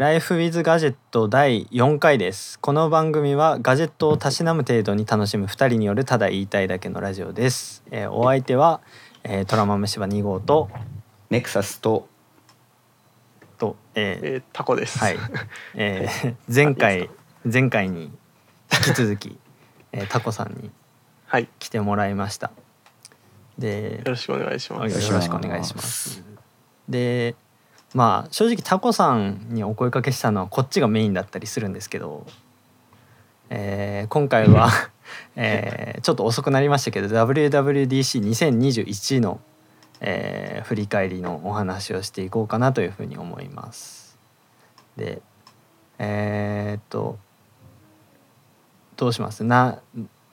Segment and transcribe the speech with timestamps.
[0.00, 8.80] ライフウィズガジェット第4回ですこの番組はガジェットをたしなむ程度に楽しむ2人によるただ言いたいだけのラジオです、えーお相手は、
[9.24, 10.70] えー、トラマムシバ2号と
[11.28, 12.08] ネクサスと
[13.58, 15.00] と、えーえー、タコです。
[15.00, 15.18] はい、
[15.74, 17.10] えー 前いい回で
[17.44, 19.38] 前回に引き続き、
[19.92, 20.70] えータコさんに
[21.26, 21.48] はい。
[21.58, 22.52] 来てもらいました
[23.58, 25.12] でよろしくお願いしまよす。
[25.12, 26.24] ろしくお願いします。
[26.88, 27.34] で
[27.94, 32.24] まあ正直タコさんにお声かけしたのはこっちがメインだったりするんですけど、
[33.48, 34.70] えー今回は、
[35.36, 39.40] えーちょっと遅くなりましたけど WWDC2021 の、
[40.00, 44.16] えー振り返りのお話をしていこうかなというふうに思います。
[44.96, 45.20] で
[45.98, 47.18] えーっと
[48.96, 49.42] どうします？
[49.44, 49.80] な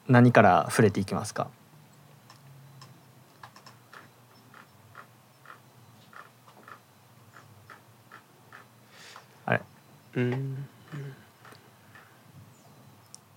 [0.08, 1.48] 何から触れていきますか？
[10.18, 10.68] うん。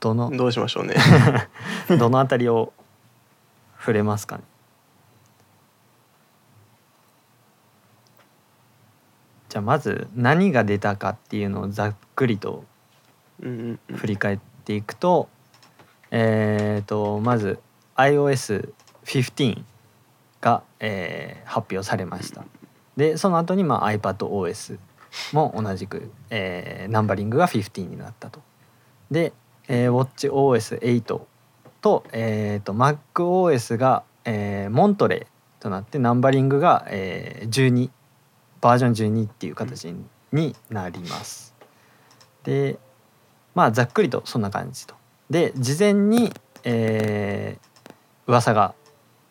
[0.00, 0.30] どの？
[0.36, 0.96] どうしましょうね。
[1.98, 2.72] どのあたりを
[3.78, 4.42] 触れますかね？
[9.48, 12.64] じゃあまず何が出たかっていうのをざっくりと。
[13.42, 15.30] 振り返っていくと、
[16.10, 17.58] えー、とまず
[17.96, 19.64] iOS15
[20.42, 22.44] が、えー発表されました
[22.98, 24.78] でその後にまあ iPadOS
[25.32, 28.40] も同じく、えーナンバリングが15になったと
[29.10, 29.32] で、
[29.68, 31.20] えー、WatchOS8
[31.80, 37.90] と,、えー、と MacOS が、えーモントレーとなってナンバリングが、えー12
[38.60, 39.94] バージョン12っていう形
[40.32, 41.54] になります。
[42.44, 42.78] で
[43.54, 44.94] まあざっくりとそんな感じと。
[45.28, 46.32] で事前に、
[46.64, 47.70] えー
[48.26, 48.74] 噂が、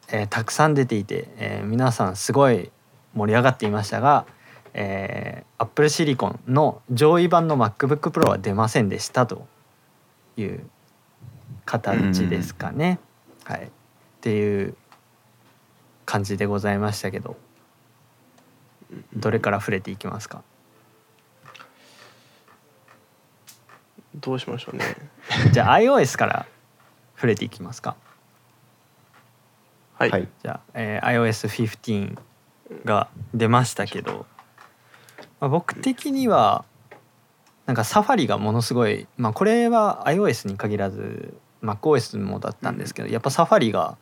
[0.10, 2.72] えーたくさん出ていて、えー皆さんすごい
[3.14, 4.26] 盛り上がっていましたが、
[4.74, 9.48] えー、Apple Silicon の上位版の MacBook Pro は出ませんでしたと
[10.38, 10.70] いう
[11.66, 13.00] 形ですかね。
[13.44, 13.70] はい、っ
[14.22, 14.76] ていう
[16.06, 17.38] 感じでございましたけど。
[19.14, 20.42] どれから触れていきますか？
[24.16, 24.96] どうしましょうね。
[25.54, 26.46] じゃあ iOS から
[27.16, 27.96] 触れていきますか。
[30.00, 30.10] はい。
[30.10, 30.28] はい。
[30.42, 32.18] じゃあ、えー iOS15
[32.86, 34.26] が出ましたけど、
[35.40, 36.66] まあ、僕的には
[37.66, 43.98] なんかサファリがものすごい、まあ、これは iOS に限らず MacOS もだったんですけど、やっぱサファリが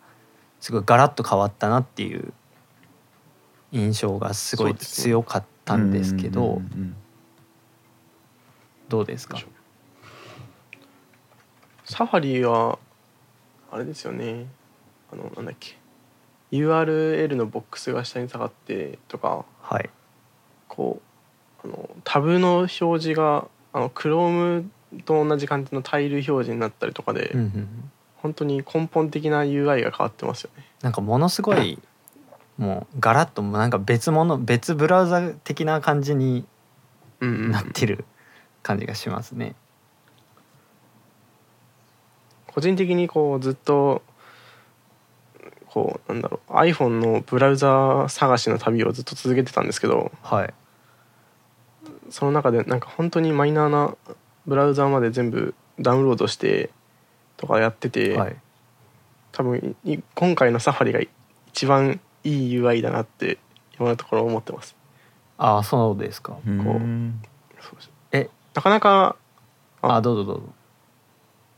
[0.60, 2.34] すごいガラッと変わったなっていう
[3.72, 6.62] 印象がすごい強かったんですけど、
[8.88, 9.38] どうですか？
[11.84, 12.80] サファリは
[13.72, 14.46] あれですよね。
[15.12, 15.78] あのなんだっけ。
[16.52, 19.90] URL のボックスが下に下がってとか、はい。
[20.70, 21.07] こう
[21.64, 24.68] あのタブの表示があの Chrome
[25.06, 30.66] と同じ感じのタイル表示になったりとかで、うんうんうん本当に根本的な UI が変わってますよね。
[30.82, 31.80] なんかものすごい
[32.58, 36.44] もうガラッともうなんか別物別ブラウザ的な感じに
[37.20, 38.06] うんうんうんなってる
[38.64, 39.56] 感じがしますね。
[42.48, 44.02] 個人的にこうずっと
[45.68, 50.54] こうなんだろう iPhone のブラウザ探しの旅をずっと続けてたんですけどはい。
[52.10, 53.96] その中でなんか本当にマイナーな
[54.46, 56.70] ブラウザまで全部ダウンロードして
[57.38, 58.36] とかやってて、はい。
[59.32, 61.00] 多分い今回のサファリが
[61.48, 63.38] 一番いい UI だなって
[63.80, 64.76] 今のところ思ってます。
[65.38, 66.38] ああそうですか。
[66.46, 66.80] うんこう
[68.12, 69.16] えなかなか
[69.82, 70.44] ああどうぞどうぞ。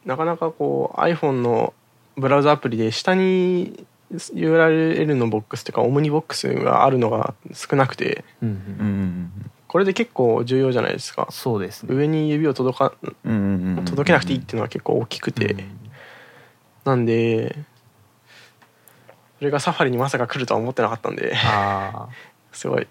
[0.05, 1.73] なかなかこう iPhone の
[2.17, 8.51] ブラウザアプリで下に URL のボックスというかオムニボックスがあるのが少なくてうんう。
[8.51, 8.87] うん
[9.25, 11.27] んこれで結構重要じゃないですか。
[11.29, 11.95] そうですね。
[11.95, 12.91] 上に指を届か
[13.85, 15.55] 届けなくていいっていうのは結構大きくて、
[16.85, 17.55] なんで
[19.37, 21.35] それがサファリにまさか来るとは思ってなかったんで。
[22.51, 22.87] すごい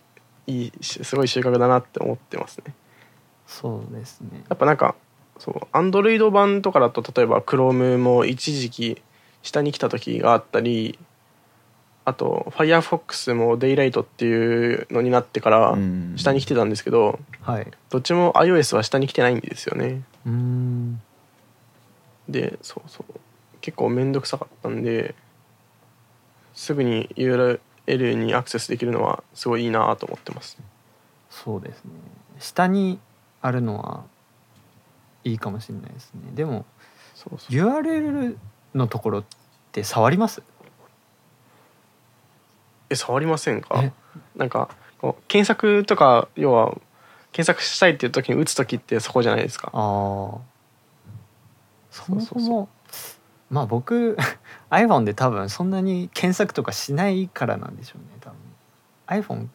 [0.47, 2.72] いいしすごい収穫だなって思ってますね。
[3.49, 4.45] そうですね。
[4.48, 4.95] やっぱなんか
[5.39, 9.03] そうアンドロイド版とかだと例えば Chrome も一時期
[9.42, 10.97] 下に来た時があったり
[12.09, 17.66] あと Firefox も Daylight っていうのになってからうん下に来てたんですけどはい。
[17.91, 21.03] どっちも iOS は下に来てないんですよねうーん。
[22.28, 23.15] でそうそう
[23.60, 25.15] 結構面倒くさかったんで
[26.55, 30.59] すぐに URL にアクセスできるのはすごいいいなと思ってます
[31.31, 31.91] そうですね。
[32.39, 32.99] 下に
[33.43, 34.05] あるのは
[35.25, 36.21] いいかもしれないですね。
[36.34, 36.65] でも
[37.15, 38.37] そうそう URL
[38.75, 39.25] のところっ
[39.72, 40.43] て触ります？
[42.90, 43.80] え触りませんか？
[43.82, 43.92] え？
[44.36, 44.68] なんか
[45.00, 46.76] こう検索とか要は
[47.32, 49.68] 検索したいっていう時に打つ時ってそこじゃないですか。
[49.68, 50.38] ああ
[51.90, 52.68] そもそそうそうも
[53.50, 54.16] まあ僕
[54.70, 58.38] iPhone で多分そんなに検索とかしないからなんでしょうね多分。
[59.22, 59.48] iPhone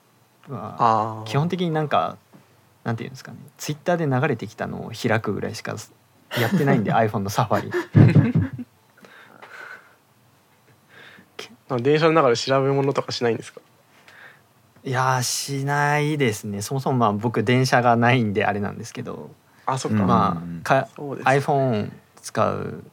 [0.53, 2.18] は基本的になんか
[2.83, 5.75] なんていうんですかね Twitter で流れてきたのを開くぐらいしか
[6.39, 7.71] やってないんで iPhone のサファリ
[11.80, 13.62] 電車の中で調べ物とかしないんですか？
[14.84, 16.62] いやーしないですね。
[16.62, 19.31] そもそもまあ僕電車がないんであれなんですけど。
[19.66, 20.08] あそっか、うん。
[20.08, 21.92] まあかそうです iPhone
[22.22, 22.84] 使う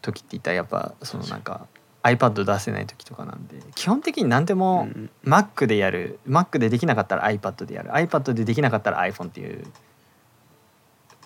[0.00, 1.68] 時って言ったらやっぱそのなんか
[2.02, 3.56] iPad 出せない時とかなんで。
[3.76, 5.10] 基本的に何でうもん。
[5.24, 7.90] Mac でやる Mac でできなかったら iPad でやる。
[7.90, 9.64] iPad でできなかったら iPhone っていう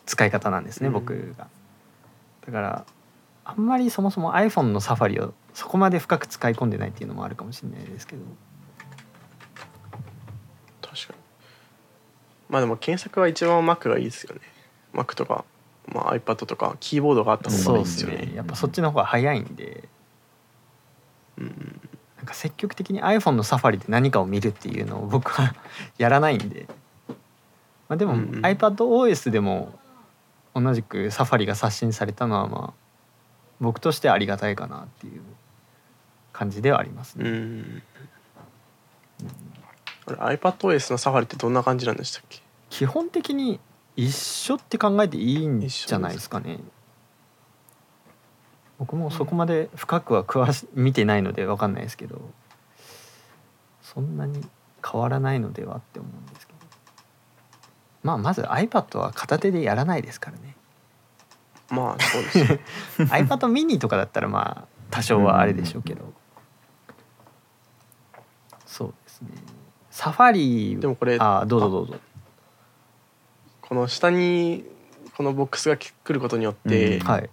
[0.05, 0.93] 使い方なんですね、うん。
[0.93, 1.47] 僕が。
[2.47, 2.87] だから
[3.48, 8.22] あんまりそもそも iPhone のサファリをそこまで深く使い込んでないっていうのもあるかもしれないですけど。
[10.82, 11.19] 確かに。
[12.48, 14.40] まあでも検索は一番 Mac がいいですよね。
[14.93, 15.44] Mac とか、
[15.87, 18.26] まあ、iPad とかキーボードがあった方がいいですすよね。
[18.26, 18.32] ね。
[18.34, 19.88] やっぱそっちの方が早いんで。
[21.38, 21.81] うん
[22.16, 25.54] なんか積極的に iPhone のサファリで何かを見るっていうのを僕は
[25.98, 26.66] やらないんで、
[27.88, 29.78] まあ、でも iPadOS でも
[30.54, 32.86] 同じくサファリが刷新されたのはまあ
[33.61, 35.23] 僕としてはありがたいかなっていう
[36.32, 37.31] 感じではありますうね。
[37.31, 37.82] ん。
[40.06, 42.41] あれ iPadOS のサファリってどんな感じなんでしたっけ？
[42.69, 43.58] 基本的に
[43.97, 46.61] 一緒って考えていいんじゃないですかね。
[48.79, 52.20] 僕もそこまで深くは詳し見てないので分かんないですけど
[53.81, 54.47] そんなに
[54.85, 56.58] 変わらないのではって思うんですけど。
[58.03, 60.55] まあまず iPad は片手でやらないですからね
[61.71, 62.47] まあそうですよ。
[63.09, 66.13] iPad mini とかだったらまあ多少はあれでしょうけど。
[68.65, 69.29] そうですね。
[69.91, 71.95] サファリでもこれあどうぞどうぞ。
[73.63, 74.65] この下に
[75.17, 77.07] このボックスが来ることによって、うん。
[77.07, 77.31] はい。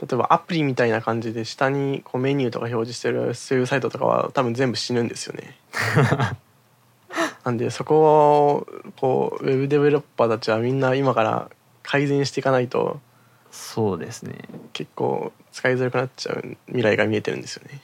[0.00, 5.58] 例えばアプリみたいな感じで下にこうメニューとか表示してるそういうサイトとかは多分全部死ぬんですよね。
[7.44, 8.66] なんでそこを
[9.00, 11.50] こうウェブデベロッパーたちはみんな今から
[11.82, 13.00] 改善していかないと
[13.58, 14.36] そうですね
[14.72, 17.80] 結構使いづらくなっちゃう未来が見えてるんですよね。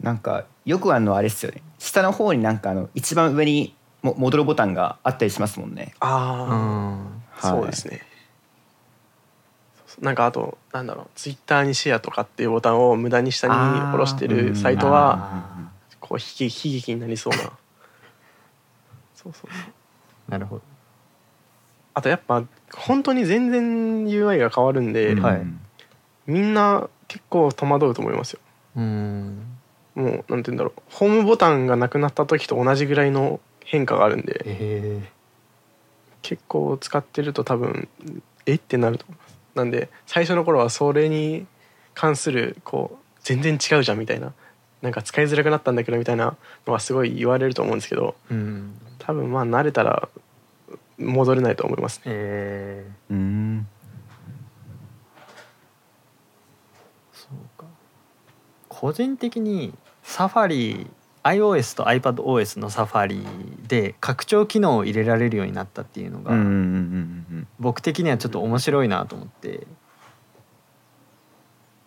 [0.00, 3.72] なんかよくあるのはあれですよね下の方になんかあの一番上に
[4.02, 8.02] も戻るボタンがあったりしますもんねうあんあ、そうですね。
[10.00, 15.70] なんかあとなんだろうツイッターにシェアとかっていうボタンを無駄に下に下ろしてるサイトはあ
[16.00, 17.42] こう悲劇悲劇になりそうな。
[19.14, 20.30] そ うそうそう。
[20.30, 20.62] なるほど
[21.94, 22.44] あとやっぱ
[22.74, 25.36] 本当に全然 UI が変わるんで、はい。
[25.36, 25.58] うん
[26.26, 28.40] みんな結構戸惑うと思いますよ。
[28.76, 29.44] うん。
[29.94, 30.80] もうなんて言うんだろう。
[30.88, 35.10] ホームボタンがなくなった時と同じぐらいの変化があるんでえ
[36.22, 37.88] 結構使ってると多分
[38.46, 38.54] え？
[38.54, 39.36] ってなると思います。
[39.54, 41.46] なんで最初の頃はそれに
[41.94, 44.32] 関するこう全然違うじゃんみたいな。
[44.80, 46.36] なんか使いづらくなったんだけどみたいな
[46.66, 48.74] のはすごい言われると思うんですけどー、うん。
[48.98, 50.08] 多分まあ慣れたら
[51.02, 52.02] 戻れないと思いますね。
[52.06, 53.66] えー、うん。
[57.12, 57.66] そうか。
[58.68, 60.86] 個人的にサファリ
[61.22, 63.24] iOS と iPadOS のサファリ
[63.68, 66.32] で拡張機能を入れられるようになったっていうのが、
[67.60, 69.66] 僕的にはちょっと面白いなと思って。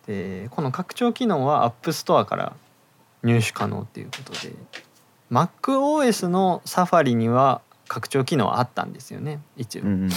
[0.08, 2.56] でこの拡張機能は App Store から
[3.24, 4.54] 入手可能っていうことで
[5.32, 9.84] MacOS のサファリには拡張機能はあったんですよね一応。
[9.84, 10.10] うんうんうん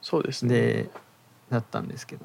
[0.00, 0.54] そうですね。
[0.54, 0.90] で
[1.50, 2.24] だったんですけど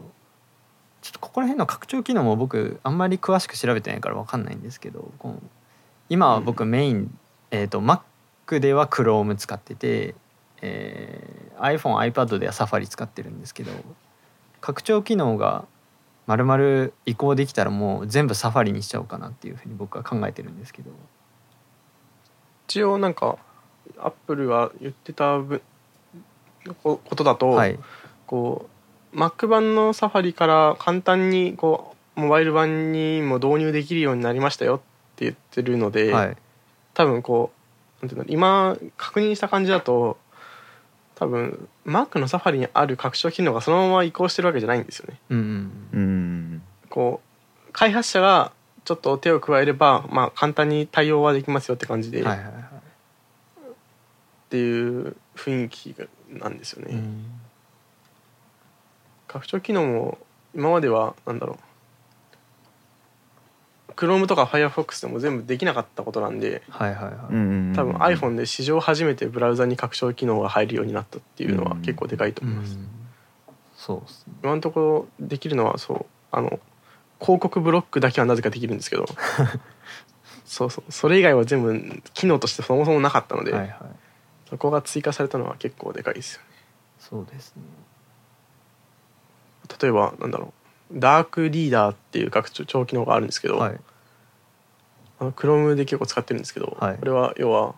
[1.01, 5.11] ちょっとここら辺の拡張機能も僕あんまり詳しく調べてないから分かんないんですけど
[6.09, 7.17] 今は僕メイン、
[7.51, 10.15] えー、と Mac では Chrome 使ってて、
[10.61, 13.71] えー iPhoneiPad では Safari 使ってるんですけど
[14.61, 15.65] 拡張機能が
[16.25, 20.91] 丸々移行できたらもう全部 Safari にしちゃおうかなっていうふうに僕は考えてるんですけど。
[22.67, 23.37] 一応なんか
[23.99, 25.61] アップルが言ってたぶ
[26.83, 27.79] こことだと、はい。
[28.25, 28.69] こ
[29.13, 34.79] う Mac 版のサファリから簡単にこうモバイル版にも導入できるようになりましたよっ
[35.15, 36.37] て言ってるので、はい。
[36.93, 37.51] 多分こ
[38.01, 40.17] うなんていうの今確認した感じだと
[41.15, 45.19] 多分 Mac のサファリにある拡張機能がそのまま移行してるわけじゃないんですよね。
[45.29, 45.71] うん。
[45.93, 46.61] うん。
[46.89, 48.51] こう開発者が
[48.85, 52.76] ちょっと手を加えれば、まあ、簡単に対応はできますよって感じで、はいはいはい
[54.47, 56.93] っていう雰囲気がなんですよね。
[56.93, 57.25] うん。
[59.27, 60.17] 拡張機能も
[60.55, 61.57] 今まではなんだろ
[63.89, 63.91] う。
[63.91, 66.61] Chrome とか Firefox でも全部できなかったことなんで
[67.75, 71.81] 多分 iPhone で史上初めてブラウザに拡張機能が入るようになったっていうのはうん。
[71.81, 72.87] 結構でかいとう思います、ん。
[73.75, 74.33] そうっすね。
[74.43, 76.59] 今のところできるのはそうあの
[77.19, 79.05] 広告ブロックだけはなぜかできるんですけど。
[80.45, 80.91] そうそう。
[80.91, 83.77] それ以外は全部機能としてそもそもなかったので、はいはい
[84.49, 86.47] そこが追加されたのは結構でかいですよね。
[86.99, 87.63] そうですね。
[89.81, 90.53] 例えばなんだろ
[90.91, 90.99] う。
[90.99, 93.79] ダークリーダーっていう拡張機能があるんですけど、はい。
[95.19, 96.97] あの Chrome で結構使ってるんですけど、はい。
[96.97, 97.75] これは要は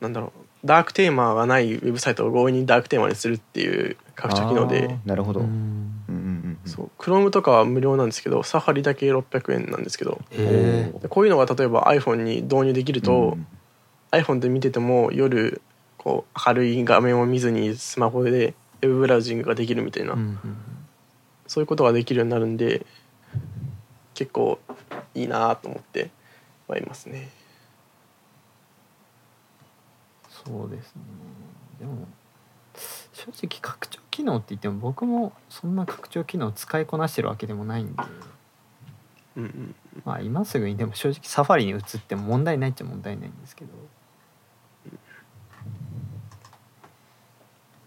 [0.00, 0.66] なんだろう。
[0.66, 5.52] ダークテーマがないウェブサイトを強引にダークテーマにするっていう拡張機能あでーなるほど、ううんん
[6.08, 6.90] うんうんうん、そう。
[6.98, 10.20] Chrome とかは無料なんですけどサファリだけ600円なんですけど
[11.08, 13.46] こういうのが例えば iPhone に導入できると、うん
[14.12, 15.60] iPhone で見てても夜
[15.96, 20.38] こう明るい画面を見ずにスマホでウェブブラウジングができるみたいな、うんうん
[21.50, 22.86] そういうことができるようになるんで
[24.14, 24.60] 結構
[25.16, 26.12] いいなと思って
[26.68, 27.28] はいますね。
[30.28, 31.02] そうですね。
[31.80, 32.06] でも
[33.12, 38.02] 正直拡張機能って言っても僕もそんな拡張機能使いこなしてるわけでもないんで。
[39.38, 39.74] うんうん。
[40.04, 43.72] まあ今すぐにでも正直サファリに移っても問題ないっちゃ問題ないんですけど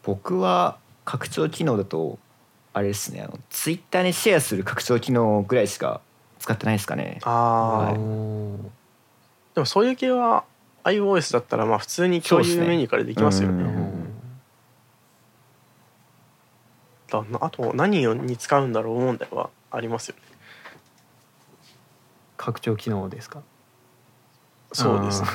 [0.03, 2.19] 僕は拡張機能だと
[2.73, 6.01] あれですねあのツイッターにシェアする拡張機能ぐらいしか
[6.39, 7.19] 使ってないですかね。
[7.23, 7.93] ああ、はい。
[7.93, 7.99] で
[9.61, 10.43] もそういう系は
[10.83, 13.63] iOS だったらまあ普通に共有メニューからできますよね。
[17.09, 17.39] だな。
[17.41, 20.21] あと何に使うんだろう問題はありますよね。
[22.35, 23.41] 拡張機能ですか？
[24.73, 25.27] そうですね。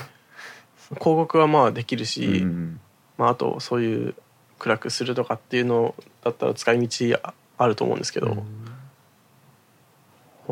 [0.88, 2.80] 広告はまあできるし、うんうん。
[3.16, 4.14] まあ、あとそういう
[4.58, 8.68] 暗くするとかっていうのだったら使い道ああると思うんですけど、うん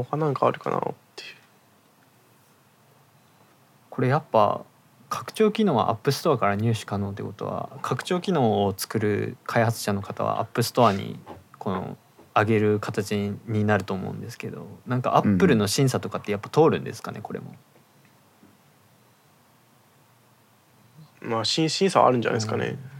[0.05, 0.81] 他なんかあるかなっ
[1.15, 1.37] ていう。
[3.89, 4.63] これやっぱ
[5.09, 11.19] 拡張機能は App Store から入手可能ってことは拡張機能を作る開発者の方は App Store に
[11.59, 11.97] この
[12.35, 17.55] 上げる形になると思うんですけどなんかアップルの審査とかってやっぱ通るんですかねこれも。
[21.23, 22.77] まあ審審査はあるんじゃないですかね。
[22.91, 22.96] うん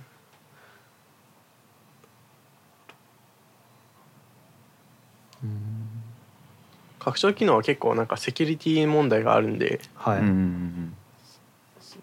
[6.99, 10.23] 拡張機能は結構なんかセキュリティ問題があるんではい、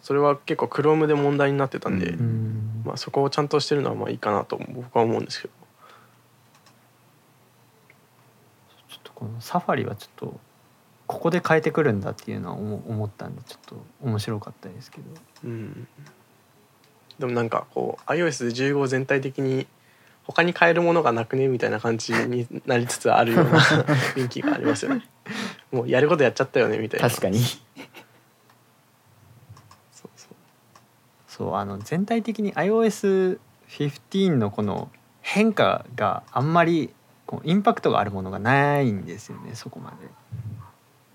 [0.02, 2.20] それは結構 Chrome で問題になってたんで、うん。
[2.20, 5.54] うんまあ、そこをちゃんとしてるのはまあいいかなと僕は思うんですけど。
[8.90, 10.40] ちょっとこのサファリはちょっと
[11.08, 15.06] ここで変えてくるんだっていうのは思思ったんでちょっと面白かったですけど。
[15.46, 15.88] うん。
[17.20, 19.68] でもなんかこう iOS で15全体的に
[20.26, 23.60] 他に変えるものがなくねみたいな感じになりつつあるような
[24.16, 25.08] 雰囲気がありますよね。
[25.72, 27.10] もうやることやっちゃったよねみたいな。
[27.10, 27.40] 確かに。
[29.92, 30.36] そうそう。
[31.28, 34.90] そうあの全体的に iOS15 のこの
[35.22, 36.94] 変化があんまり
[37.26, 39.92] こうインパクトがあるものがないんですよねそこま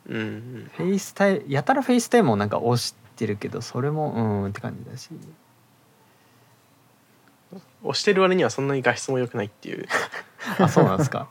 [0.07, 0.13] で。
[0.15, 0.71] うんうん。
[0.75, 5.11] フェイスタイやたら FaceTime をなんか押してるけどそれもうんって感じだし
[7.83, 9.87] 押してる割にはそんなに画質も良くないっていう。
[10.59, 11.29] あそうなんですか。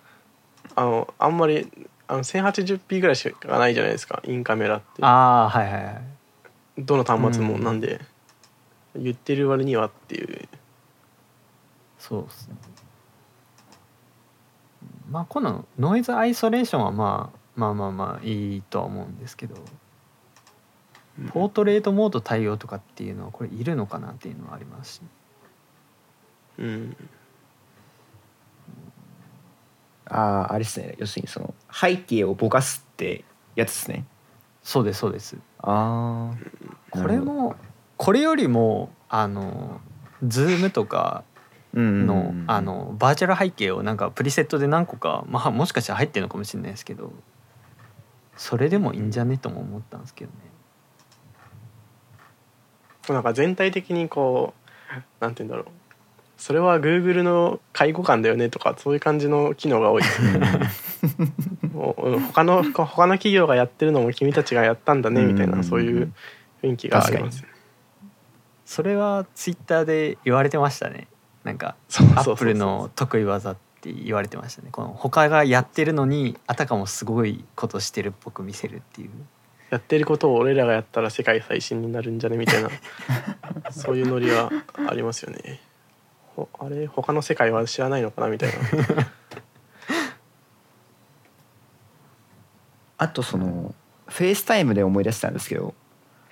[0.74, 1.70] あのあんまり
[2.08, 5.04] あの 1080p ぐらいしかないじゃないですかインカメラって。
[5.04, 6.02] ああはいはいはい。
[6.78, 7.80] どの端末もうんなん。
[7.80, 8.00] で、
[8.94, 10.48] 言ってる割にはっていう。
[11.98, 12.56] そうですね。
[15.10, 19.56] まあこのノイズアイソレーションはまあまあまあまあいいとは思うんですけど。
[21.32, 25.00] ポートレートモード対応とかっていうのはこれいるのかなっていうのはありますし
[26.58, 26.96] うん。
[30.08, 30.94] あああれですね。
[30.98, 34.04] 要するにその背景をぼかすってやつですね。
[34.62, 35.36] そうですそうです。
[35.58, 36.36] ああ
[36.90, 37.56] これも
[37.96, 39.80] これよりもあの
[40.26, 41.24] ズームとか
[41.74, 47.12] のあのバーチャル背景をなんかプリセットで何個か、まあ、もしかしたら入ってるのかもしれないですけど
[48.36, 50.36] それでもいいんじゃねとも思ったんですけどね。
[53.08, 54.52] なんか全体的にこ
[55.20, 55.85] うなんて言うんだろう
[56.36, 60.02] それは Google の下位互換だよねとかそういう感じの機能が多い。
[60.02, 60.40] ですね
[61.72, 66.12] もううん他の他の企業がやってるのも君たちがやったんだねみたいうんなそういう
[66.62, 67.42] 雰囲気があります。
[67.42, 67.48] ね
[68.64, 71.06] それはツイッターで言われてましたね。
[71.44, 71.76] なんか
[72.16, 74.68] アップルの得意技って言われてましたね。
[74.72, 79.10] この他がやってるのにあたかもすごいことしてるっぽく見せるっていう。
[79.70, 82.36] やってることを俺らがやったら世界最新になるんじゃね？
[82.36, 82.70] みたいな
[83.70, 84.50] そういうノリは
[84.88, 85.60] ありますよね
[86.36, 86.86] ほあれ？
[86.86, 88.28] 他の世界は知らないのかな？
[88.28, 88.56] みたいな。
[92.98, 93.74] あとその
[94.06, 95.74] FaceTime で思い出したんですけど。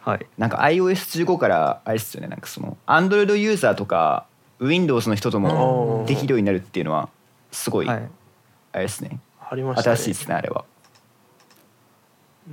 [0.01, 0.27] はい。
[0.37, 2.29] なんか iOS15 からあれですよね。
[2.29, 4.27] なんかその Android ユーザーとか
[4.61, 7.09] Windows の人ともできるようになるっていうのは
[7.51, 8.11] すごいあはい。
[8.75, 9.19] れですね。
[9.49, 9.97] ありましたね。
[9.97, 10.65] 新しいですねあれは。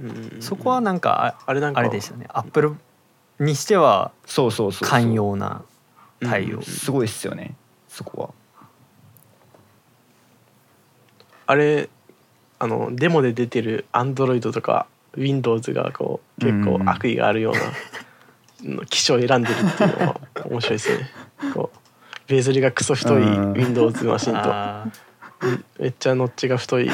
[0.01, 2.25] うんそこはなんかああれなんかあれでしたね。
[2.29, 2.75] アップル
[3.39, 4.89] にしてはそうそうそうそう。
[4.89, 5.63] 寛容な
[6.21, 6.57] 対応。
[6.57, 6.63] うん。
[6.63, 7.55] すごいっすよね。
[7.87, 8.29] そこは。
[11.47, 11.89] あれ
[12.59, 14.87] あのデモで出てる Android とか
[15.17, 21.09] Windows がこう結構悪意があるようなの機種を選んでるっていうのは面白いですね。
[21.53, 21.77] こう
[22.27, 23.53] ベゼルがクソ太いうん。
[23.53, 25.01] Windows マシンと。
[25.79, 26.89] めっちゃノッチが太い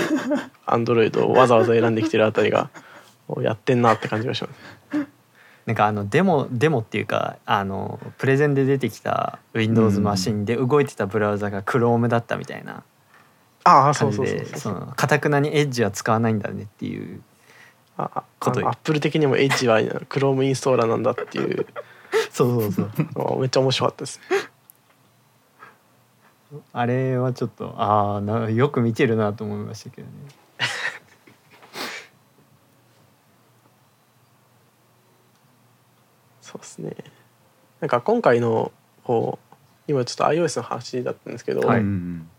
[0.66, 2.70] Android をわざわざ選んできてるあたりが
[3.28, 4.50] おやってんなって感じがしま
[4.94, 5.08] す
[5.68, 12.84] なんかあのデモデモっていうかあのプレゼンで出てきた Windows マシンで動いてたブラウザが Chrome だったみたいな
[13.66, 14.74] ああそ感じうそうそう。
[14.80, 17.22] でかたくなにエッジは使わないんだねっていう
[18.40, 21.68] ことアップル的にも Edge は Chrome インストーラーなんだっていう。
[22.32, 23.40] そうそうそう。
[23.42, 24.38] めっちゃ面白かったですね。
[26.72, 30.14] あれはちょっとああなよく見てるなと思いましたけどね
[36.48, 36.96] そうですね。
[37.82, 38.72] なんか今回の
[39.04, 39.56] こう
[39.88, 41.82] 今ちょっと iOS の話だったんですけど、はい。
[41.82, 42.30] うん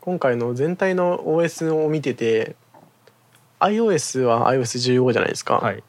[0.00, 2.56] 今回の全体の OS を見てて
[3.60, 5.82] iOS は iOS15 じゃないですか、はい、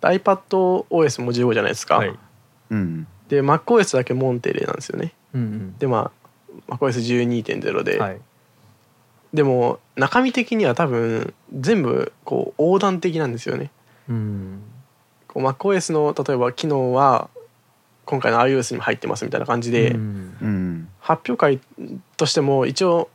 [0.00, 2.18] iPadOS も15じゃないですか、はい。
[2.70, 5.12] うんで MacOS だけモンテレなんですよね。
[5.34, 6.10] うんでま
[6.68, 8.20] あ MacOS12.0 で、うんはい。
[9.34, 13.70] でも中身的には多分全部こう横断的なんですよね。
[14.08, 14.62] うん
[15.40, 17.28] MacOS の例えば機能は
[18.04, 20.36] 今回の iOS にも入ってますみたいな感じで、うん。
[20.40, 21.60] うん発表会
[22.16, 23.08] としても一応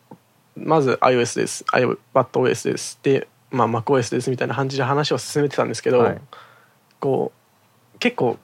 [0.58, 1.64] まず iOS です。
[1.72, 6.22] iPadOS ですで、まあ、MacOS ですみたいな感じで話を進めてたんですけど、はい。
[7.00, 7.32] こ
[7.96, 8.38] う結構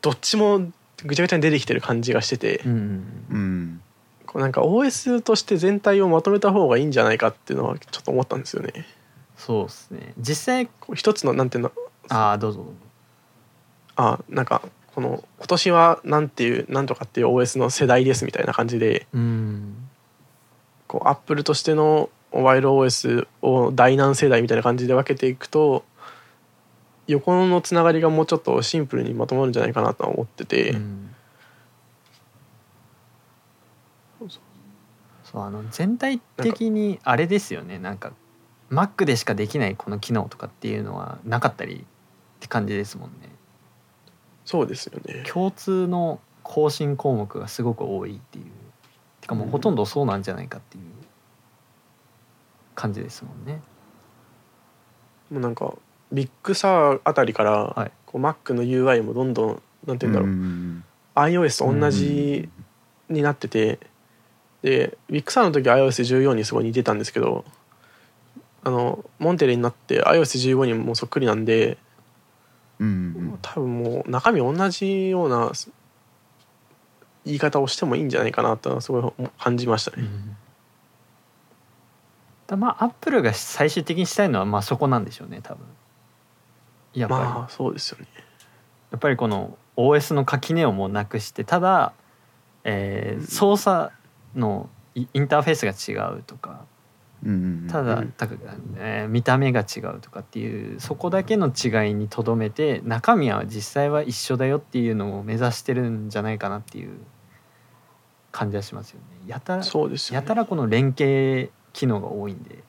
[0.00, 0.60] どっちも
[1.04, 3.80] ぐちゃぐちゃに出てきてる感じがしてて、うん。
[4.26, 8.86] こうなんか OS として全体をまとめた方がいいんじゃないかっていうのはちょっと思ったんですよね。
[9.36, 10.12] そうですね。
[10.18, 11.72] 実際こう一つのなんていうの
[12.08, 12.66] ああどうぞ
[13.98, 14.62] あなんか
[14.94, 19.88] この今年はなんていうなんとかっていう OS の世代ですみたいな感じでうん。
[20.86, 25.84] こう Apple としてのモバイル OS を第何世代みたいな感じで分けていくと
[27.08, 31.14] 横のつながりがもうちょっとシンプルにまとまるんじゃないかなとは思ってて、うん。
[35.24, 37.78] そうあの全体的にあれですよね。
[37.78, 38.12] なんか
[38.70, 41.78] Mac でしかできないこの機能とかっていうのはなかったりっ
[42.40, 43.37] て感じですもんね
[44.48, 45.24] そうですよね。
[45.30, 48.44] 共通の更新項目がすごく多いっていう。
[49.20, 50.84] てかもうほとんどそうなんじゃないかっていう
[52.74, 53.60] 感じですもんね。
[55.30, 55.74] もうなんか
[56.10, 57.92] Big Sur あたりから、はい。
[58.06, 60.84] こう Mac の UI もどんどんなんて言うんだろう、うん
[61.14, 62.48] iOS と同じ
[63.10, 63.78] になってて、
[64.62, 67.44] で Big Sur の時は iOS14 にすごい似てたんですけど
[68.64, 71.76] あの Monterey になって iOS15 にもそっくりなんで
[72.80, 75.52] うん多分もう中身同じような
[77.24, 80.08] 言い方をしてもいいんじゃないかなとはすごい感じましたね。
[82.46, 85.66] だまあアップルが最終的にしたいのはまあそこなんでしょうね多分。
[86.94, 88.06] やっぱり、まあそうですよね。
[88.90, 91.92] やっぱりこの OS の垣根をもうなくしてただ、
[92.64, 93.26] えーうん。
[93.26, 93.92] 操作
[94.34, 96.50] のイインターフェースが違うとか。
[96.50, 96.77] うん
[97.68, 98.28] ただ、うんた
[98.76, 106.96] えー見た目が違うとかっていうそこだけの違いにとどめて中身は実際は一緒だよっていうのを目指してるんじゃないかなっていう
[108.30, 109.04] 感じはしますよね。
[109.26, 110.22] やたらそうですよね。
[110.24, 112.62] やたらこの連携機能が多いんで。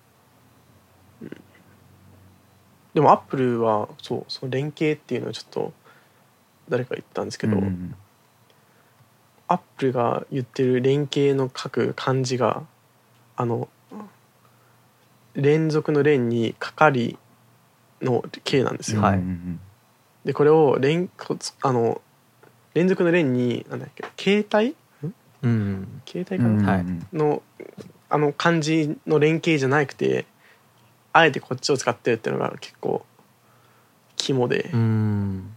[2.96, 5.74] でもアップルはそうその連携っていうのをちょっと
[6.70, 7.96] 誰か言ったんですけど、うん
[9.52, 12.64] アップルが言ってる連携の書く漢字が
[13.36, 13.68] あの
[15.40, 17.18] 連続の連にかかり
[18.02, 19.02] の形なんですよ。
[19.02, 19.18] はい。
[19.18, 19.60] うん
[20.26, 22.02] でこれを連こあの
[22.74, 24.76] 連続の連になんだっけ携帯？
[25.42, 27.42] うん携帯かうんな、はいの
[28.10, 30.26] あの漢字の連携じゃなくて
[31.14, 33.06] あえてこっちを使ってるっていうのが結構
[34.18, 35.56] 肝で、うん。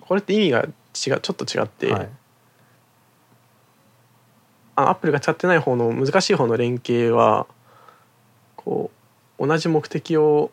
[0.00, 2.08] これって意味が違うちょっと違って、はい。
[4.76, 7.46] あアップルが使ってない方の難しい方の連携は
[8.64, 8.90] こ
[9.38, 10.50] う同じ目的を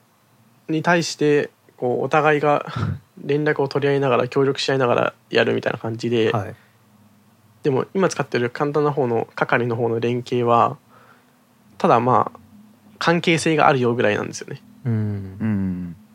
[0.67, 2.65] に対してこうお互いが
[3.23, 6.55] 連絡を取り合いながら協力し合いながらやるみたいな感じで、はい。
[7.63, 10.77] でも今使ってる簡単な方の係の方の連携は
[11.77, 12.39] ただまあ
[12.97, 14.61] 関係性があるよぐらいなんですよね。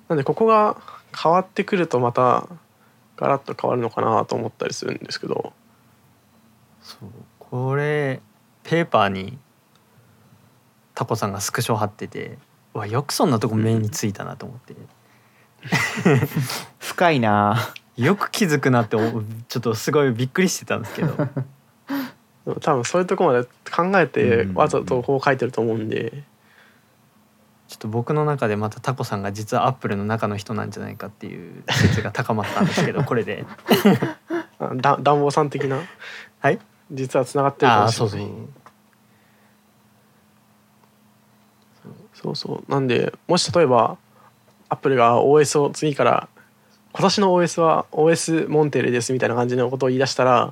[0.09, 0.76] なんでここが
[1.16, 2.48] 変わってくるとまた
[3.16, 5.52] ガラッと変わるのかなと思ったりするんですけど。
[6.82, 7.09] そう。
[7.38, 8.20] これ
[8.64, 9.38] ペーパーに
[10.96, 12.38] タコさんがスクショ貼ってて
[12.74, 14.74] うわよくそんなとこ目についたなと思って、
[16.78, 17.72] 深いな。
[17.96, 21.16] よく気づくなっておちょっとすごいびっくりしてたんですけど。
[22.61, 24.54] 多分そういうところまで考えてうん。
[24.54, 26.24] わざとこう書いてると思うんで。
[27.68, 33.44] ちょっと僕の中でまたタコさんが実はアップルの中の人なんじゃないかっていう説が高まったんですけどこれで。
[34.61, 35.80] あだ暖房さん的な？
[36.40, 36.59] はい。
[36.92, 38.20] 実はつながってるかあもあそうそう。
[38.20, 38.65] しれない
[42.22, 42.70] そうそう。
[42.70, 43.98] なんでもし例えば
[44.68, 46.29] アップルが OS を次から
[46.92, 50.50] 今年の OS は OS モンテレですみたいな感じのことを言い出したら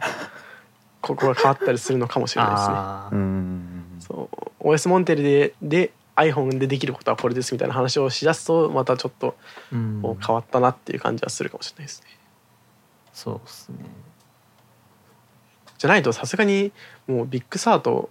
[1.01, 2.77] ここが変わったりするのかもしれないですね。
[3.13, 3.85] うん。
[3.99, 4.29] そ
[4.61, 4.69] う。
[4.69, 9.35] OS モンテレでで iPhone でできることはこれですみたいな話をしだすとまたちょっと
[9.71, 12.09] 変わったなっていう感じはするかもしれないですね。
[13.13, 13.79] そうですね。
[15.79, 16.73] じゃないとさすがに
[17.07, 18.11] もう Big Sur と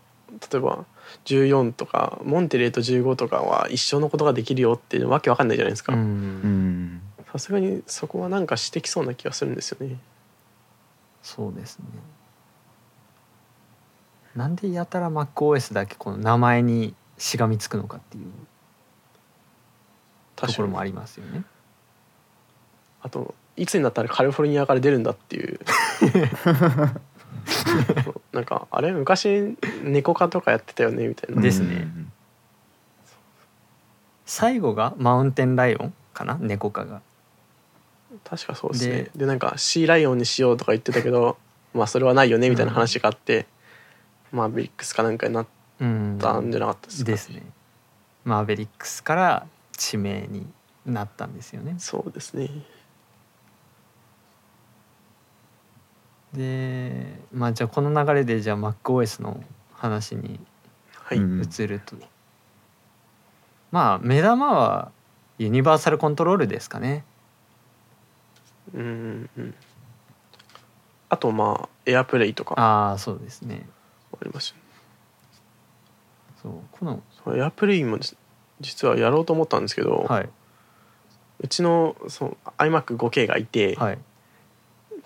[0.52, 0.86] 例えば
[1.26, 5.94] 14とか Monterey と15とかは一緒のことができるよっていうのわけわかんないじゃないですか。
[5.94, 6.00] うん。
[6.02, 7.02] ん。
[7.32, 9.98] さすがにそこはなんかしてきそうな気がするんですよね。
[11.22, 11.86] そうですね。
[14.36, 18.26] なんでやたら MacOS だけこの名前にしがみつくのかっていう
[20.36, 21.44] ところもありますよね。
[23.02, 25.60] あといつになったらカリフォルニアから出るんだっていう
[28.34, 31.42] なんかあれ昔猫科とかやってたよねみたいな。
[31.42, 31.88] ですね。
[34.26, 36.38] 最後がマウンテンライオンかな？
[36.40, 37.02] 猫科が。
[38.24, 38.94] 確かそうですね。
[38.94, 41.38] ででなんかシーライオンにしようとか言ってたけど
[41.74, 43.46] まあそれはないよねみたいな話があって、
[44.32, 45.48] まあビックスかなんかになっ
[45.80, 47.44] うんたんじゃなかったですか、ですね。
[48.24, 50.48] マーベリックスから地名に
[50.86, 51.76] なったんですよね。
[51.80, 52.50] そうですね
[56.34, 59.44] でまあじゃあこの流れでじゃあ MacOS の
[59.74, 60.40] 話に
[60.94, 61.98] はい、うん移ると、
[63.72, 64.92] まあ目玉は
[65.38, 67.04] ユニバーサルコントロールですかね。
[68.74, 69.54] うんうん
[71.10, 72.56] あとまあエアプレイとか。
[72.58, 73.68] あああそうですね。
[74.24, 74.62] りますよね。
[76.42, 78.16] そうこのそうエアプレイもです
[78.62, 80.30] 実はやろうと思ったんですけど、はい。
[81.40, 84.00] うちのそう iMac5K がいて、はい。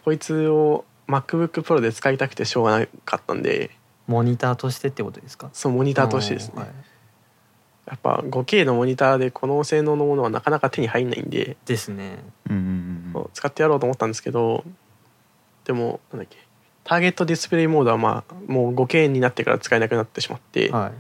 [0.06, 3.72] こいつを MacBookPro で使いたくてしょうがなかったんで。
[4.08, 5.50] モニターとしてってことですか？
[5.52, 6.68] そのモニターとしてですね、はい。
[7.88, 12.20] やっぱ 5K のモニターでこの性能のものはなかなか手に入んないんで、ですね。
[12.50, 14.64] うんそう使ってやろうと思ったんですけど。
[15.66, 16.38] でもなんだっけ。
[16.86, 20.92] ターゲットディスプレイモードはまあもう 5K になってから使えなくなってしまって、はい。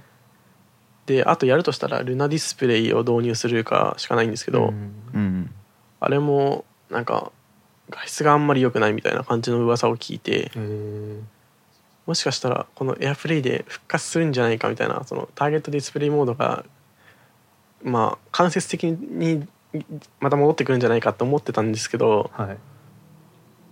[1.05, 5.51] であとやるとしたらルナディスプレイを導入するかしかないんですけど、うんうん。
[6.01, 7.31] あれもなんか
[7.89, 10.51] 画質があんまり良くないみたいな感じの噂を聞いて
[12.05, 16.65] もしかしたらこのエアプレイで復活するんじゃないかみたいなそのターゲットディスプレイモードが
[17.83, 19.47] まあ間接的に
[20.19, 22.57] また戻ってくるんじゃないかと思ってたんですけど、はい。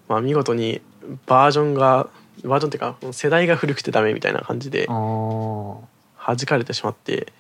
[0.07, 0.81] まあ、見事に
[1.25, 2.09] バージョンが
[2.43, 5.87] バージョンっていうか世代が古くてダメみたいな感じで弾
[6.45, 7.33] かれてしまって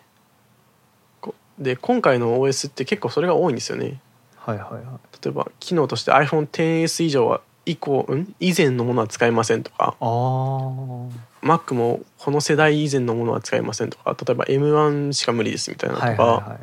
[1.21, 3.99] こで今回の OS って結構それが多いんですよね
[4.45, 4.83] はいはいはい。
[5.23, 9.95] 例えば機能として iPhone10S 以上は以降、うん、以前のものは使えませんとか。
[9.99, 11.09] あー。
[11.41, 14.15] Mac もこの世代以前のものは使えませんとか。
[14.19, 16.59] 例えば M1 しか無理ですみたいなのとか、はいはいは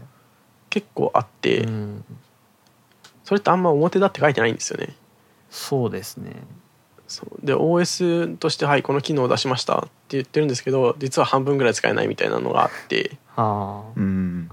[0.70, 2.04] 結構あって、い、うん、
[3.24, 4.94] それってあんま表だって書いてないんですよね。
[5.50, 6.32] そうですね。
[7.08, 7.46] そう。
[7.46, 13.18] で OS として「はいこの機能を出しました」って言ってるんですけど実は半分ぐらい使えないみたいなのがあって。
[13.36, 13.92] ああ。
[13.94, 14.50] うん。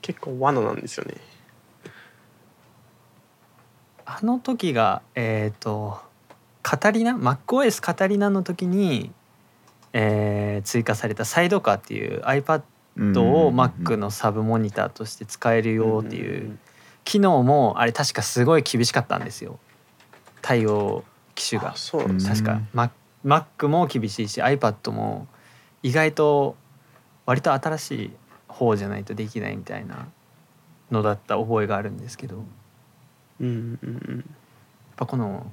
[0.00, 1.14] 結構罠なんですよね
[4.06, 6.00] あの時がえっ、と
[6.62, 9.12] カタリナ MacOS カタリナの時に、
[9.92, 12.62] えー追加されたサイドカーっていう iPad
[13.20, 16.58] を Mac のサブモニターとして使えるよっていう
[17.04, 19.58] 機能もあれ確かすごい厳しかったんですよ。
[20.42, 21.74] 対応機種が。
[22.28, 22.60] 確か、
[23.24, 25.26] Mac も厳しいし iPad も
[25.82, 26.56] 意外と
[27.26, 28.10] 割と新しい
[28.48, 30.08] 方じゃないとできないみたいな
[30.90, 32.44] のだった覚えがあるんですけど
[33.40, 34.24] やっうんうんうん
[34.96, 35.50] ぱこの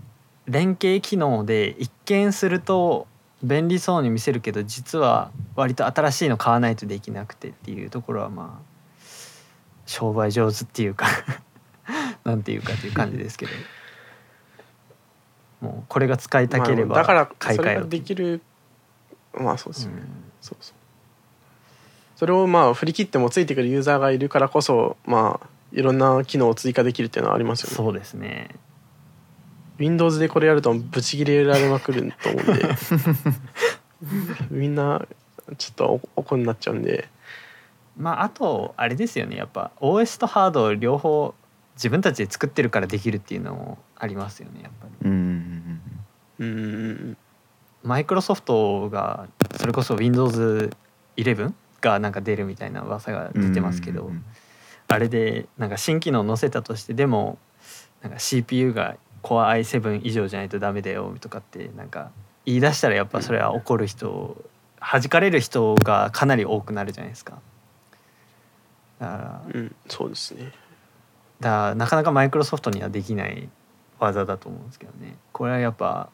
[0.48, 3.08] 連携機能で一見すると
[3.44, 9.04] 便利そうに見せるけど実は割と新しいの買わないとできなくてっていうところはまあ
[9.86, 11.08] 商売上手っていうか
[12.24, 13.52] なんていうかっていう感じですけど。
[15.62, 18.42] もうこれが使いたければまあだから買い替えできる
[19.34, 20.08] まあそうですよね、うん。
[20.42, 20.76] そうそう。
[22.18, 27.76] それをまあ振り切ってもついてくるユーザーがいるからこそまあいろんな機能を追加できるっていうのはありますよね。
[27.76, 28.50] そうですね。
[29.80, 32.64] Windows でこれやるとブチ切れられまくると思うんで。
[34.52, 35.06] みんな
[35.58, 37.10] ちょっとお怒になっちゃうんで。
[37.98, 39.36] まああとあれですよね。
[39.36, 41.34] やっぱ OS とハード両方
[41.76, 45.10] 自分たちで作ってるからできるっていうのもありますよねやっぱり。
[45.10, 45.82] うん
[46.38, 47.18] うんうんうん。
[47.82, 54.26] マイクロソフトがそれこそ Windows11 がなんか出るみたいな噂がうん出てますけど、うんうん
[54.94, 57.40] あれでなんか新機能載せたとしてでも
[58.04, 62.12] なんか CPU が Core i7 以上じゃないとダメだよとかってなんか
[62.46, 64.38] 言い出したらやっぱそれは怒る人
[64.80, 67.40] 弾かれる人がかなり多くなるじゃないですか。
[69.00, 70.52] だからうんうんそうですね。
[71.40, 73.50] だからなかなかマイクロソフトにはできない
[74.00, 75.16] 技だと思うんですけどね。
[75.32, 76.10] これはやっぱ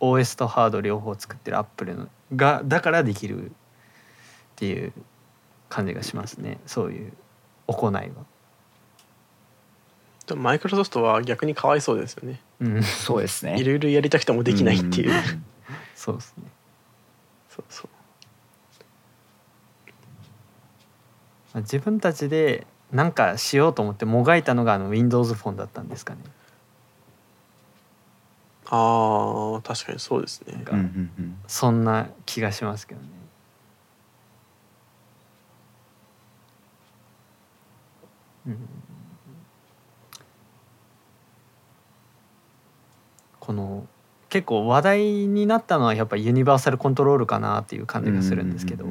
[0.00, 3.52] OS とハード両方作ってるアップルのがだからできるっ
[4.56, 4.92] ていう
[5.68, 6.58] 感じがしますね。
[6.66, 7.12] そういう
[7.66, 8.02] 行いは。
[10.26, 15.22] でもマイクロソフトは逆にかわいそうですよねうん、そうですねいろいろやりたくてもできないっていう、んんん
[15.94, 16.44] そうですね。
[17.50, 17.88] そうそう
[21.52, 26.20] まあ自分たちで何かしようと思ってもがいたのがあの Windows フォンだったんですかね。
[28.66, 33.06] あー確かにそうですねなんかうんうんうんそんな気がしますけどね。
[38.46, 38.58] うん
[43.40, 43.86] この
[44.30, 48.86] 結構話題になったのはやっぱユニバーサルコントロールかなっていう感じがするんですけど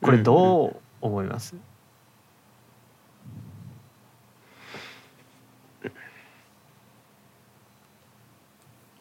[0.00, 1.54] これどう思います？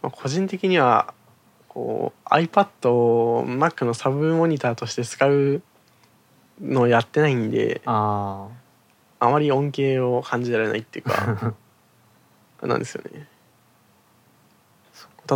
[0.03, 1.13] まあ、個人的には
[1.67, 5.63] こう iPad を Mac のサブモニターとして使う
[6.61, 8.60] のをやってないんでああ
[9.29, 11.53] まり恩恵を感じられないっていうか
[12.63, 13.27] なんですよね。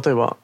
[0.03, 0.37] 例えば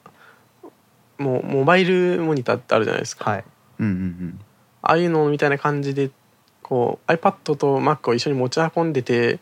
[1.17, 3.43] もうモバイルモニターってあるじゃないですか、あはい。
[3.79, 4.39] うんうん
[4.83, 6.09] ああいうのみたいな感じで
[6.63, 9.39] こう iPad と Mac を一緒に持ち運んでて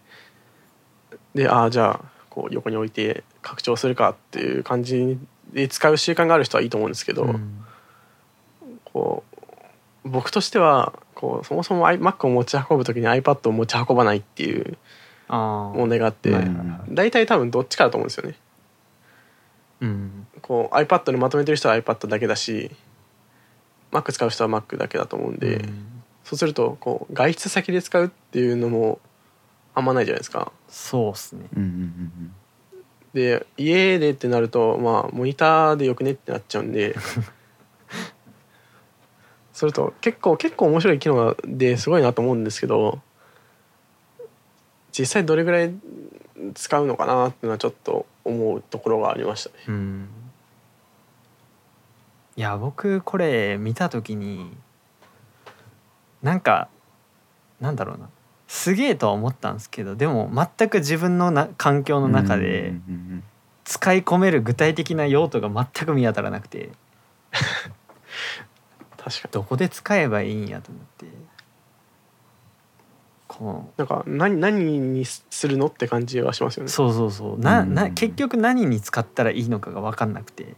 [1.33, 5.17] でああじゃあこう横に置いて拡張するかっていう感じ
[5.53, 7.63] で使う習慣がある人はいいと思うんですけど、うん。
[8.83, 9.23] こ
[10.03, 14.77] う僕としてはこうそもそも iMac を持ち運ぶ時に iPad を持ち運ばないっていう
[15.27, 16.31] 問題があって、
[16.87, 18.37] 大体多分どっちかだと思うんですよね。
[19.81, 20.27] うん。
[20.41, 22.71] こう iPad にまとめてる人は iPad だけだし
[23.91, 26.03] Mac 使う人は Mac だけだと思うんで、うん。
[26.23, 28.99] そうするとこう外出先で使うっていうのも
[29.75, 30.53] あんまないじゃないですか。
[30.69, 31.47] そうっすね。
[31.53, 32.35] うんうんうん。
[33.13, 36.95] で家でってなるとまあモニターでよくねってなっちゃうんで
[39.59, 43.01] それと結構結構面白い機能ですごいなと思うんですけど
[44.97, 45.73] 実際どれぐらい
[46.53, 49.55] 使うのかなっていうのはちょっと思うところがありましたね。
[49.67, 50.09] うん。
[52.37, 54.49] いや僕これ見た時に
[56.23, 56.69] なんか
[57.59, 58.07] なんだろうな。
[58.47, 62.75] すげえとは思ったんですけどでも全く自分のな環境の中で
[63.65, 66.69] 使い込める具体的な用途が全く見当たらなくて
[69.09, 69.31] 確かに。
[69.31, 71.05] どこで使えばいいんやと思って。
[73.27, 76.69] このなんか何何にするのって感じはしますよね。
[76.69, 77.39] そうそうそう。
[77.39, 77.73] なうん。
[77.73, 80.55] な結局何に使ったらいいのかが分かんなくて、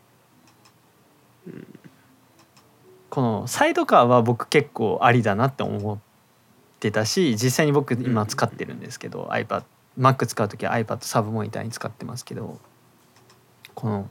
[3.09, 5.99] このサイドカーは僕結構ありだなって思っ
[6.79, 12.57] てたし実際に僕今使ってるんですけど iPadMac 使う時は iPad サブモニターに使ってますけど
[13.75, 14.09] この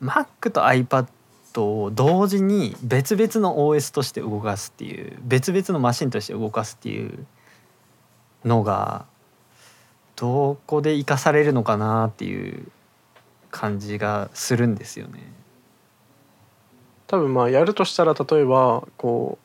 [0.00, 1.08] Mac と iPad
[1.64, 7.26] を同時に別々の OS として動かすっていう別々のマシンとして動かすっていう
[8.44, 9.06] のが
[10.16, 12.68] どこで生かされるのかなっていう
[13.50, 15.20] 感じがするんですよね。
[17.06, 19.38] 多分まあやるとしたら例えばこ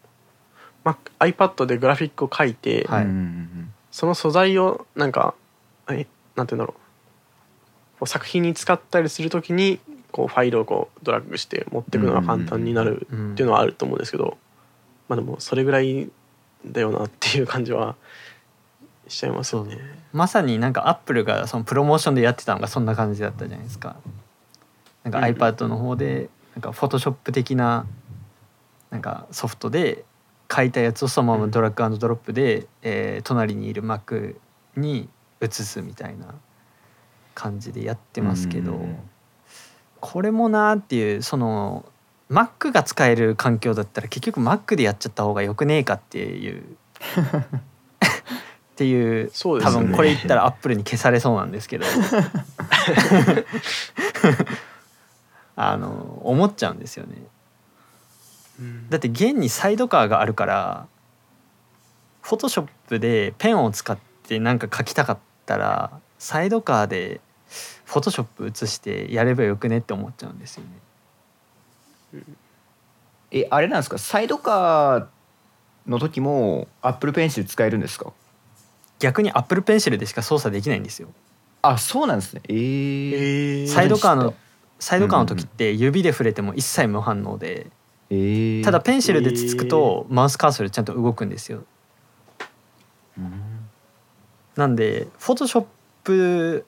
[0.84, 3.08] う Mac iPad でグラフィックを書いて、はい
[3.92, 5.36] その素材をなんか
[5.88, 6.74] えなんて言うんだろ
[8.02, 9.80] う作品に使ったりするときに
[10.14, 14.38] こうファイルをこうドラッグして持っていくのが簡単になるうんっていうのはあると思うんですけど、
[15.10, 16.10] まあでもそれぐらい
[16.66, 17.96] だよなっていう感じは
[19.08, 19.80] しちゃいますよね。
[20.14, 23.96] まさになんかアップルがそのプロモーションでやってたのがそんな感じだったじゃないですか。
[25.04, 27.86] なんか iPad の方でなんかフォトショップ的な
[28.92, 30.06] なんかソフトで
[30.54, 34.36] 書いたやつをそのままドラッグアンドドロップで、えー隣にいる Mac
[34.78, 35.10] に
[35.42, 36.36] 移すみたいな
[37.34, 38.98] 感じでやってますけど、うん
[40.06, 41.86] これもなーっていうその
[42.30, 46.62] Mac が使える環境だったら結局 Mac でやっちゃった方がよくねえかっていう。
[48.74, 49.32] っていう
[49.72, 49.86] ね。
[49.86, 51.86] 分これ言ったら Apple に消されそうなんですけど。
[55.56, 57.16] あの思っちゃうんですよね。
[58.60, 58.90] うん。
[58.90, 60.86] だって現にサイドカーがあるから
[62.22, 67.22] フォトショップでペンを使ってなんか書きたかったらサイドカーで
[67.94, 70.64] フォトショップ写してやればよくねって思っちゃうんですよ
[72.14, 72.24] ね。
[73.32, 73.98] えあれなんですか？
[74.00, 75.06] サイドカー
[75.88, 78.12] の時も Apple Pencil 使えるんですか？
[79.00, 81.10] 逆に Apple Pencil でしか操作できないんですよ。
[81.62, 82.42] あそうなんですね。
[82.50, 83.68] えー、えー。
[83.68, 84.34] サイドカーの
[84.80, 87.68] サイドカーの時って指で触れても一切無反応で
[88.10, 91.64] えー、ただペンシルでつつくとマウスカーソルちゃんと動くんですよ。
[93.18, 93.70] うん。
[94.56, 95.66] なんでフォトショッ
[96.04, 96.66] プ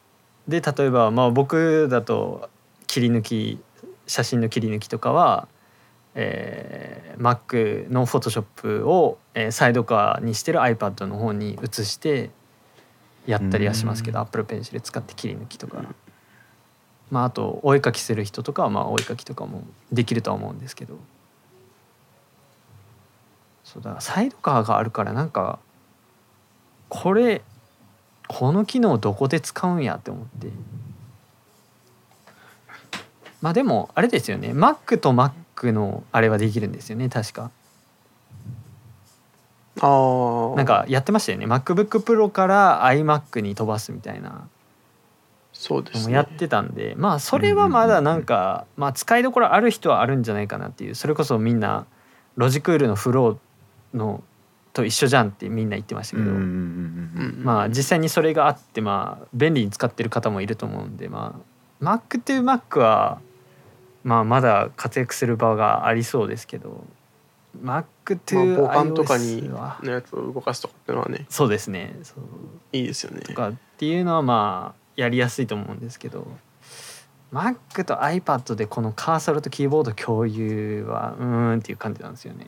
[0.47, 2.49] で例えばまあ僕だと
[2.88, 3.60] 切り抜き
[4.08, 5.47] 写真の切り抜きとかは、
[6.13, 12.29] えー、Mac のフォトショップを、えーサイドカーにしてる iPad の方に移して
[13.25, 14.23] やったりはしますけどうん。
[14.23, 15.84] Apple Pencil 使って切り抜きとか、
[17.10, 20.97] まああとお絵描きする人とかはまあお絵描きとかもできるとは思うんですけど。
[23.63, 25.60] そうだサイドカーがあるからなんか
[26.88, 27.41] これ
[28.27, 30.47] この機能どこで使うんやって思って。
[33.41, 34.49] まあでもあれですよね。
[34.49, 37.09] Mac と Mac のあれはできるんですよね。
[37.09, 37.51] 確か。
[39.79, 40.55] あー。
[40.55, 41.45] なんかやってましたよね。
[41.45, 44.47] MacBookPro から iMac に飛ばすみたいな。
[45.53, 46.13] そうですね。
[46.13, 46.95] やってたんで。
[46.97, 50.95] まあそれはまだなんかまあ使いどころある人はあるんじゃないかなっていう。
[50.95, 51.85] それこそみんな
[52.35, 54.23] ロジクールのフローの
[54.75, 56.45] と一緒じゃんってみんな言ってましたけど、うんうんうん
[57.38, 61.39] うんまあ実際にそれがあってまあ便利に使ってる方もいると思うんでま
[61.81, 63.19] あ Mac という Mac は
[64.03, 66.83] まあまだ活躍する場がありそうですけど。
[67.63, 67.85] Mac
[68.25, 71.25] というまあ、母艦とかにのやつを動かすとかっていうのはね。
[71.29, 71.97] そうですね。
[72.03, 72.17] そう。
[72.73, 73.21] いいですよね。
[73.21, 76.27] とかっていうのはまあやりやすいと思うんですけど。
[77.31, 82.45] Mac と iPad でこのカーソルとキーボード共有はうーんっていう感じなんですよね。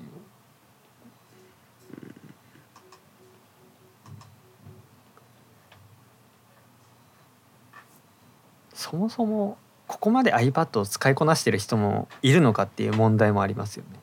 [8.78, 14.00] そもそもここまで iPad を使いこなしてる人もいるのかっていう問題もありますよね。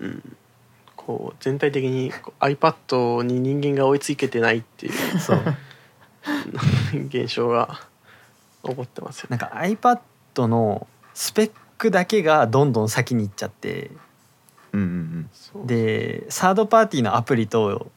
[0.00, 0.36] うん。
[0.96, 5.38] こう全体的に iPad に人間が追いつけてないっていうそう。
[7.06, 7.80] 現象が
[8.64, 9.36] 起こってますよね。
[9.36, 13.92] なんか iPad のスペックだけがどんどん先に行っちゃって。
[14.72, 15.30] うんうん。
[15.32, 15.66] そう。
[15.68, 17.92] でサードパーティーのアプリと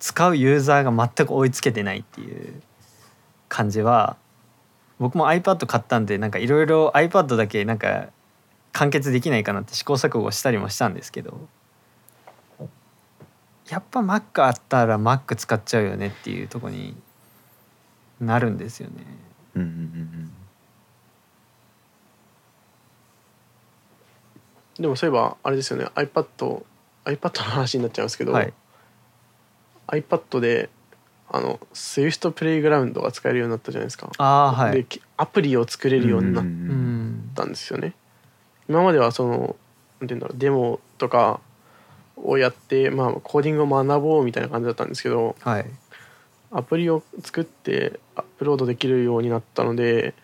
[0.00, 2.60] 使うユーザーが全く追いつけてないっていう
[3.48, 4.16] 感じは
[4.98, 8.08] 僕も iPad 買ったんでなんかいろいろ iPad だけなんか
[8.72, 11.48] 完結できないかなって試行錯誤したりもしたんですけど
[13.68, 16.96] やっぱ Mac あったら Mac 使っちゃうよねっていうとこに
[18.20, 19.04] なるんですよね。
[19.54, 20.32] うんうんうん
[24.78, 26.62] でもそういえばあれですよね iPad
[27.04, 28.52] iPad の話になっちゃいますけど、はい、
[29.88, 30.70] iPad で
[31.30, 34.72] あの Swift プレイグラウンドが使えるようになったじゃないですか、あーはい。
[34.72, 36.44] できアプリを作れるようになっ
[37.34, 37.94] たんですよね。
[38.68, 39.56] 今まではその
[40.00, 41.40] なんていうんだろうデモとか
[42.16, 45.66] をやって、まあ、コーディングを学ぼうみたいな感じだったんですけどはい。
[46.50, 50.14] アプリを作ってアップロードできるようになったので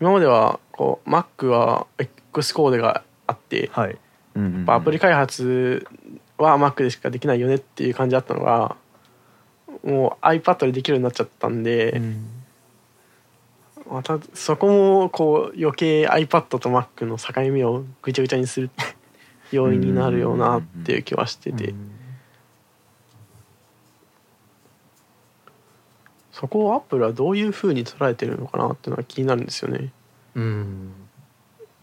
[0.00, 3.96] 今まではこう Mac は X コーデがあってはい。
[4.66, 5.86] アプリ開発
[6.36, 8.76] は Mac でしかできないよねっていう感じだったのが
[9.84, 12.26] もう iPad でできるようになっちゃったんで、うん。
[13.90, 18.70] またそこもこう余計 iPad と Mac の境目をぐちゃぐちゃにする
[19.52, 21.90] 要因になるようなっていう気はしてて、うん。
[26.32, 29.92] そこを Apple はどういうふうに捉えてるのかなっていうのは気になるんですよね。
[30.34, 30.92] うん。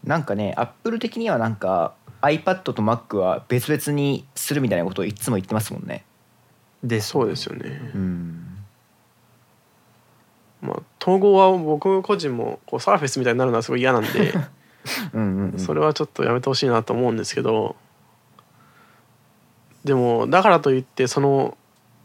[0.04, 6.04] なんかねアップル的にはなんか iPad と Mac は別々にするみたいなことをいつも言ってますもんね
[6.84, 7.92] ですそうですよね。
[7.94, 8.58] うん。
[10.62, 14.34] まあ統合は僕個人もこうサーフェスみたいになるのはすごい嫌なんで、
[15.12, 15.58] うんうんうん。
[15.58, 17.76] それはちょっとやめてほしいなと思うんですけど
[19.84, 21.56] でもだからといってその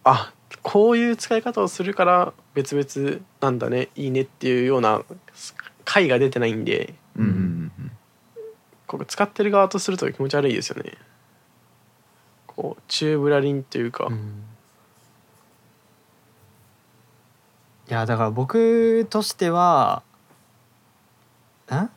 [0.04, 5.02] あこういう使い方をするから別々なんだねいいねっていうような
[5.86, 7.92] 解が出てないんでうんうんうん
[8.88, 10.94] こう使ってる側とすると気持ち悪いですよね。
[12.48, 14.49] こう宙ぶらりんというか、うん
[17.90, 20.04] いやだから僕としては
[21.72, 21.90] ん？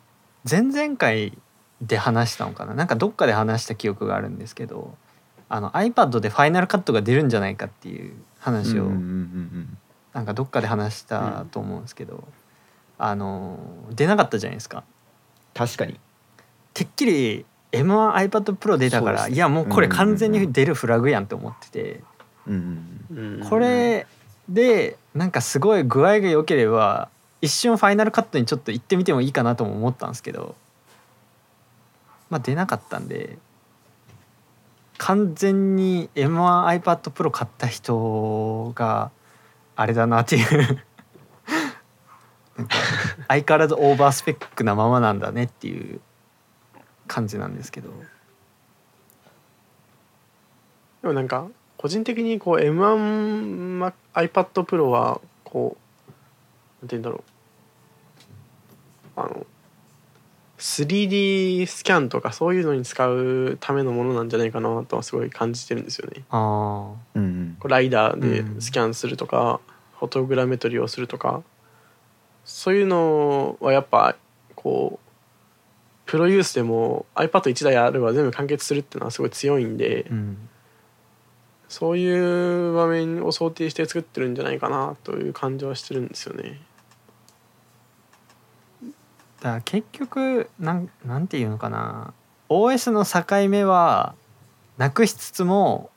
[0.49, 1.37] 前々回
[1.81, 2.75] で話したのかな？
[2.75, 4.97] なんかどっかで話した記憶があるんですけど
[5.49, 9.79] あの iPad でファイナルカットが出るんじゃないかっていう話をうんうんうん
[10.15, 12.25] なんかどっかで話したと思うんですけど、
[12.99, 13.59] あの
[13.95, 14.85] 出なかったじゃないですか。
[15.55, 15.99] 確かに。
[16.75, 19.35] てっきり M1iPad Pro 出たから、ね。
[19.35, 20.07] いやもうこれうんうんうん。
[20.09, 22.05] 完全に出るフラグやんって思ってて、
[22.47, 23.49] うんうんうん。
[23.49, 24.07] これ
[24.49, 27.09] でなんかすごい具合が良ければ
[27.41, 30.55] 一瞬ファイナルカットにちょっと行ってみてもいいかなとも思ったんですけど
[32.31, 33.39] まあ出なかったんで
[34.99, 39.11] 完全に M1iPad Pro 買った人が
[39.75, 40.85] あれだなっていう
[43.29, 46.01] 相変わらずオーバースペックなままなんだねっていう
[47.07, 47.91] 感じなんですけど。
[51.03, 51.49] でもなんか
[51.83, 53.93] 個人的にこう M1iPad
[54.63, 55.77] Pro はこ
[56.81, 57.17] うなんて言うんだろ
[59.17, 59.21] う。
[59.21, 59.47] あの
[60.59, 66.23] 3D スキャンとかそういうのに使うためのものなんじゃないかなとはすごい感じてるんですよね。
[66.31, 67.57] あうんうん。
[67.59, 69.59] こうライダーでスキャンするとか、
[69.99, 71.43] フォトグラメトリをするとか
[72.45, 74.15] そういうのはやっぱ
[74.55, 75.09] こう
[76.07, 80.49] プロユースでも iPad1 台あれば全部完結するっていうのはすごい強いんで、あうん
[81.73, 86.61] そういう場面を想定して作ってるんじゃないかなという感じはしてるんですよね。
[89.41, 92.13] だから結局なんなんていうのかな。
[92.51, 94.15] OS の境目は
[94.77, 95.91] なくしつつも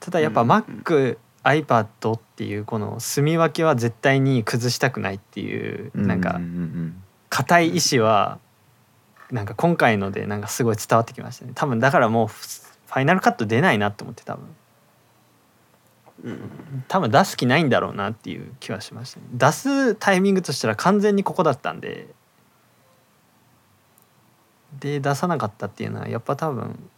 [0.00, 7.02] ただやっぱうん Mac、iPad っていうこの住み分けは絶対に崩したくないっていうなんかうんうん。
[7.28, 8.40] 固い意志は
[9.30, 11.52] なんか今回のでなんかすごい伝わってきましたね。
[11.54, 14.48] 多分だからもうファイナルカット出ないなと思って多分
[16.24, 22.08] うん多分出す気ないんだろうなっていう気はしましたね出すタイミングとしたら完全にここだったんで
[24.80, 26.90] で出さなかったっていうのはやっぱ多分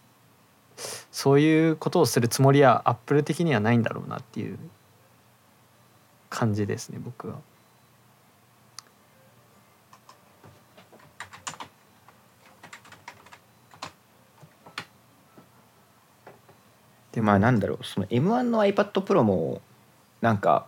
[1.10, 4.58] そういうことをするつもりはアップル的にはないんだろうなっていう
[6.30, 7.36] 感じですね僕は。
[17.16, 19.62] でまあなんだろうその M1 の iPad Pro も
[20.20, 20.66] なんか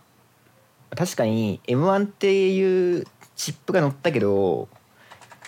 [0.97, 4.67] 確かに M1 っていうチップが載ったけど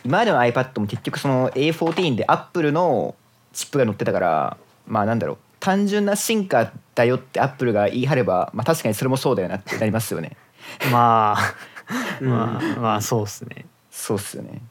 [0.05, 3.15] 今までの iPad も結局その A14 で Apple の
[3.51, 10.37] チップが載ってたからまあなんだろう単純な進化だよって Apple が言い張れば、まあ、確かにそれもそうだよなってなりますよね。
[10.91, 11.55] まあ
[12.21, 12.29] うん。
[12.29, 13.65] まあまあそうっすね。
[13.89, 14.61] そうっすよね。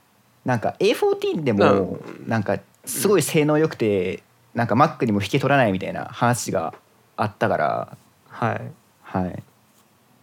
[0.45, 4.22] なんか A14 でうもなんかすごい性能良くて
[4.55, 6.74] なんか Mac にも引き取らないみたいな話が
[7.16, 7.96] あったから
[8.28, 8.72] はい。
[9.03, 9.42] はい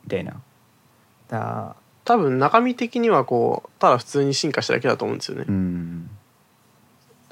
[0.06, 0.42] みたいな
[1.28, 1.76] だ
[2.06, 5.46] 多分中身的にはこうただ普通に進化しただけだと思うんですよね。
[5.48, 6.10] うん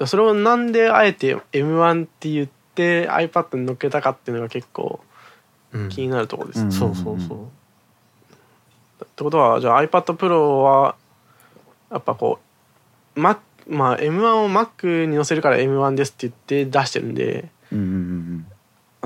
[0.04, 5.00] それをなんであえて M1 って言って iPad に乗っけたかっていうのが結構
[5.72, 6.60] うん気になるところです。
[6.60, 7.38] うんそうそうそう。
[9.04, 10.96] ってことはじゃあ iPad Pro は
[11.90, 12.38] やっぱこ
[13.16, 13.38] う Mac
[13.68, 18.46] まあ M1 を Mac に載せるから M1 ですって言って出してるんでうんうん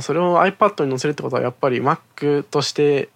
[0.03, 3.11] それを iPad に載せるってことはやっぱり Mac として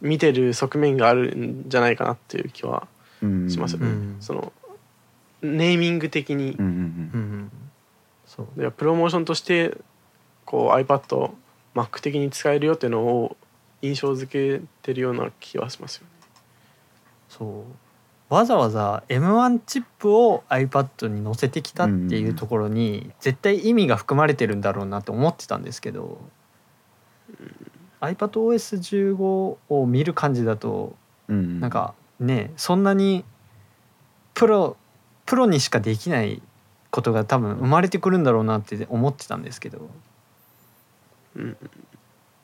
[0.00, 2.86] 見てる側面があるんじゃないかなっていう気は
[3.22, 3.86] うんうんしますよね。
[3.86, 4.52] うんその
[5.42, 6.72] ネーミング的にうんうんう
[7.18, 7.50] ん。
[8.26, 8.60] そう。
[8.60, 9.76] でプロモーションとして
[10.46, 11.32] こう iPad
[11.74, 13.36] Mac 的に使えるよっていうのを
[13.82, 16.08] 印象付けてるような気はしますよね。
[17.28, 17.83] そう
[18.34, 26.18] わざわざ M1 チップを iPad に載せてきたっていうところに絶対意味が含まれてるんだろうなと思ってたんですけど
[28.00, 29.16] iPadOS15
[29.68, 30.96] を見る感じだと
[31.28, 33.24] うんなんかねそんなに
[34.34, 34.76] プロ
[35.26, 36.42] プロにしかできない
[36.90, 39.88] ことが多分生まれてくるんだろうなって思ってたんですけど
[41.36, 41.56] うん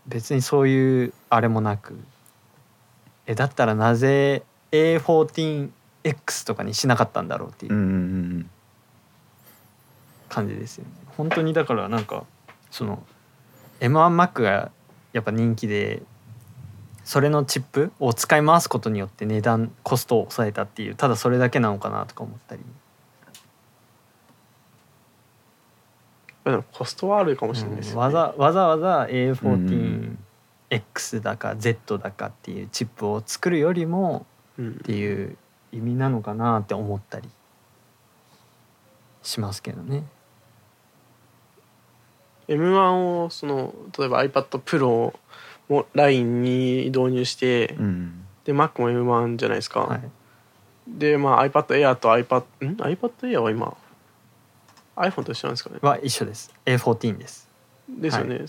[0.06, 1.96] 別にそういうあれもなく。
[3.26, 4.42] えだったらなぜ
[6.04, 7.88] A14X とかにしなかったんだろうっていううんうんう
[8.38, 8.50] ん
[10.28, 10.90] 感じですよね。
[11.16, 12.24] 本当にだからなんか
[12.70, 13.02] その
[13.80, 14.70] M1Mac が
[15.12, 16.02] やっぱ人気で
[17.04, 22.62] それのチップを使い回すことによって値段コストを抑えたっていうただそれだけなのかなとか思ったり、
[26.44, 28.00] でもコストはあるかもしれないですよ、ね。
[28.00, 34.26] わざわざわざ A14X だか Z だかっていうチップを作るよりも
[34.58, 34.70] うん。
[34.70, 35.36] っていう
[35.72, 37.28] 意味なのかなって思ったり
[39.22, 40.04] しますけどね。
[42.48, 45.14] M1 をその例えば iPad Pro
[45.68, 48.26] もラインに導入して、うん。
[48.44, 50.02] で Mac も M1 じゃないですか、はい。
[50.88, 53.76] でまあ iPad Air と iPad ん？iPad Air は今
[54.96, 55.78] iPhone と一緒なんですかね。
[55.80, 56.52] は一緒です。
[56.66, 57.48] A14 です。
[57.88, 58.40] ですよね、っ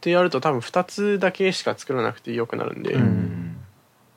[0.00, 3.59] てやると多分2つだけしか作らなくてよくなるんで、うん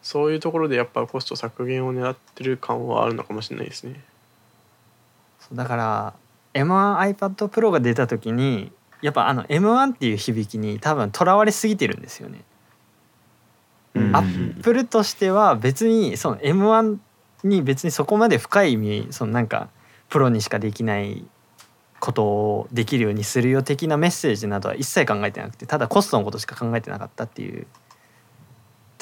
[0.03, 4.03] そういうところでやっぱコスト削減を狙ってる感はあるのかもしれないですね
[5.39, 6.13] そうだから
[6.53, 12.41] M1iPad Pro が出た時にやっぱあの M1 っていう響きに多分とらわれすぎてるんですよね。
[13.95, 16.97] うんアップルとしては別にその M1
[17.43, 19.69] に別にそこまで深い意味そのなんか
[20.09, 21.25] プロにしかできない
[21.99, 27.67] ことをできるようにするよ的なメッセージなどは一切考えてなくてただコストのことしか考えてなかったっていう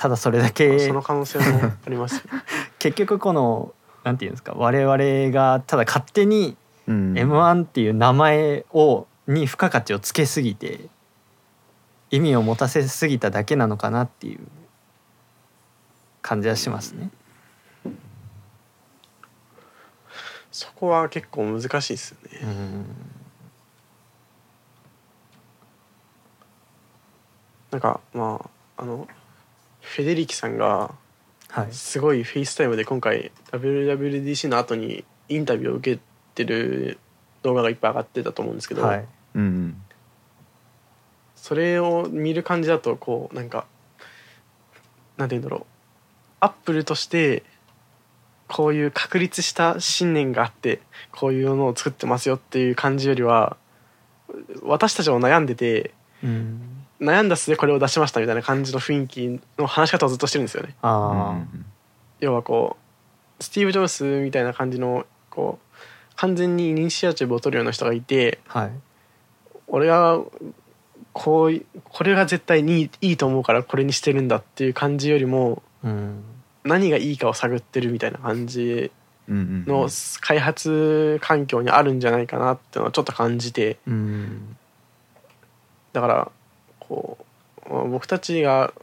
[0.02, 2.16] ただそれだけその可能性もあります。
[2.16, 2.22] よ
[2.80, 3.72] 結局この
[4.04, 7.14] なんていうんですか我々がただ勝手にうん。
[7.14, 10.88] M1 っていう名前をに付加価値をつけすぎて
[12.10, 14.40] 意味を持たせすぎただけなのかなっていう
[16.24, 17.12] 感じはしますね。
[20.52, 22.40] そこは結構難しいですよね。
[22.42, 22.86] うん。
[27.70, 28.42] なんかま
[28.78, 29.08] ああの
[29.92, 30.94] フェデリギさんが
[31.50, 31.74] はい。
[31.74, 36.02] すごい FaceTime で今回 WWDC の後にインタビューを受け
[36.34, 36.98] てる
[37.44, 39.06] 動画がいっぱい上がってたと思うんですけど、はい。
[39.36, 39.82] うん。
[41.36, 43.66] それを見る感じだとこうなんか
[45.18, 45.66] なんて言うんだろう。
[46.40, 47.44] アップルとして
[48.48, 50.80] こういう確立した信念があって
[51.12, 53.58] こういうものを作ってますよっていう感じよりは
[54.64, 55.92] 私たちも悩んでて
[56.24, 60.76] うん悩んだ末これを出しましたみたいな感じの雰囲気の話し方をずっとしてるんですよね。
[60.84, 61.42] あ
[62.20, 62.78] 要はこ
[63.40, 68.72] うスティーブ・ジョブスみたいな感じのこう完全にイニシアチブを取るような人がいてあはい。
[69.68, 70.24] 俺は
[71.14, 76.24] こういこれが絶対にいいと思うからこれにしてるんだっていう感じよりもうん。
[76.64, 78.92] 何がいいかを探ってるみたいな感じ
[79.28, 79.90] の
[80.20, 83.80] 開発環境にあるんじゃないかなっていうのはちょっと感じて。
[83.88, 84.56] うん。
[85.94, 86.32] だから
[86.92, 87.18] こ
[87.70, 88.74] うまあ僕たちが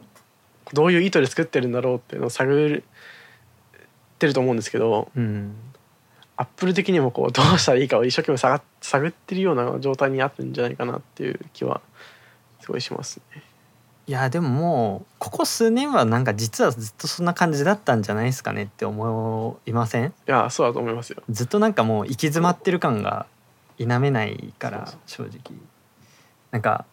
[0.73, 2.83] どういう意図で作ってるんだろうっていうのを探っ
[4.19, 5.55] てると思うんですけどうん
[6.37, 11.81] アップル的にもこうどうしたらいいかを一生懸命探探ってるような状態にあるんじゃないかなっていう気は
[12.61, 13.43] すごいしますね。
[14.07, 20.07] いやでももうここ数年はなんか実はずっとそんな感じだったんじゃないですかねって思いません？
[20.07, 21.23] いやそうだと思いますよ。
[21.29, 23.27] ずっとなんかもう行き詰まってる感が
[23.77, 25.59] 否めないから正直
[26.53, 26.87] なんか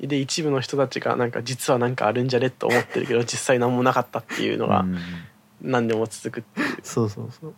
[0.00, 4.98] で一部の人たちがなんか実はなんかあるんじゃねと思ってるけど 実際何もなかったっていうのがうん。
[5.62, 6.78] 何でも続くっていう。
[6.82, 7.54] そうそうそう。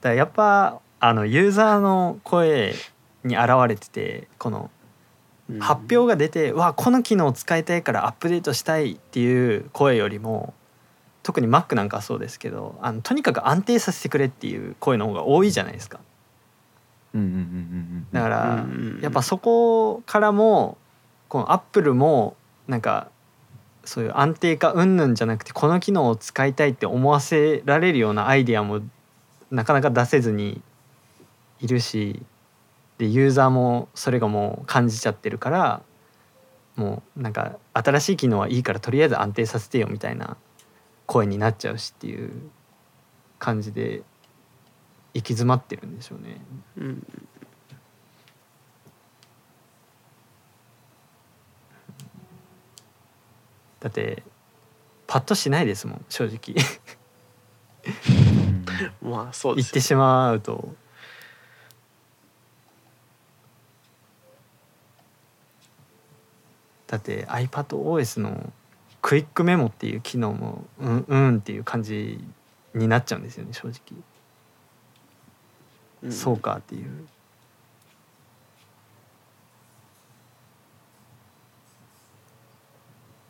[0.00, 2.74] だやっぱあのユーザーの声
[3.22, 4.70] に現れててこの
[5.48, 5.60] うん。
[5.60, 10.54] 発表が出て「わこの機能を使いたいからアップデートしたい」っていう声よりも
[11.22, 16.00] 特に Mac なんかはそうですけどあのとにかく安定させてくれっていう声の方が多いじゃないですか。
[17.14, 17.20] うん。
[17.20, 17.26] うん。
[17.28, 17.34] うん。
[17.34, 18.06] うん。
[18.12, 18.60] だからうん。
[18.60, 18.96] うん。
[18.96, 19.00] うん。
[19.00, 20.78] やっぱそこからも
[21.30, 23.08] このアップルもなんか
[23.84, 28.80] そういう安定化云々じゃなくてこの機能を使いたいって思わせられるようなアイデアも
[29.50, 30.60] なかなか出せずに
[31.60, 32.20] いるし
[32.98, 35.82] でユーザーもそれがもう感じちゃってるから
[36.74, 40.36] もうなんか新しい機能はいいからとりあえず安定させてよみたいな
[41.06, 42.32] 声になっちゃうしっていう
[43.38, 44.02] 感じで
[45.14, 46.40] 行き詰まってるんでしょうね。
[46.76, 47.06] うん
[53.80, 54.22] だって
[55.06, 56.54] パッとしないですもん正直。
[59.02, 60.74] まあそうですよ言ってしまうと。
[66.86, 68.52] だって iPadOS の
[69.00, 72.22] クイックメモっていう機能もうんうんっていう感じ
[72.74, 74.02] になっちゃうんですよね正直、
[76.02, 76.12] うん。
[76.12, 77.06] そうかっていう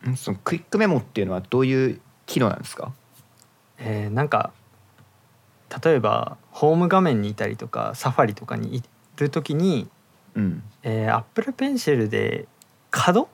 [0.17, 2.91] そのクイックメモっていうのはどういう機能なんですか？
[3.77, 4.51] えーなんか
[5.83, 8.83] 例えばホーム画面にいたりとかサファリとかにい
[9.17, 9.87] る時に
[10.35, 10.63] うん。
[10.83, 12.45] えー、Apple Pencil で
[12.89, 13.29] 角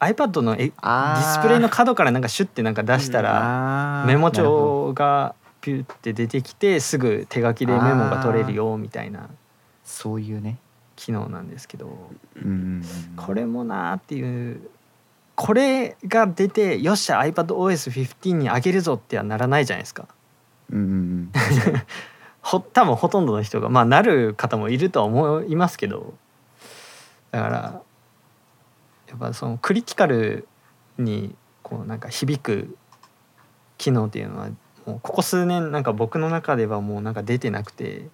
[0.00, 9.28] ？iPad のえディあスプレイの角からなんかシュッてなんか出したららメモ帳がピュッて出てきてすぐ手書きでメモが取れるよみたいな
[9.84, 10.58] そういうね。
[10.96, 12.10] 機能なんですけど
[13.16, 14.60] これもなーっていう
[15.42, 20.06] これが出てよっしゃ iPadOS15 に上げるぞってはならないじゃないですか。
[20.70, 21.32] うんうんうん。
[22.42, 26.12] ほ多分ほとんどの人がまあなる方もいるとは思いますけど。
[27.30, 27.82] だから
[29.08, 30.46] やっぱそのクリティカル
[30.98, 32.76] にこうなんか響く
[33.78, 34.52] 機能っていうのはも
[34.84, 38.10] もうここ数年なんか僕の中ではもうなんか出てなくて。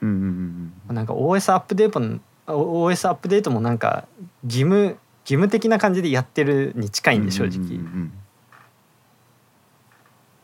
[0.00, 4.08] うんうんうんなんか OS アップデートも OS アップデートもなんか
[4.42, 8.12] 義務義務的な感じでやってるに近いんで正直、うんうん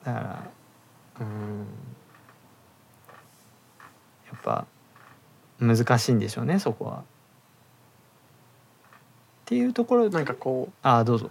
[0.05, 0.51] だから
[1.21, 1.67] うん。
[4.27, 4.67] やっぱ
[5.61, 6.99] 難しいんでしょうねそこは。
[6.99, 7.03] っ
[9.47, 11.31] ていうところなんかこああどうぞ。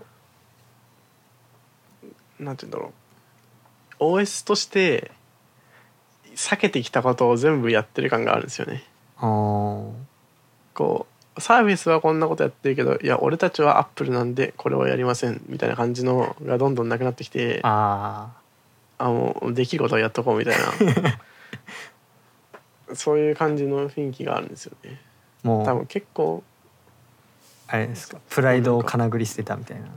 [2.39, 2.93] うなんて言うんだろ
[3.99, 4.17] う。
[4.19, 5.11] OS として
[6.35, 8.83] 避けてきたことを全部やってる感があるんですよね。
[9.17, 9.95] こ
[10.75, 18.31] うサービスはこんなことやってるけどいや俺たちはアップルなんでこれはやりませんみたいな感じのがどんどんなくなってきてあ
[18.97, 21.19] あもうできることをやっとこうみたいな。
[22.95, 25.01] そういう感じの雰囲気があるんですよね。
[25.43, 26.41] ーもう多分結構
[27.67, 29.87] あれですかプライドをかなぐり捨てたみたいな。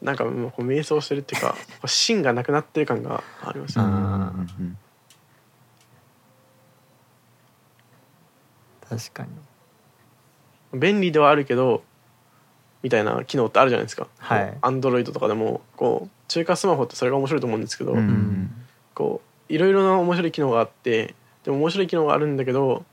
[0.00, 4.78] なんかもうこう迷走してるっていうか芯がなくなってる感がありますあよねうんうん
[8.88, 10.80] 確かに。
[10.80, 11.82] 便利ではあるけど
[12.82, 14.08] みたいな機能ってあるじゃないですか。
[14.18, 18.50] はいアンドロイドとかでもこう中華スマホってそれが面白いと思うんですけど、うん
[18.94, 21.14] こういろいろな面白い機能があって
[21.44, 22.84] でも面白い機能があるんだけど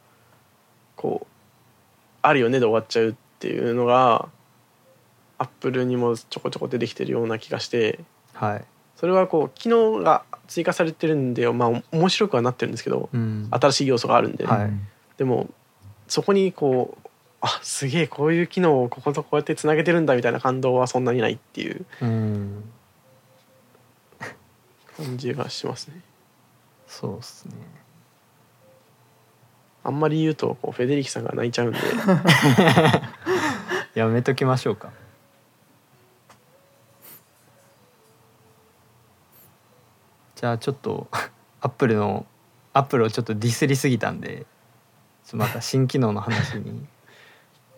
[0.96, 1.28] こう
[2.22, 4.30] あるよねで終わっちゃうっていうのが
[5.38, 8.00] アップルにもちょこちょこ出てきてるような気がして
[8.34, 8.66] はい。
[8.96, 13.48] それはこう機能が追加されてるんでまあ面白くはなってるんですけどうん。
[13.50, 14.72] 新しい要素があるんで、はい
[15.18, 15.50] でも
[16.12, 17.08] そこにこう
[17.40, 22.70] あすげえこういう機能をこことこうやってつなげてるんだみたいな感動はそんなにないっていううん。
[24.98, 26.02] 感じがしますね。
[26.86, 27.54] そうっすね。
[29.86, 31.80] あんまり言うとこうフェデリキさんが泣いちゃうんで
[33.96, 34.92] やめときましょうか。
[40.36, 41.08] じゃあちょっと
[41.62, 42.26] アップルの
[42.74, 44.46] アップルをちょっとディスりすぎたんで
[45.32, 46.86] とまた新機能の話に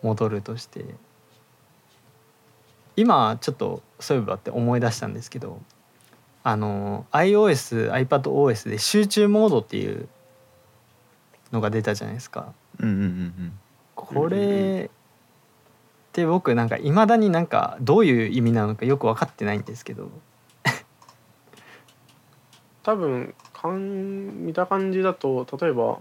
[0.02, 0.84] 戻るとして
[2.96, 5.60] 今ちょっとそういえばって思い出したんですけど
[6.42, 10.08] あの iOSiPadOS で集中モードっていう
[11.52, 12.52] のが出たじゃないですか。
[12.80, 13.58] うんうんうん
[13.94, 20.10] これって僕なんかいまだになんかどういう意味なのかよく分かってないんですけど。
[22.82, 26.00] 多分かん見た感じだと例えば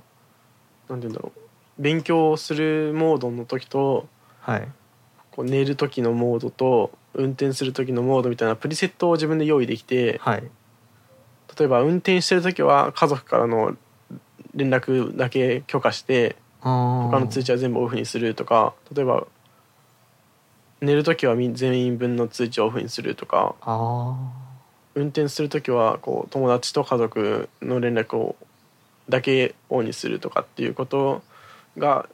[0.90, 1.40] なんて言うんだろう。
[1.82, 4.08] 勉強するモードの時と
[4.42, 4.68] はい。
[5.32, 10.44] こう寝る時のモードと運転する時のモードみたいなプリセットを自分で用意できてはい。
[11.58, 13.76] 例えば運転してる時は家族からの
[14.56, 19.28] 連絡だけ許可して他他の通知は全部オフにするとか例えば
[20.82, 24.16] 寝る時はみ全員分の通知をオフにするとかあ
[24.96, 28.36] 運転する時はこう友達と家族の連絡を
[29.10, 31.22] だけオンにするとかっていうこと
[31.78, 32.08] が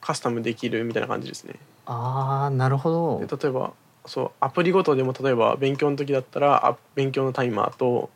[0.00, 1.54] カスタムできるみたいな感じですね。
[1.54, 1.56] ー
[1.86, 2.90] あーなるほ
[3.20, 3.72] どで例えば
[4.06, 8.10] そうアプリごとでも例えば勉強の時だったらあ勉強のタイマーと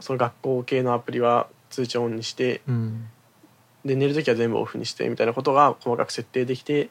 [0.00, 3.08] その学校系のアプリは通知をオンにしてうん
[3.84, 6.90] で寝る時は全部オフにしてみたいなことが細かく設定できて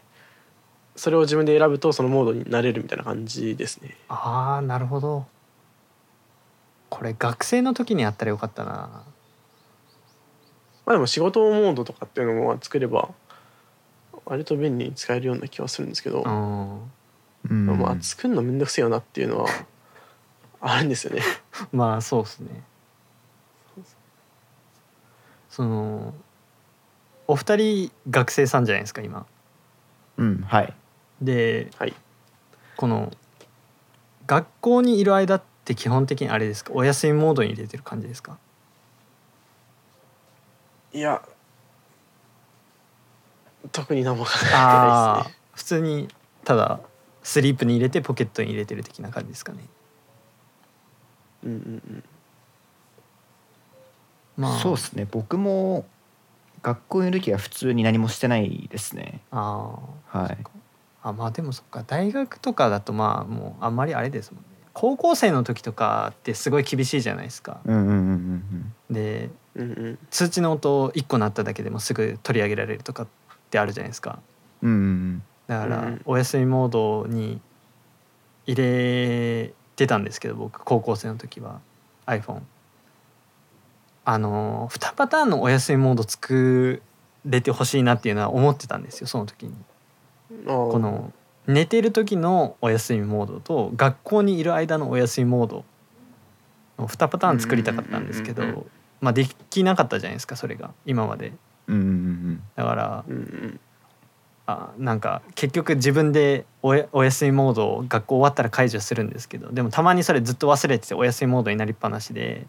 [0.95, 3.95] それを自分で選ぶとそのモードになれるみたいな感じですね。
[4.07, 5.25] ああなるほど
[6.89, 9.03] これ学生の時にやったらよかったな
[10.88, 13.09] まあでも仕事モードとかっていうのも作れば
[14.25, 16.91] 割と便利に使えるような気はするんですけど、うん。
[17.49, 19.49] うんまあ作るのめんどくせえよなっていうのは
[20.61, 21.21] あるんですよね。
[21.73, 22.63] まあそうっすね。
[25.49, 26.13] その
[27.27, 29.25] お二人学生さんじゃないですか今。
[30.17, 30.73] うんはい。
[31.21, 31.93] ではい。
[32.77, 33.11] この
[34.25, 38.38] 学校にいる間って基本的にあれですかお休みモードに入れてる感じですか？
[40.93, 41.21] いや
[43.71, 45.35] 特に何も考えてないですね。
[45.53, 46.07] 普通に
[46.43, 46.79] ただ
[47.23, 49.59] スリープに入れてポケットに入れてる的な感じですかね。
[51.43, 52.03] うんうんうん。
[54.38, 54.59] まあ。
[54.59, 55.07] そうですね。
[55.09, 55.85] 僕も
[56.61, 59.21] 学校にいる時は普通に何もしてないですね。
[59.31, 59.77] あ
[60.13, 60.38] あはい。
[61.03, 61.83] あまあでもそっか。
[61.83, 64.49] 大学とかだとまあもうあんまりあれですもんね
[64.80, 67.61] 高校生の時とかってすごい厳しいじゃないですか。
[68.91, 73.07] でうんうん通知の音1個鳴っただけでもすぐ取り上げられるとかっ
[73.49, 74.19] てあるじゃないですか。
[74.61, 75.23] うんうんうん。
[75.47, 77.41] だからうんお休みモードに
[78.45, 81.59] 入れてたんですけど僕高校生の時は
[82.05, 82.41] iPhone
[84.05, 86.84] あの2パターンのお休みモード作
[87.25, 89.55] れてほしいなっていうのは思ってたんですよその時に。
[90.45, 91.11] この
[91.48, 95.66] 寝てる時のお休みモードと学校にいる間のお休みモード
[96.78, 98.66] 2パターン作りたかったんですけど、うんうんうん
[99.00, 101.34] まあできなかったじゃないですかそれが今まで。
[101.68, 103.60] うんうんうんだからうんうん
[104.48, 112.48] あなんか結局自分でおやお休みモードを学校終わったら解除するんですけどでもたまにそれずっと忘れててお休みモードになりっぱなしで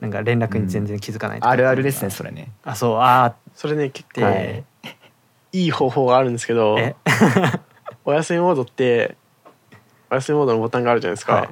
[0.00, 2.52] なんか連絡に全然気づかないとかあるあるですねそれね。
[2.62, 4.64] あそうあそれね結構て、
[5.52, 6.78] いい方法があるんですけど。
[6.78, 6.94] え？
[8.04, 9.16] お休みモードって
[10.10, 11.48] お休みモードのボタンがあるじゃないですか、はい。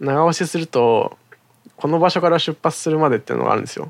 [0.00, 1.16] 長押しすると
[1.76, 3.88] この場所から出発するまでっていうのがあるんですよ。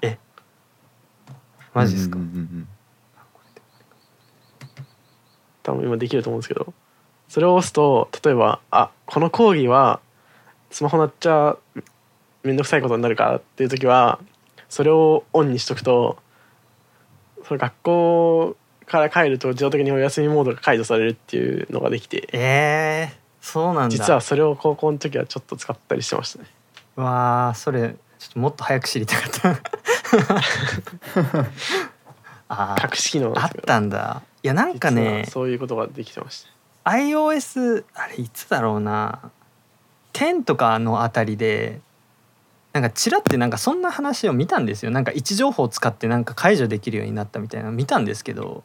[1.73, 2.69] マジですか、うんうんうん。
[5.63, 6.73] 多分今できると思うんですけど。
[7.29, 10.01] それを押すと例えばあこの講義は
[10.71, 11.57] スマホ鳴っちゃ
[12.43, 14.21] めんどくさいことになるからっていう時は
[14.69, 16.19] それをオンにしとくと
[17.45, 18.57] その学校
[18.87, 22.29] から帰ると自動的にお休みモードが解除されるっていうのができて。
[22.33, 23.89] えー、そうなんだ。
[23.89, 26.47] 実はそれを高校の時はちょっと使ったりしてましたね。
[26.95, 29.51] わあそれちょっともっと早く知りたかった。
[32.49, 34.23] あー隠し機能あったんだ。
[34.43, 36.47] いやなんか実ねはそういうことができてまし
[36.85, 36.91] た。
[36.91, 39.31] iOS あれいつだろうな。
[40.13, 41.81] 10とかのあたりで
[42.73, 44.91] なんかちらってなんかそんな話を見たんですよ。
[44.91, 48.63] なんか位置情報を使ってなんか解除できるようになったみたいなの見たんですけど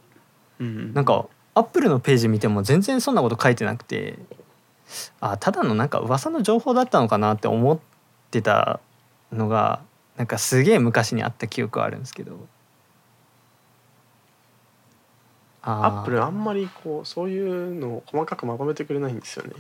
[0.62, 4.18] うんなんかアップルのページ見ても全然そんなこと書いてなくて
[5.20, 7.80] あただのなんか噂の情報だったのかなって思っ
[8.30, 8.80] てた
[9.34, 9.82] のが
[10.18, 12.38] なんかすげえ昔にあった記憶はあるんですけど。
[15.64, 19.54] アップルあんままりこうそういうのを細かくまとめてくれないんですよね。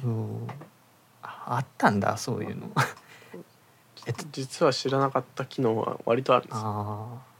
[1.21, 2.71] ああったんだそういうの。
[4.07, 7.30] えっと実は知らなかった機能は割とあるんですああ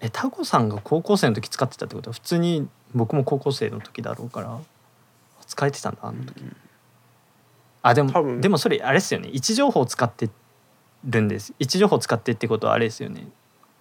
[0.00, 4.58] えタコさんが高校生の時使ってたってことは普通に僕も高校生の時だろうから
[5.46, 6.42] 使えてたんだあの時。
[7.82, 9.28] あでもでもそれあれですよね。
[9.32, 10.30] 位置情報を使って
[11.04, 11.54] るんです。
[11.58, 13.28] 位置情報を使ってってことはあれですよね。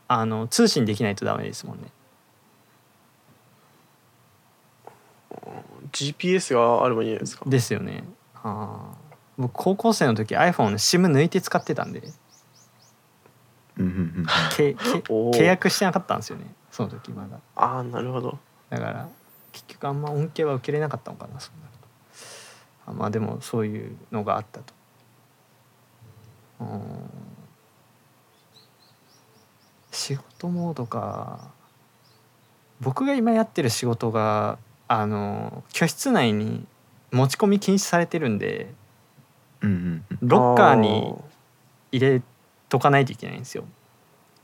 [0.07, 1.91] あの通信できないとダメですもんね。
[5.91, 7.45] GPS があればいいんじゃないですか。
[7.47, 8.03] ですよね。
[8.36, 9.07] ああ
[9.38, 13.66] 僕高校生の時 iPhone の SIM 抜いて使ってたんでうんうんうんけけおー
[14.57, 17.39] 契約してなかったんですよねその時まだ。
[17.55, 18.38] ああなるほど。
[18.69, 19.07] だから
[19.51, 21.73] 結局あんま恩恵は受けれなかったのかなそうなる
[22.86, 22.91] と。
[22.91, 24.73] あまあでもそういうのがあったと。
[26.59, 27.09] うん。
[29.91, 31.49] 仕事モードか
[32.80, 36.65] 僕が今やってる仕事があの居室内に
[37.11, 38.71] 持ち込み禁止されてるんで
[39.61, 40.28] うんうんうん。
[40.28, 41.15] ロッカーに
[41.91, 42.21] 入れ
[42.70, 43.65] とかないといけないんですよ。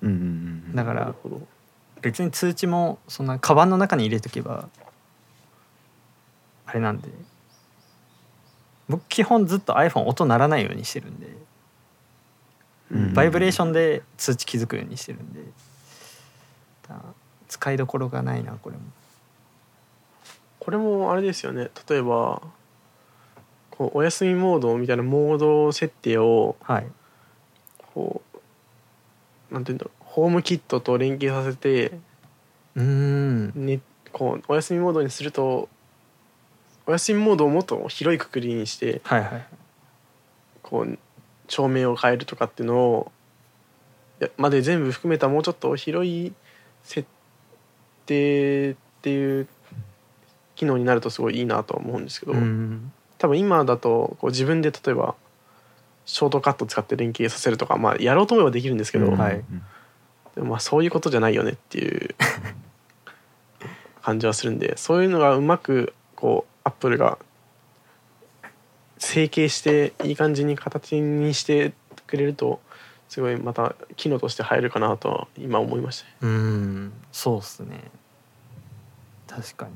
[0.02, 0.16] うんうん
[0.68, 1.16] うんだから
[2.02, 4.68] 別に通知もそんなカバンの中に入れとけば
[6.66, 7.10] あれなんで。
[8.90, 11.28] 僕基本ずっと iPhone 音鳴らないようにしてるんで。
[12.92, 15.42] うんバイブレーションで通知気づくようにしてるんで。
[16.88, 17.00] だ
[17.48, 18.84] 使いどころがないなこれも。
[20.60, 21.70] これもあれですよね。
[21.88, 22.42] 例えば
[23.72, 26.88] こうお休みモードみたいなモード設定をはい
[27.94, 28.22] こ
[29.52, 31.92] うなんていうんだろうホームキットと連携させて、
[32.76, 33.52] うーん。
[33.56, 33.80] ね、
[34.12, 35.70] こうお休みモードにすると
[36.86, 39.46] お休みモードをもっと広いくくりにしてはいはい
[40.62, 40.98] こう
[41.48, 43.12] 照明を変えるとかっていうのを
[44.38, 46.34] まで全部含めたもうちょっと広い
[46.84, 47.08] 設
[48.06, 49.48] 定っていう
[50.56, 52.92] 機能になるとすごいいいなとは思うんですけど、うん。
[53.18, 55.16] 多分今だとこう自分で例えば
[56.06, 59.44] ショートカット使って連携させるとか、まあ、やろうと思えばできるんですけど、うんはい。
[60.36, 62.16] でもまあそういうことじゃないよねっていう
[64.02, 67.18] 感じはするんでそういうのがうまくこうアップルが
[68.98, 71.74] 整形していい感じに形にして
[72.08, 72.62] くれると
[73.10, 76.14] すごいまた機能として入るかなとは今思いましたね。
[76.22, 77.92] うんそうっすね。
[79.28, 79.72] 確かに。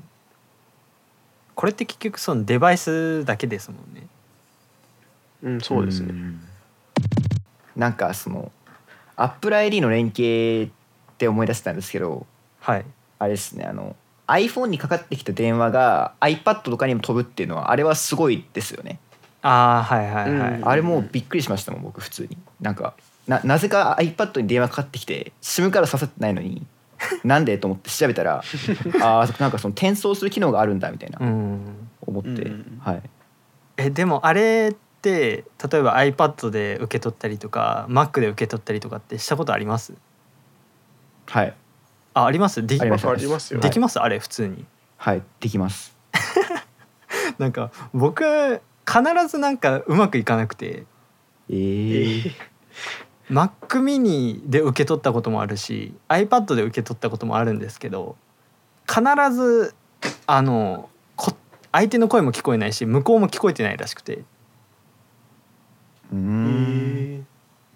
[1.54, 4.08] これって結局そのデバイスだけですもんね
[5.44, 6.14] うん、そうですね。
[6.14, 6.40] ん。
[7.76, 8.52] なんかその
[9.16, 12.26] Apple ID の連携って思い出したんですけど
[12.60, 12.86] はい。
[13.20, 13.96] あれですねあの
[14.28, 19.00] iPhone にかかってきた電話が iPad とかにも飛ぶっていうのはあれはすごいですよね。
[19.42, 20.68] ああはいはいはい、うん。
[20.68, 22.38] あれもうびっくりしましたもん僕普通に。
[22.60, 22.96] なんか
[23.28, 26.66] ななぜか iPad に電話かかってきて SIM から刺さってないのに
[27.24, 28.40] なんでと思って調べたら
[29.02, 31.88] あーなんかその転送する機能があるんだみたいなうん。
[32.02, 32.82] 思って、うん。
[32.84, 33.02] はい。
[33.78, 34.76] えでもあれ
[35.08, 39.93] って例えば iPad で受け取ったりとか Mac で受け取ったりとかってしたことあります？
[41.28, 41.55] はい。
[42.14, 42.66] ああります？
[42.66, 43.08] できます？
[43.08, 43.53] あります。
[43.53, 43.60] よ。
[43.60, 43.99] できます？
[43.99, 44.66] あれ普通に。
[44.97, 45.95] はいできます。
[47.38, 50.86] なんか僕必ずなんかうまくいかなくて。
[51.49, 52.32] えー、
[53.32, 53.51] Mac
[53.82, 58.18] mini で受け取ったこともあるし iPad で受け取ったこともあるんですけど
[58.86, 59.01] 必
[59.34, 59.74] ず
[60.26, 61.34] あのこ
[61.72, 64.24] 相手の声も聞こえないし向こうも聞こえてないらしくて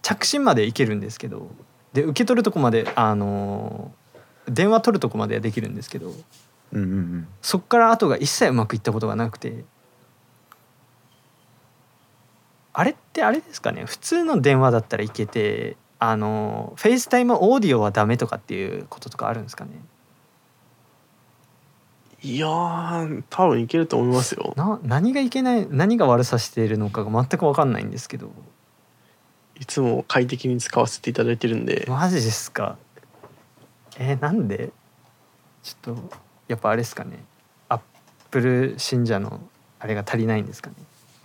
[0.02, 1.50] 着信までいけるんですけど
[1.94, 3.92] で受け取るとこまであの
[4.48, 6.14] 電話取るとこまではできるんですけど
[6.72, 7.28] うんうんうん。
[7.42, 9.66] そっから後が一切うまくいったことがなくて
[12.74, 13.84] あれってあれですかね？
[13.86, 19.72] 普通の電話だったらいけてあの FaceTime オーディオはダメとかっていうこととかあるんですかね？
[22.24, 24.54] いやー多分いけると思いますよ。
[24.56, 28.32] な何がいけない何が悪さしているのかが全く分かんないんですけど。
[29.60, 31.86] いつも快適に使わせていただいてるんで。
[31.88, 32.78] マジですか？
[34.00, 34.72] えーなんで？
[35.62, 36.10] ちょっと
[36.48, 37.24] やっぱあれですかね。
[37.70, 37.80] アッ
[38.32, 39.40] プル信者の
[39.78, 40.76] あれが足りないんですかね。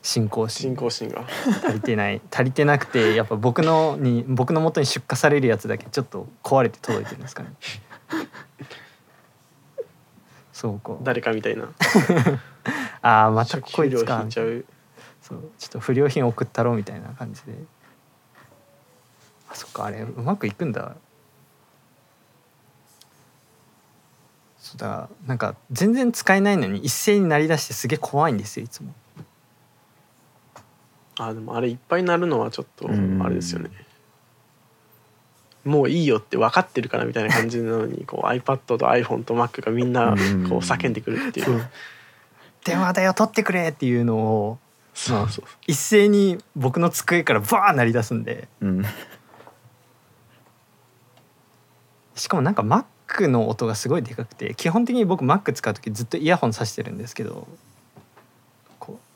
[0.03, 0.63] 信仰心。
[0.69, 1.25] 信仰心が。
[1.65, 2.21] 足りてない。
[2.31, 7.55] 足りてなくてやっぱ僕のに僕の元に出荷されるやつだけちょっと壊れて届いてるんですかね
[10.57, 10.97] そうか。
[11.03, 11.69] 誰かみたいな。
[13.03, 14.21] ああまたこいつか。
[14.23, 14.65] 引いちゃう。
[15.21, 15.51] そう。
[15.59, 17.53] ちょっと不良品送ったろうみたいな感じで。
[19.51, 19.85] あそっか。
[19.85, 20.97] あれうまくいくんだ。
[24.57, 24.87] そうだ。
[24.87, 28.95] からなんか全然使えないのに一斉に鳴り出してすげえ怖いんですよいつも。
[31.19, 33.23] あでもあれいっぱいなるのはちょっとうん。
[33.23, 33.71] あれですよね
[35.67, 40.11] もういいよって分かってるからみたいな感じなのにこう iPad と iPhone と Mac がみんな
[40.49, 41.69] こう叫んでくるっていう。
[42.65, 44.59] 電話だよ取ってくれっていうのを
[44.93, 48.49] そうそう一斉に僕の机からバー鳴り出すんで。
[48.61, 48.85] うん。
[52.15, 57.47] しかもなんか Mac の音がすごいでかくて基本的に僕 Mac 使う時ずっとイヤホンさしてるんですけど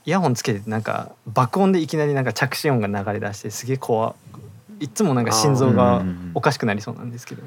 [0.07, 4.15] イヤホンつけてなんか爆音でいきなりなんか着信音が流れ出してすげえ怖
[4.81, 6.03] いつもなんか心臓が
[6.35, 7.43] おかしくなりそうなんですけど。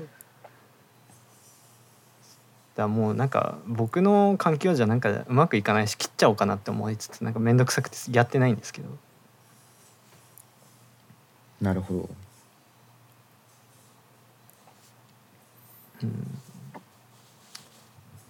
[2.75, 8.89] だもうなんか僕の環境じゃなんかうまくいかないし切っちゃおうかなって思いつつなんか面倒くさくてやってないんですけど。
[11.61, 12.09] なるほど。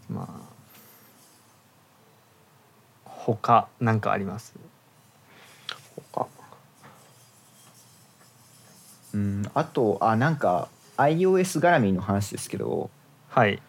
[0.10, 0.28] まあ
[3.06, 4.54] 他なんかあります？
[9.14, 12.90] うんあとあなんか iOS 絡みの話ですけど。
[13.30, 13.62] はい。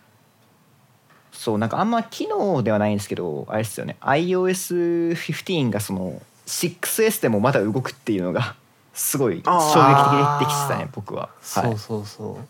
[1.33, 3.97] そうなんかあんま機能ではないんですけどあれですよね。
[4.01, 8.55] iOS15 がその 6S でもまだ動くっていうのが
[8.93, 11.23] すごい衝撃的でしたね僕は。
[11.23, 12.49] はそうそうそう。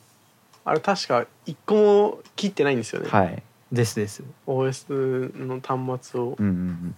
[0.65, 3.43] あれ確か一個も切ってないんですよね、い、はい、
[3.73, 4.23] ですです。
[4.47, 6.37] OS の端末を。
[6.39, 6.95] うんうんうん。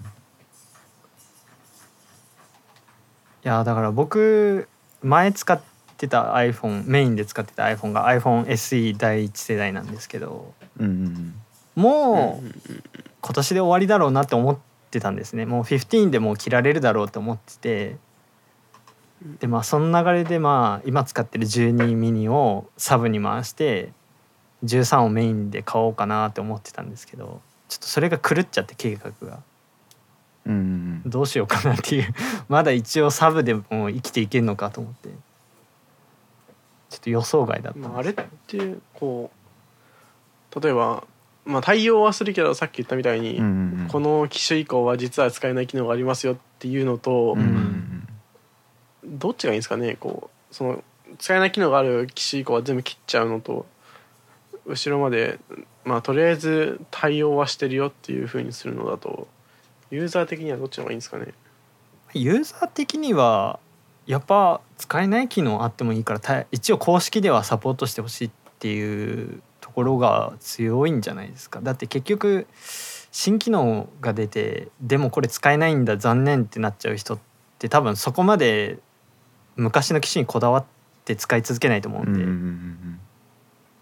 [3.44, 4.68] いやだから僕
[5.02, 5.60] 前使っ
[5.96, 11.34] てた iPhone メインで使ってた iPhone が iPhoneSE 第一世代なんですけどうんうん
[11.76, 12.50] もう
[13.20, 14.58] 今年で終わりだろうなって思っ
[14.90, 15.44] てたんですね。
[15.44, 17.96] もう15でもう切られるだろうって思ってて。
[19.40, 23.90] でまあその流れでまあ今使ってる12ミニをサブに回して
[24.64, 29.40] 13をメインで買おうかなって思ってたんですけどちょっとそれが狂っちゃって計画が。
[30.44, 32.14] うんどうしようかなっていう。
[32.48, 35.08] まだ一応サブでも生きていけるのかと思って
[36.96, 37.78] ちょっと予想外だった。
[37.78, 39.30] んですまあ、あれってこ
[40.54, 41.04] う例えば、
[41.44, 43.88] まあ、対応はするけどさっき言ったみたいに、うんうんうん。
[43.88, 47.82] この機種以降は実は使えない機能がありますよっていうのと、うんうん
[49.08, 50.82] どっちがいいんですかねこうその
[51.18, 53.64] 使えない機能がある機種以降は全部切っちゃうのと
[54.66, 55.38] 後ろまで
[55.84, 59.28] まあとりあえず対応はしてるよっていうふうにするのだと
[59.92, 61.34] ユーザー的にはどっちの方がいいんですかね？
[62.14, 63.60] ユーザー的には
[64.06, 71.60] やっぱ使えない機能あってもいいからた一応公式ではサポートしてほしいっていうところが強いんじゃないですか。
[71.60, 72.46] だって結局
[73.10, 77.18] 新機能が出てでもこれ使えないんだ残念ってなっちゃう人っ
[77.58, 78.78] て多分そこまで
[79.56, 80.64] 昔の機種にこだわっ
[81.04, 83.00] て使い続けないと思うんで、うんうんうん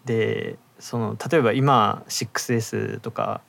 [0.04, 3.40] でその例えば今 6S とか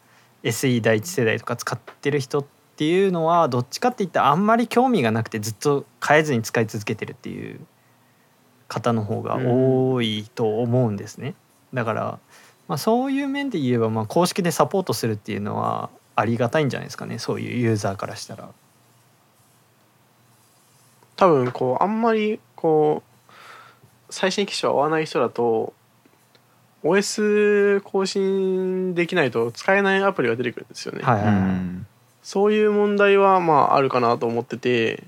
[0.41, 7.61] SE 第一世代とか使ってる人っていうのはどっちかっていったらあんまり興味がなくてずっと変えずに使い続けてるっていう
[8.67, 11.36] 方の方が多いと思うんですね。
[11.73, 12.19] だから、
[12.67, 17.17] まあ、そういう面で言えばまあ公式でサポートするっていうのはありがたいんじゃないですかね。
[17.19, 18.49] そういうユーザーからしたら。
[21.15, 23.34] 多分こうあんまりこう
[24.09, 25.73] 最新機種は合わない人だと
[26.84, 31.36] OS 更新できないと使えないアプリが出てくるんですよね、はいはいはい。
[31.36, 31.88] うん
[32.26, 35.03] そういう問題はまああるかなと思ってて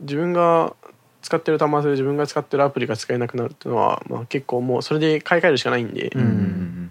[0.00, 0.74] 自分が
[1.22, 6.90] 使ってる端末で自分が使ってるアプリが使えなくなるっていうのは、まあ、結構もうそれで買い替えるしかないんで、うんうん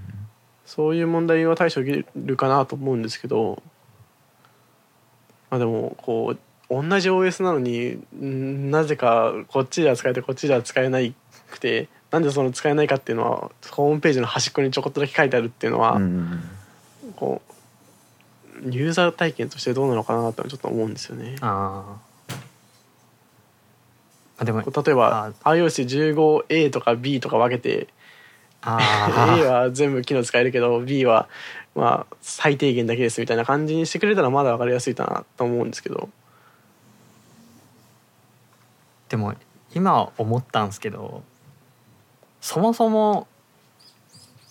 [0.65, 3.63] そういう問題は対処できるかなと思うんですけど
[5.49, 10.99] まあでもこう同じ OS なのにんなぜかこっちでは使えてこっちでは使えな
[11.49, 16.41] くてなんでその使えないかっていうのはホームページの端っこにちょこっとだけ書いてあるっていうのは、うんうん。
[17.15, 17.48] こう
[18.63, 21.35] ユーザー体験としてどうなのかなとちょっと思うんですよね。
[21.41, 22.35] あー。
[24.39, 27.87] あでも例えば iOS15A とか B とか分けて
[28.63, 28.77] A あ
[29.51, 31.27] は全部機能使えるけど B は
[31.75, 36.09] まあ最低限だけですみたいな感じにしてくれたらまだ分かりやすいかなと思うんですけど。
[36.15, 36.19] ー
[39.09, 39.33] でも
[39.73, 41.23] 今思ったんですけど
[42.41, 43.27] そもそも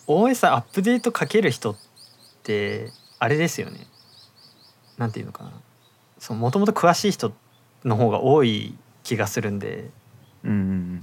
[0.06, 1.76] OS アップデートかける人っ
[2.42, 3.86] てあれですよね
[4.98, 6.34] なんていうのかな。
[6.34, 7.32] もともと詳しい人
[7.84, 8.74] の方が多い
[9.04, 9.88] 気がするんで。
[10.44, 11.02] うんうん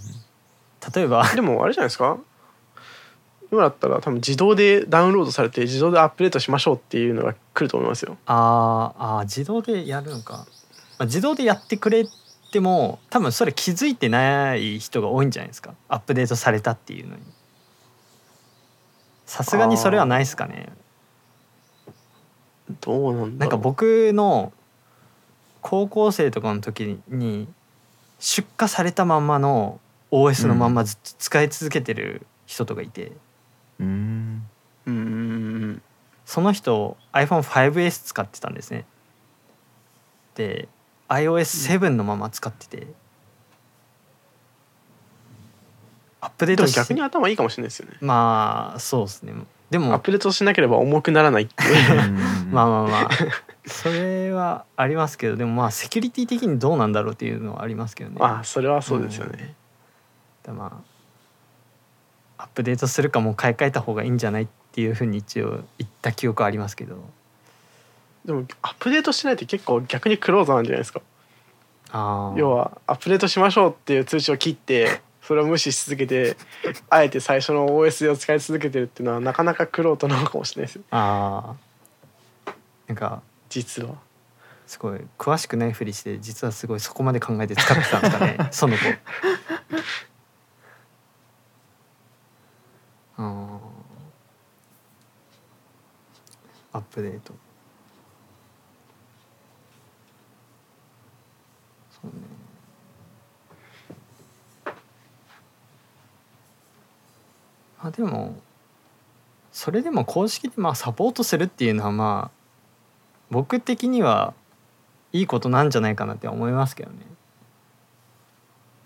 [0.93, 1.27] 例えば。
[1.33, 2.17] でもあれじゃないですか。
[3.51, 8.17] 今だったら多分自動でダウンロードされて自動でアップデートしましょうっていうのが来ると思いますよ。
[8.25, 10.45] あーあー自動でやるのか、
[10.97, 12.05] まあ、自動でやってくれ
[12.51, 15.73] ても多分それ気づいてない人が多いんじゃないですか。
[15.87, 17.21] アップデートされたっていうのに。
[19.25, 20.69] さすがにそれはないですかね
[22.81, 24.51] どうなんなんか僕の
[25.61, 27.47] 高校生とかの時に
[28.19, 29.79] 出荷されたまんまの
[30.11, 33.11] OS のまんまずっと使い続けてる人とかいて、
[33.79, 34.47] うん。
[34.85, 34.95] うん。
[34.95, 34.97] うん。
[34.97, 35.03] うん。
[35.03, 35.81] うん。
[36.25, 38.53] その人 iPhone5S 使ってたん。
[38.53, 38.85] ですね
[40.35, 40.67] で
[41.09, 42.87] iOS7 のまま使ってて、
[46.19, 47.97] アップデート逆に頭いいかもしれないですよね。
[48.01, 49.33] まあそうですね
[49.69, 52.11] でアッもプデートしなければ重くならないっていう。
[52.51, 53.09] まあまあまあ
[53.65, 59.55] それはありますけどでもまあセキュリティ的にどうなんだろうっていうのはありますけどねあそれはそうですよね。
[60.43, 60.83] だま
[62.37, 66.97] あアップデートするかもう買い替えた方がいいんじゃないっていうふうに一応言った記憶はありますけど
[68.25, 71.01] でもアップデートしないと結構逆にクローズなんじゃないですか。
[71.91, 76.37] あー要はアップデートしましょうっていう通知を切ってそれを無視し続けて
[76.89, 80.75] あえて最初の OS を使い続けてるっていうのはなかなかクロートなのかもしれないです。
[80.75, 81.55] よあ。
[82.45, 82.53] ー
[82.87, 83.95] なんか実は。
[84.67, 88.83] すごい詳しくないふりして実はすごいそこまで考えて使ってたんですかね その子。
[93.17, 93.59] あー。
[96.73, 97.33] アップデート
[107.87, 108.35] あでも
[109.51, 112.45] それでも公式でまあサポートするっていうのはまあ
[113.31, 114.33] 僕的には
[115.13, 116.97] いいことなんじゃないかなって思いますけどね。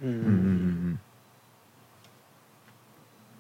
[0.02, 1.00] うんうんうん。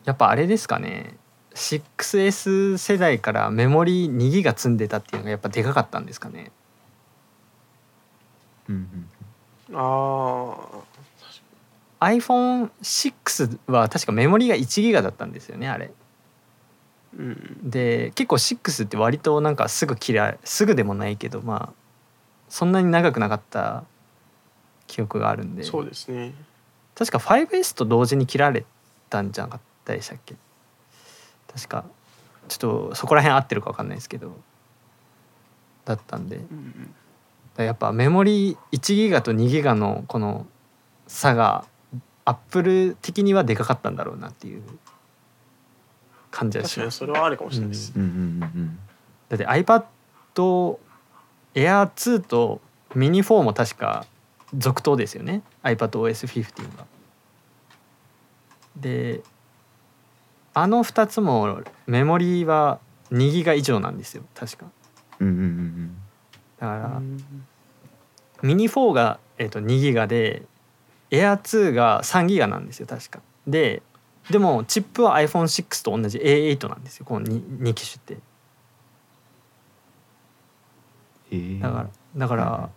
[0.05, 1.15] やっぱあれですかね。
[1.53, 6.51] 6S 世代からメモリ2ギガ積んでたっていうのがやっぱでかかったんですかね。
[8.67, 8.77] うんう
[9.73, 10.55] んあ
[11.99, 15.91] iPhone6 は確かメモリが1ギガだったんですよねあれ。
[17.17, 17.69] ーうん。
[17.69, 21.73] で結構6って割となんかすぐ切らすぐでもないけどまあ
[22.47, 23.83] そんなに長くなかった
[24.87, 25.63] 記憶があるんで。
[25.63, 26.33] そうですね。
[26.95, 28.65] 確か 5S と同時に切られ
[29.09, 30.35] たんじゃなかったでしたっけ？
[31.53, 31.85] 確か
[32.47, 32.57] ちょっ
[32.89, 34.35] とそこら辺合ってるか分かんないですけど
[35.85, 36.37] だったんで。
[36.37, 36.93] うん
[37.59, 40.47] らやっぱメモリ1ギガと2ギガのこの
[41.07, 41.65] 差が
[42.25, 44.61] アップル的にはでかかったんだろうなっていう
[46.31, 47.93] 感じは確かにしますそれはあるかもしれないです。
[47.95, 48.79] うんうんうん
[49.29, 49.83] だって iPad
[51.53, 52.61] Air 2と
[52.95, 54.05] ミニ4も確か
[54.57, 56.85] 続投ですよね iPadOS15 が。
[58.75, 59.21] で
[60.53, 62.79] あの2つもメモリは
[63.11, 64.65] 2ギガ以上なんですよ確か。
[65.19, 65.95] うんうんうん
[66.59, 67.45] だから、うん
[68.41, 70.43] ミニ4が、えー、と2ギガで
[71.11, 73.21] Air2 が3ギガなんですよ確か。
[73.47, 73.81] で
[74.29, 78.17] でもチップは iPhone6 と同じ A8 なんですよこの 2, 2機種って。
[81.31, 82.69] えーだからだから、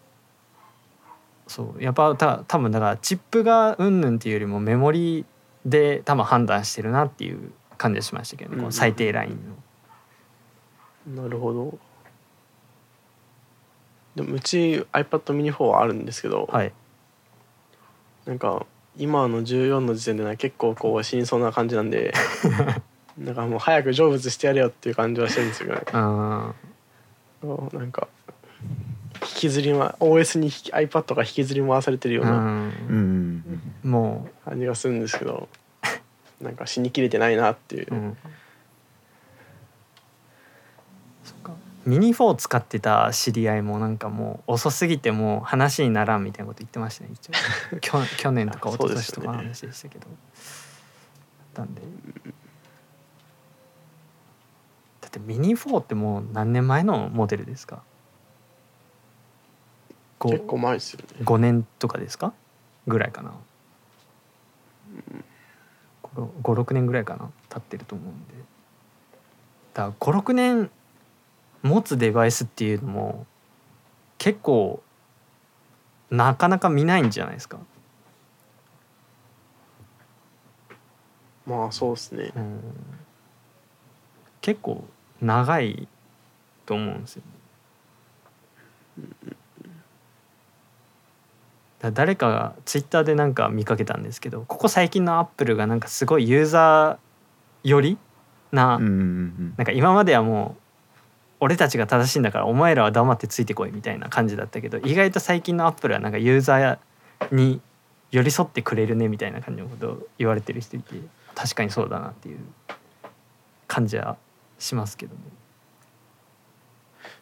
[1.46, 5.24] そうやっぱた多分だからチップがうんぬんっていうよりもメモリ
[5.64, 11.22] で多分判断してるなっていう感じがしましたけど、ね、この最低ラインの。
[11.22, 11.78] なるほど。
[14.14, 16.72] でもうち iPad mini 4はあるんですけど、はい、
[18.26, 18.66] なんか
[18.96, 22.12] 今の14の時点でね結構こう死にそうな感じなんで
[23.18, 25.82] なんかもう早く成仏してやれよっていう感じはしてるんですよね。
[25.92, 26.54] あ
[27.40, 28.08] そうなんか
[29.22, 32.68] 引ききずり、ま、OS に iPad が引きずり回されてるよううなうん。
[32.94, 33.72] ん。
[33.82, 35.48] も感じがするんですけど
[36.40, 38.16] なんか死にきれてないなっていうう、うん、
[41.24, 41.52] そっか
[41.84, 47.32] ミニ4使ってた知り合いもなんかもう遅すぎてもう話にならんみたいなこと言ってましたね一応。
[47.80, 50.06] 去去年とか一昨年とかの話でしたけど、
[51.56, 51.82] なんで。
[55.00, 57.82] だってミニ4ってもう何年前のモデルですか？
[60.20, 61.06] 結構前ですよね。
[61.24, 62.32] 5年とかですか？
[62.86, 63.32] ぐらいかな。
[66.42, 67.30] 56年ぐらいかな。
[67.48, 68.34] 経ってると思うんで。
[69.74, 70.70] だから56年
[71.62, 73.26] 持つデバイスっていうのも
[74.18, 74.82] 結構
[76.10, 77.58] なかなか見ないんじゃないですか、
[81.46, 82.32] まあそうですね。
[82.36, 82.60] うん、
[84.40, 84.84] 結構
[85.20, 85.88] 長い
[86.66, 87.22] と思うんですよ。
[91.80, 97.98] だ誰かがツイッターでなんか見かけたんですけどここ最近のアップルがなんかすごいユーザー寄り
[98.52, 100.61] な、なんか今まではもう
[101.42, 106.78] 俺たちが正しいんだからお前らは黙ってついてこいみたいな感じだったけど意外と最近のアップルはなんかユーザー
[107.32, 107.60] に
[108.12, 110.94] 寄り添ってくれるねみたいな感じのことを言われてる人いて
[111.34, 112.38] 確かにそうだなっていう
[113.66, 114.16] 感じは
[114.60, 115.20] しますけどね。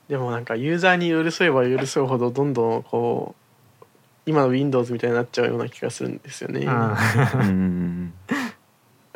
[0.08, 3.34] でもなんかユーザーに寄り添えば寄り添うほどどんどんこ
[3.80, 3.86] う
[4.26, 6.66] 今の Windows みたいになっちゃうような気がするんですよね。
[6.66, 6.74] や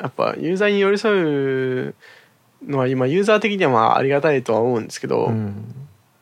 [0.06, 1.94] っぱユーザーに寄り添う
[2.66, 5.74] のは今ユーザー的にはまあありがたいとは思うんですけど、うん。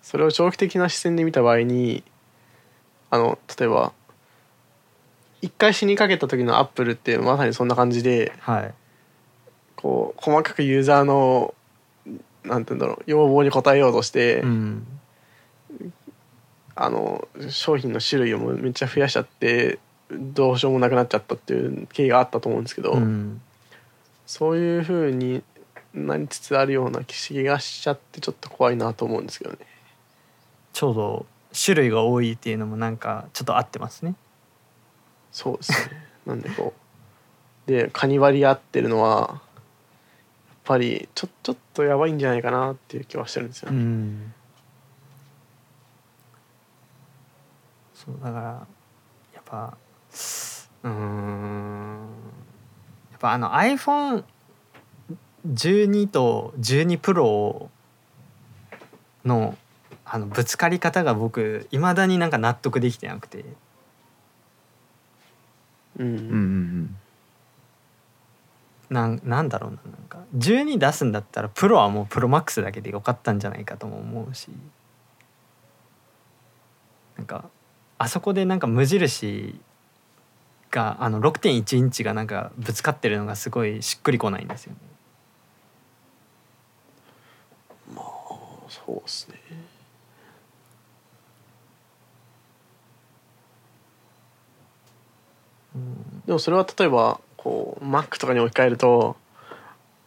[0.02, 2.02] それを長期的な視線で見た場合に
[3.10, 3.92] あの例えば
[5.40, 8.74] 一回死にかけた時のアップルってまさにそんな感じではい。
[9.76, 11.54] こう細かくユーザーの
[12.44, 14.86] なんて言うんだろう要望に応えようとして、うん。
[16.74, 19.78] あの商品の種類をめっちゃ増やしちゃって
[20.10, 23.40] どうしようもなくなっちゃったっていう経緯があったと思うんですけど、うん。
[24.26, 25.42] そういうふうに
[25.94, 29.58] なりつつあるような気がしちゃってちょっと怖いなと思うんですけどね。
[30.72, 34.14] ちょうど種類が多いっていうのもなんかちょっと合ってますね。
[35.32, 35.78] そうですね
[36.26, 36.72] なんでこ
[37.66, 39.40] うでカニ割り合ってるのはやっ
[40.64, 43.78] ぱりちょちょっとやばいんじゃないかなっていう気はしてるんですようね。
[43.82, 44.34] ん
[47.94, 48.66] そうだから
[49.34, 49.76] やっぱ
[50.84, 52.08] うーん
[53.12, 53.54] やっぱあの
[55.46, 57.68] iPhone12 と12 Pro
[59.24, 59.56] の
[60.04, 63.44] あのぶつかり方が僕いまだになんか納得できてなくて。
[65.98, 66.06] うん。
[66.06, 66.96] うんうん
[68.90, 70.18] なんなんだろうななんか。
[70.36, 74.50] 12出すんだったらプロはもうプロマックスだけでよかったんじゃないかとも思うし。
[77.16, 77.48] なんか
[77.96, 79.58] あそこでなんか無印
[80.70, 84.91] があの6.1インチがなんかぶつかってるのがすごいしっくりこないんですよね。
[88.72, 89.36] そうですね。
[96.26, 99.16] でもそれは例えばこう Mac とかに置き換えると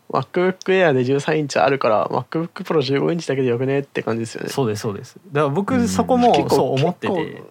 [0.09, 4.49] MacBook Air で13インチあるから MacBook Pro 15インチだけでよくねって感じですよね。
[4.49, 5.18] そうですそうです。
[5.32, 7.43] だから僕うんそこもそう思ってて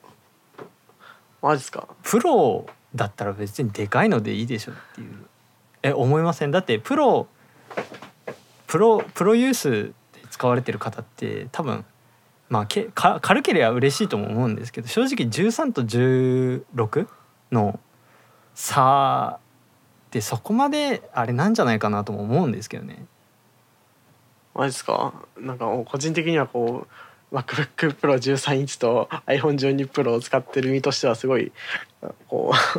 [1.43, 1.89] マジっすか？
[2.03, 5.27] プロだったら別にでかいのでいいでしょっていう
[5.83, 6.51] え思いません？
[6.53, 7.27] だってプロ
[8.67, 9.93] プロプロユースで
[10.35, 11.85] 使われてる方って多分
[12.49, 17.07] まあけか軽ければ嬉しいとも思うんですけど正直13と16
[17.53, 17.79] の
[18.55, 23.07] 差ってそこまであれなんじゃないかなとも思うんですけどね。
[24.55, 25.15] マジっすか？
[25.39, 26.89] なんか個人的にはこ
[27.33, 31.53] う MacBook Pro 13インチと iPhone12 Pro を使ってる身としてはすごい
[32.27, 32.79] こう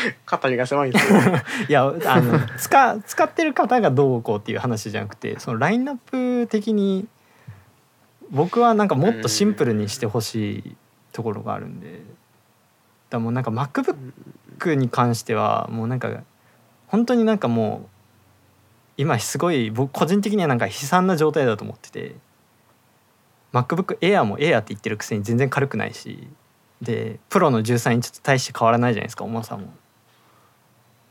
[0.26, 1.12] 肩身が狭いんです。
[1.68, 7.06] いやあの使使ってる方がどうこうっていう話じゃなくてそのラインナップ的に
[8.30, 10.76] 僕はなんかもっとシンプルにしてほしい
[11.12, 12.02] ところがあるんで
[13.10, 16.10] だもうなんか MacBook に関してはもうなんか
[16.86, 17.88] 本当になんかもう
[18.96, 22.14] 今すごい僕個人的にはなんか悲惨な状態だと思ってて
[23.52, 26.28] MacBook Air も Air って言ってるくせに全然軽くないし
[26.80, 29.68] でプロの13インチと大して変わらないじゃないですか重さも。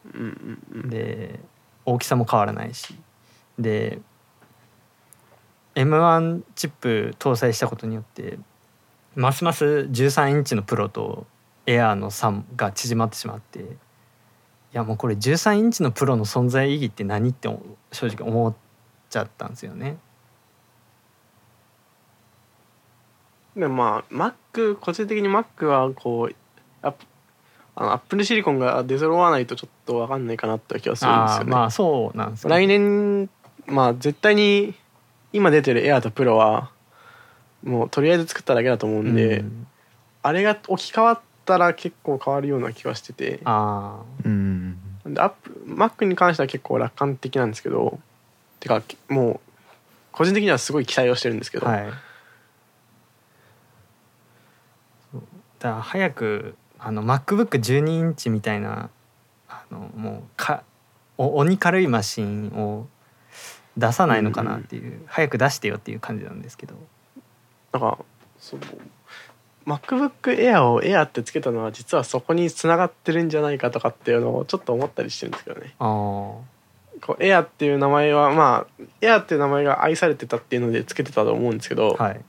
[0.06, 1.40] うんうんうんで
[1.86, 2.96] 大きさも変わらないし
[3.58, 4.00] で
[5.76, 8.38] M1 チップ搭載したことによって
[9.16, 11.26] ますます13インチのプロと
[11.66, 13.66] エアーの差が縮まってしまってい
[14.74, 17.50] やもうこれ13インチのプロの存在意義って何って
[17.92, 18.56] 正直思っ
[19.10, 19.98] ちゃったんですよね。
[23.56, 26.36] でもまあ Mac 個人的に Mac はこう
[27.76, 31.52] あのアップルシリコンが出揃わないとちょっと分かんないかなって気がするんですよね。
[31.52, 32.56] まあそうなんですけど。
[32.56, 33.30] 来年
[33.66, 34.76] まあ絶対に
[35.34, 36.72] 今出てる Air と Pro は
[37.64, 39.68] もうとりあえず作っただけだと思うんで、うん。
[40.24, 43.40] あれが置き換わったら結構変わるような気がしてて。
[43.46, 44.78] あうん。
[45.06, 48.00] でアップ Mac に関しては結構楽観的なんですけど
[48.60, 49.40] てかもう
[50.12, 51.86] 個人的にはすごい期待をしてるんですけど、あはい。
[51.86, 51.92] だ
[55.70, 58.90] から早くあの MacBook12 インチみたいな
[59.48, 60.64] あのもうか
[61.18, 62.88] お鬼軽いマシンを
[63.78, 66.76] 出さないのかなっていう、早く出してよっていう感じなんですけど。
[67.72, 68.00] なんか
[68.40, 68.60] そう
[69.66, 75.76] MacBook Air を Air ってつけたのは実はそこに繋がってるんじゃないかとかっていうのをちょっと思ったりしてるんですけどね。
[75.78, 82.22] ああこう Air っていう名前はまあ Air っていう名前が愛されてたっていうのでつけてたと思うんですけど、はい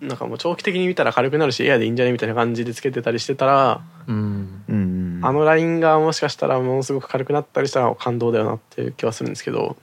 [0.00, 4.62] なんかもう長期的に見たら軽くなるし Air でいいんじゃねみたいな感じでつけてたりしてたら、うん。
[4.68, 9.76] うんあのラインがもしかしたらものすごく軽くなったりしたら感動だよなっていう気はするんですけど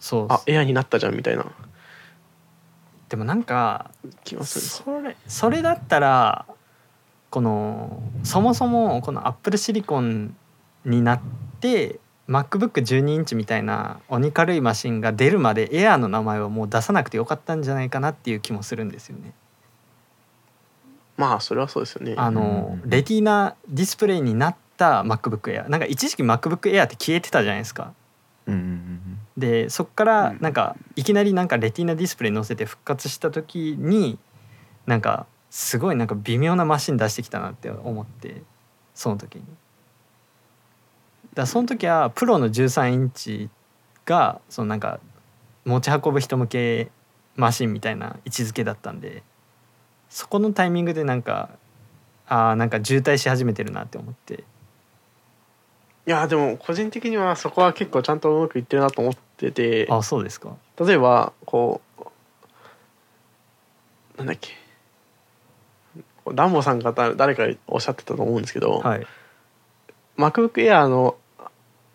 [0.00, 1.46] そうあ Air になったじゃんみたいな。
[3.10, 3.90] でもなんか
[4.24, 6.46] 気がするそれそれだったら
[7.30, 10.34] このそもそもこのアップルシリコン
[10.84, 11.20] になっ
[11.60, 19.32] て MacBook12 インチみたいな鬼軽いマシンが出るまで Air の名前はもう出さなくてよかったんじゃないかなっていう気もするんですよね。
[21.16, 27.92] まあそれはそうですよねあのうんレティーナディスプレイになった MacBook Air なんか一時期 MacBook Air って消えてたじゃないですか。
[28.46, 34.18] うんでそっからうんなんかいきなりなんかレティーナディスプレイ載せて復活した時に
[34.86, 38.42] なんかすごいなんか微妙なマシン出してきたなって思って
[38.94, 39.44] その時に。
[41.34, 43.50] だその時はプロの13インチ
[44.04, 45.00] がそのなんか
[45.64, 46.90] 持ち運ぶ人向け
[47.36, 49.22] マシンみたいな位置づけだったんで
[50.08, 51.50] そこのタイミングでなんか
[52.26, 54.44] あーなんか渋滞し始めてるなって思って。
[56.06, 59.86] いやでも個人的にはそこは結構ちゃんとうまくいってるなと思ってて。
[59.90, 60.56] あそうですか。
[60.78, 62.04] 例えばこう
[64.18, 64.50] なんだっけ。
[66.32, 69.06] ダンボさんが誰かおっしゃってたと思うんですけど、はい。
[70.16, 71.16] MacBook Air の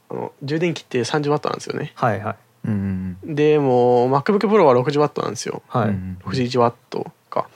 [0.10, 1.92] あの充電器って 30W なんですよね。
[1.96, 2.36] はいはい。
[2.66, 5.62] うんでもう MacBook Pro は 60W なんですよ。
[5.68, 5.90] はい、
[6.26, 7.48] 61W か。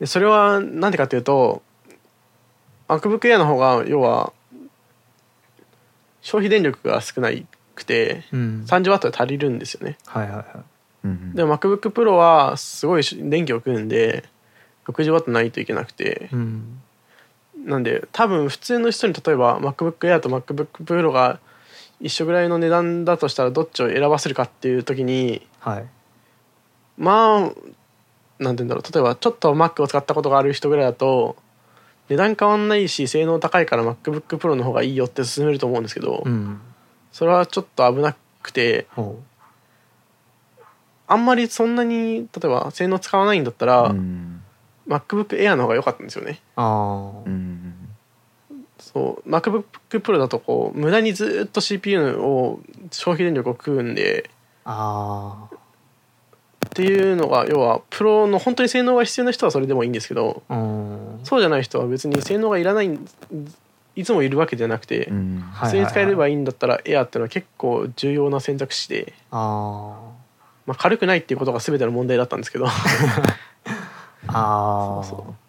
[0.00, 1.62] でそれはなんでかっていうと
[2.88, 4.32] MacBook Air の方が要は
[6.22, 7.30] 消費電力が少な
[7.74, 9.98] くてうん、30W で足りるんですよね。
[10.06, 10.46] はいはいはい。
[11.04, 14.24] うんでも MacBook Pro はすごい電気を食うんで
[14.86, 16.28] 60W ないといけなくて。
[16.32, 16.80] うん。
[17.64, 21.40] なんで多分普通の人に例えば MacBook Air と MacBook Pro が
[22.00, 25.86] 一緒ぐらいの値段だとしたらどっちを選ばせるかっていう時にはい。
[26.96, 27.62] まあなんて
[28.38, 28.92] 言うんだろう。
[28.92, 31.36] 例えばちょっと Mac を使ったことがある人ぐらいだと
[32.08, 36.60] 値段変わんないし性能高いから MacBook Pro の方がいいよって勧めると思うんですけど、うん。
[37.12, 39.20] それはちょっと危なくてほ
[41.06, 44.42] あんまりそんなに例えば性能使わないんだったら、うん。
[44.86, 46.40] MacBook Air の方が良かったんですよね。
[46.56, 47.67] あ、うん
[48.92, 49.28] そう。
[49.28, 52.60] MacBook Pro だとこう無駄にずっと CPU を
[52.90, 54.30] 消費電力を食うんで。
[54.64, 55.48] あ
[56.66, 61.20] っていうのが要はプロの本当に性能が必要な人はそれでもいいんですけどあうん。
[61.24, 62.98] そうじゃない人は別に性能がいらない
[63.96, 65.10] いつもいるわけじゃなくて、
[65.60, 69.98] 普通に使えればいいんだったら Air っていうのは結構重要な選択肢で、あ
[70.66, 72.66] まあ、軽くないっていうことが全ての問題だったんですけど。
[72.66, 72.68] っ
[74.28, 75.47] あああそうそな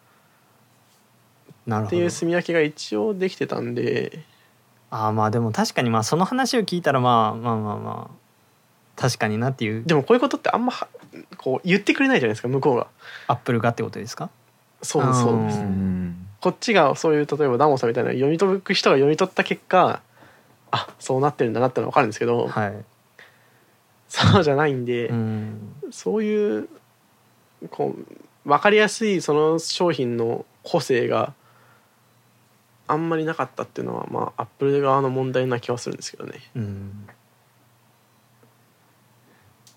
[1.77, 1.89] るほど。
[1.91, 4.19] ていう炭焼きが一応できてたんで。
[4.91, 8.15] ああまあでも確かにまあその話を聞いたらまあまあまあまあ
[8.95, 9.83] 確かになっていう。
[9.85, 10.87] でもこういうことってあんまは
[11.37, 12.87] こう言ってくれないじゃないですか向こうが。
[13.27, 14.29] アップルがってことですか？
[14.81, 15.59] そうですそうです。
[15.59, 16.27] うん。
[16.41, 20.01] こっちがそういう例えばダモさんみたいな読み解く人が読み取った結果
[20.71, 22.73] あそうなってるんだなってのは分かるんですけど、はい。
[24.07, 25.75] そうじゃないんで、うん。
[25.91, 26.69] そういう
[27.69, 31.33] こう分かりやすいその商品の個性が
[32.89, 36.39] あんまりなかったっていうのはまあアップル側の問題な気はするんですけどね。
[36.55, 37.07] うん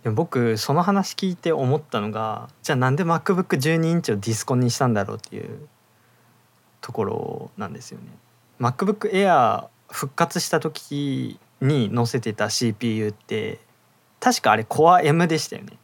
[0.02, 5.68] でも僕その話聞いて思ったのがじゃあなんで MacBook12 インチをディスコンにしたんだろうっていう
[6.80, 8.06] ところなんですよね。
[8.60, 13.60] MacBook Air 復活した時に載せてた CPU って
[14.18, 15.78] 確かあれ Core M でしたよね。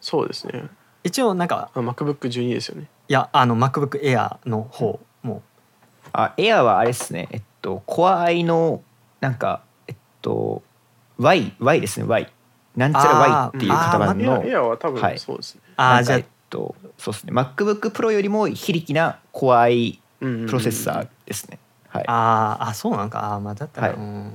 [0.00, 0.68] そうですね。
[1.02, 2.88] 一応なんかあ MacBook12 ですよね。
[3.08, 5.42] いやあの MacBook Air の方も
[6.12, 7.28] あエアはあれですね。
[7.30, 8.82] えっとコアアイの
[9.20, 10.62] なんかえっと
[11.18, 12.32] Y Y ですね Y
[12.76, 15.12] なんちゃら Y っていう型番のエアは多はい。
[15.14, 17.32] 分そうですね、ああじゃなんかえっとそうですね。
[17.32, 21.58] MacBook Pro よりも非力なうんうんプロセッサーですね、
[21.88, 22.04] はい。
[22.06, 23.34] あああそうなんか。
[23.34, 23.96] あーまあだったら、はい。
[23.96, 24.32] うん。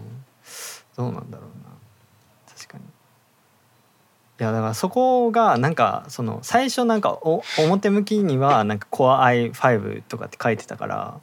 [0.97, 2.55] どうなんだろうな。
[2.55, 2.83] 確かに。
[2.83, 11.21] いやだからそこがなんかその最初なんかお表向きにはなんか Core i5 とかって書いてたから、うん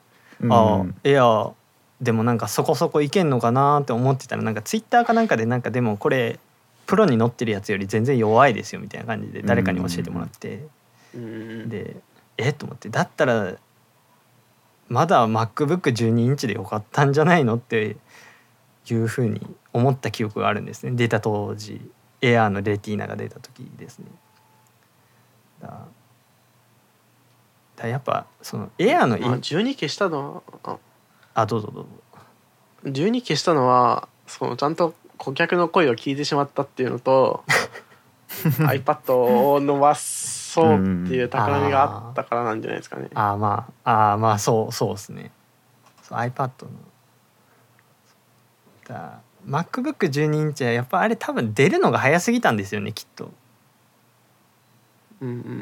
[0.48, 1.52] ああエア
[2.00, 6.40] でもなんかそこそこいけんのかなって思ってたらなんかツイッターかなんかでなんかでもこれ
[6.86, 10.66] プロに乗ってるやつより全然弱いですよみたいな感じで誰かに教えてもらって、
[11.14, 11.96] で
[12.36, 12.52] え？
[12.52, 12.88] と思って。
[12.88, 13.54] だったら
[14.88, 17.54] まだ MacBook12 インチでよかったんじゃないの？
[17.54, 17.96] って
[18.90, 19.40] いうふうに
[19.72, 20.92] 思った記憶があるんですね。
[20.92, 21.80] 出た当時
[22.20, 24.06] エアーのレティーナが出た時ですね。
[27.88, 30.42] やっぱそのエアーのまあ、12消したの？
[30.62, 30.78] は
[31.34, 31.42] あ。
[31.42, 31.88] あどうぞどうぞ。
[32.84, 37.44] 12消したのはそのちゃんと顧客の声を聞いてしまったっていうのと
[38.58, 43.08] iPad を伸ばそうっていう企みがあったからなんじゃないですかね。
[43.14, 43.36] あー。
[43.36, 45.30] まああーまあそうそうですね。
[46.02, 46.70] そう iPad の。
[48.88, 53.32] だ MacBook12 インチはやっぱあれ多分出るのが早すぎたんですよねきっと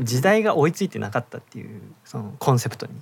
[0.03, 2.93] 時代が追いついてなかったっていうそのコンセプトに。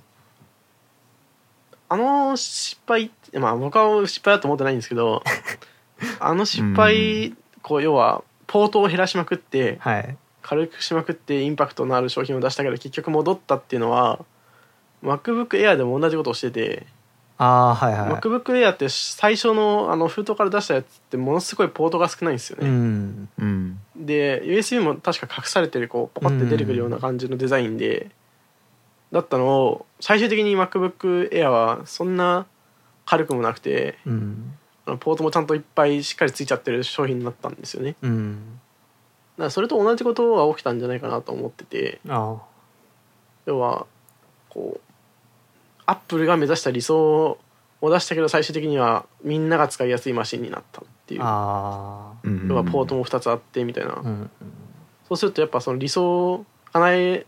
[1.91, 5.23] あの失敗まあ僕は失敗だと思ってないんですけど
[6.19, 10.17] あの失敗こう要はポートを減らしまくってはい。
[10.41, 14.19] 軽くしまくってインパクトのある商品を出したけど結局戻ったっていうのは
[15.03, 16.87] MacBook Air でも同じことをしてて、
[17.41, 18.11] ああはいはい。
[18.11, 22.69] MacBook Air って最初のあの封筒から出したやつってものすごいポートが少ないんですようね。
[22.69, 23.29] ん。
[23.39, 23.79] うん。
[23.95, 28.11] で USB も確か隠されてるこうポコって出てくるような感じのデザインで、
[29.13, 32.45] だったのを最終的に MacBook Air はそんな
[33.05, 34.53] 軽くもなくてうん。
[34.85, 37.91] あのポートもちゃんといっぱいしっかりついちゃってる商品になったんですよね。
[37.93, 38.59] だうん。
[39.37, 42.01] からそれと同じことが起きたんじゃないかなと思ってて。
[42.09, 42.35] あ
[43.45, 43.87] 要は
[44.49, 44.81] こう
[45.89, 47.39] アップルが目指した理想
[47.81, 51.21] を出したけど最終的にはみんなが使いやすいマシンになったっていう。
[51.21, 54.29] 要はポートも2つあってみたいな、うんうん
[55.07, 57.25] そうするとやっぱその理想を叶え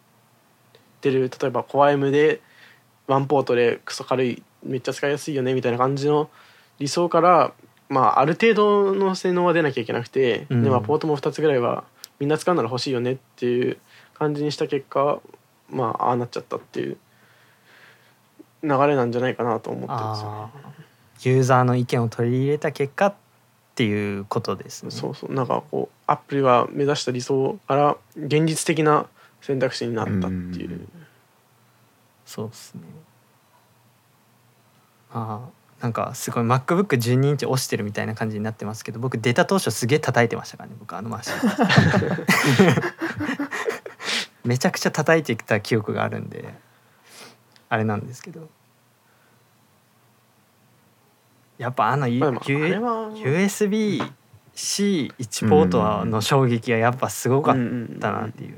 [1.01, 2.39] てる例えばコア M で
[3.07, 6.29] ワンポートでクソ軽いめっちゃ使いやすいよねみたいな感じの
[6.77, 7.53] 理想から
[7.89, 10.63] まあある程度の性能は出なきゃいけなくて、うん。
[10.63, 11.85] でまあポートも2つぐらいは
[12.19, 13.79] みんな使うなら欲しいよねっていう
[14.13, 15.19] 感じにした結果
[15.71, 16.97] まあああなっちゃったっていう
[18.63, 20.71] 流れなんじゃないかなと思ってるんですよね。
[21.23, 23.13] ユーザーの意見を取り入れた結果っ
[23.75, 24.91] ていうことですね。
[24.91, 25.33] そうそう。
[25.33, 29.07] なんかこうアップルが目指した理想から現実的な
[29.41, 30.71] 選択肢になったっていう。
[30.71, 30.89] うん。
[32.25, 32.81] そうですね。
[35.13, 35.49] ああ
[35.81, 41.33] なんかすごい MacBook12 インチ押してるみたいな感じになってますけど僕出た当初すげえ叩いてましたからね僕あのマシン。
[44.45, 46.53] めちゃくちゃ叩いてきた記憶があるんで
[47.72, 48.49] あれなんですけど。
[51.57, 53.11] やっぱあの、U まああれは。
[53.14, 54.11] USB-C1
[55.48, 57.56] ポートの衝撃がやっぱすごかっ
[58.02, 58.56] たなっていう、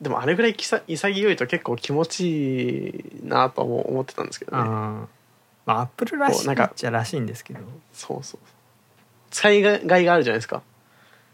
[0.00, 4.62] でもあれぐらいきさ潔いと結構気持ちいいなとも思ってたんですけどね。
[4.62, 4.68] あー。
[5.66, 7.60] まあアップルらしいっちゃらしいんですけど。
[7.92, 8.40] そうそう
[9.32, 10.62] 使いがいがあるじゃないですか。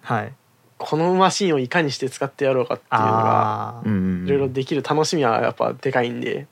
[0.01, 0.33] はい
[0.85, 3.83] このマシンをいかにして使ってやろうかっていうのが
[4.27, 6.49] いろいろできる楽しみはやっぱでかいんで。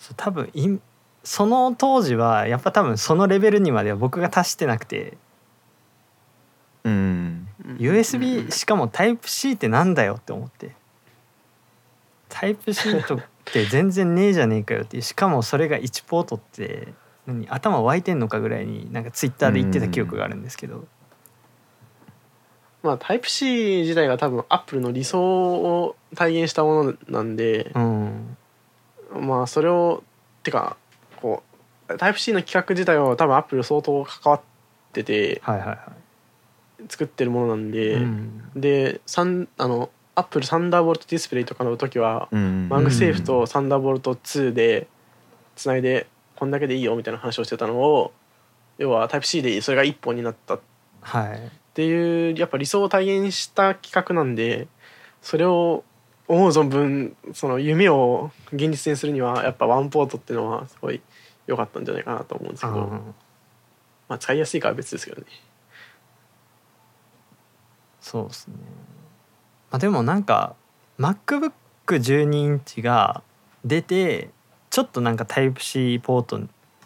[0.00, 0.78] そう多分い
[1.22, 5.18] その当時はやっぱ多分そのレベルにまでは僕が達してなくて、
[6.82, 7.48] うん。
[7.64, 7.76] うん。
[7.76, 10.74] USB しかもタイプ C ってなんだよって思って。
[12.28, 16.88] タイプ C とって全然ねえじゃねえかよってしかもそれが1ポートって
[17.26, 20.86] 何頭湧いてんのかぐらいになんかツイッターで言ってた記憶があるんですけど、
[22.82, 28.36] まあタイプ C 自体が多分アップルの理想を体現したものなんで、うん。
[29.20, 30.02] まあそれを
[30.42, 30.76] てか
[31.20, 31.42] こ
[31.88, 34.40] うタイプ C の企画自体は多分アップル相当関わっ
[34.92, 35.42] てて
[36.88, 38.50] 作ってるものなんで、うん。
[38.56, 42.68] でサンあの Apple Thunderbolt Display とかの時は、うん。
[42.68, 44.86] MagSafe と Thunderbolt 2で
[45.54, 48.12] つないでこんだけでいいよみたいな話をしてたのを
[48.78, 50.54] 要はタイプ C でそれが1本になった。
[50.54, 50.60] っ
[51.02, 54.68] はいていうやっぱ理想を体現した企画なんで
[55.22, 55.82] それを
[56.28, 61.00] 思う存分その夢を現実にするにはやっぱワンポートっていうのはすごい
[61.46, 63.14] 良かったんじゃないかなと思うんですけど、うん
[64.08, 65.26] まあ使いやすいかは別ですけどね。
[68.02, 68.54] そうですね。
[69.70, 70.56] まあ、でもなんか
[70.98, 73.22] MacBook12 インチが
[73.64, 74.28] 出て
[74.68, 76.40] ちょっとなんか Type-C ポート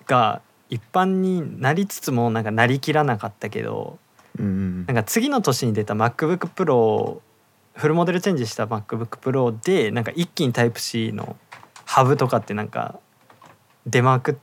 [0.06, 3.98] が一般になりつつもなんかなりきらなかったけど
[4.38, 7.20] うんなんか次の年に出た MacBookPro
[7.74, 11.36] フルモデルチェンジした MacBookPro でなんか一気に Type-C の
[11.84, 12.98] ハブとかってなんか
[13.86, 14.36] 出まくっ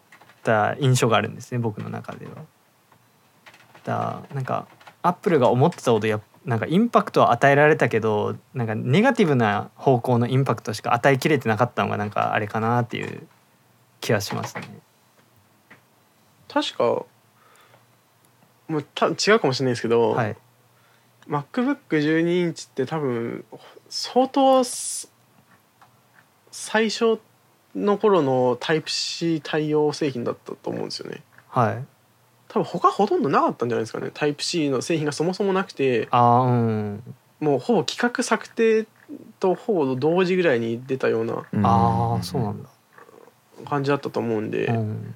[0.43, 2.31] た印象があるんですね僕の中では。
[3.83, 4.67] だなんか
[5.01, 13.27] アップルが思ってたほどやっなんかインパクトは与えられたけどなんかネガティブな方向のインパクトしか与えきれてなかったのがなんかあれかなっていう
[13.99, 14.63] 気はしますね。
[16.47, 17.05] 確か
[18.71, 20.35] もうた違うかもしれないですけど、はい、
[21.27, 23.45] MacBook12 インチって多分
[23.89, 25.11] 相当す
[26.51, 27.19] 最初
[27.75, 31.23] の頃の Type-C 対応製品だったと思うんですよね。
[31.47, 31.85] はい、
[32.49, 34.07] 多分他ほとんどなかったんじゃないですかね。
[34.07, 36.07] Type-C の製品がそもそもなくて。
[36.11, 37.15] あーうん。
[37.39, 38.85] もうほぼ企画策定
[39.39, 41.65] とほぼ同時ぐらいに出たようなうん。
[41.65, 42.69] ああそうなんだ。
[43.65, 45.15] 感じだったと思うんで、うん。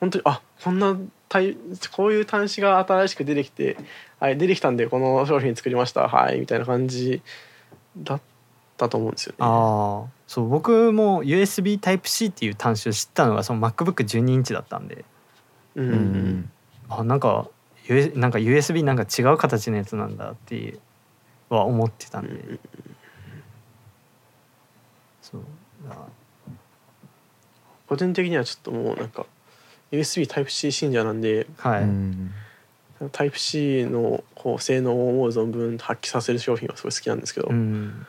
[0.00, 1.00] 本当にあこんな対
[1.94, 3.76] こういう端子が新しく出てきて、
[4.18, 6.08] はい、出てきたんでこの商品作りました。
[6.08, 7.22] はいみたいな感じ
[7.96, 8.20] だっ
[8.76, 9.36] たと思うんですよね。
[9.40, 15.04] ああそう僕も USB Type-C っていう端子を知ったのがその MacBook12 インチだったんで。
[15.76, 15.88] うん。
[15.88, 15.92] うん。
[15.92, 16.50] うん
[16.88, 17.48] あなんか
[18.14, 20.78] なんか USB なんか違う形のやつなんだって
[21.48, 22.60] は思ってたんで、うん
[25.22, 25.42] そう。
[25.88, 25.96] だ
[27.88, 29.26] 個人的にはちょっともうなんか
[29.92, 32.32] USB Type-C 信者なんではい、うん。
[33.12, 38.06] タイプ C のこう性能を思う存分発揮させる商品はすごい好きなんですけど、うん。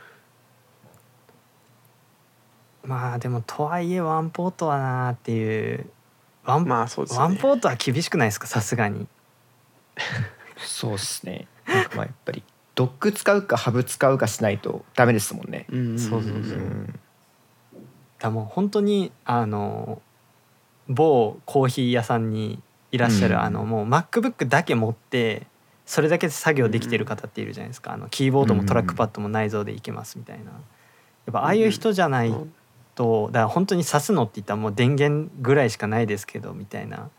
[2.84, 5.86] まあでもとはいえワンポートはなーっていう。
[6.44, 7.26] ワン,、まあそうですよね。
[7.28, 8.48] ワンポートは厳しくないですか？
[8.48, 9.08] さすがに。
[10.58, 11.48] そうっすね。
[11.68, 12.44] なんかまあやっぱり
[12.76, 15.68] ドック使うかハブ使うかしないとダメですもんね。
[15.70, 16.58] うんそうそうそう。
[16.58, 17.00] うん
[18.20, 20.00] だもう本当にあの
[20.94, 22.62] 某コーヒー屋さんに
[22.92, 23.42] いらっしゃる、うん。
[23.42, 25.48] あのもう MacBook だけ持って
[25.86, 27.94] それだけで作業できてる方っているじゃないですか。
[27.94, 30.52] あのキーボードもトラックパッドも内蔵でいけますみたいな。
[30.52, 30.52] や
[31.30, 32.54] っぱああいう人じゃないうん。
[32.94, 37.10] とだから本当に挿すのって言ったらもう電源ぐらいしかないですけどみたいな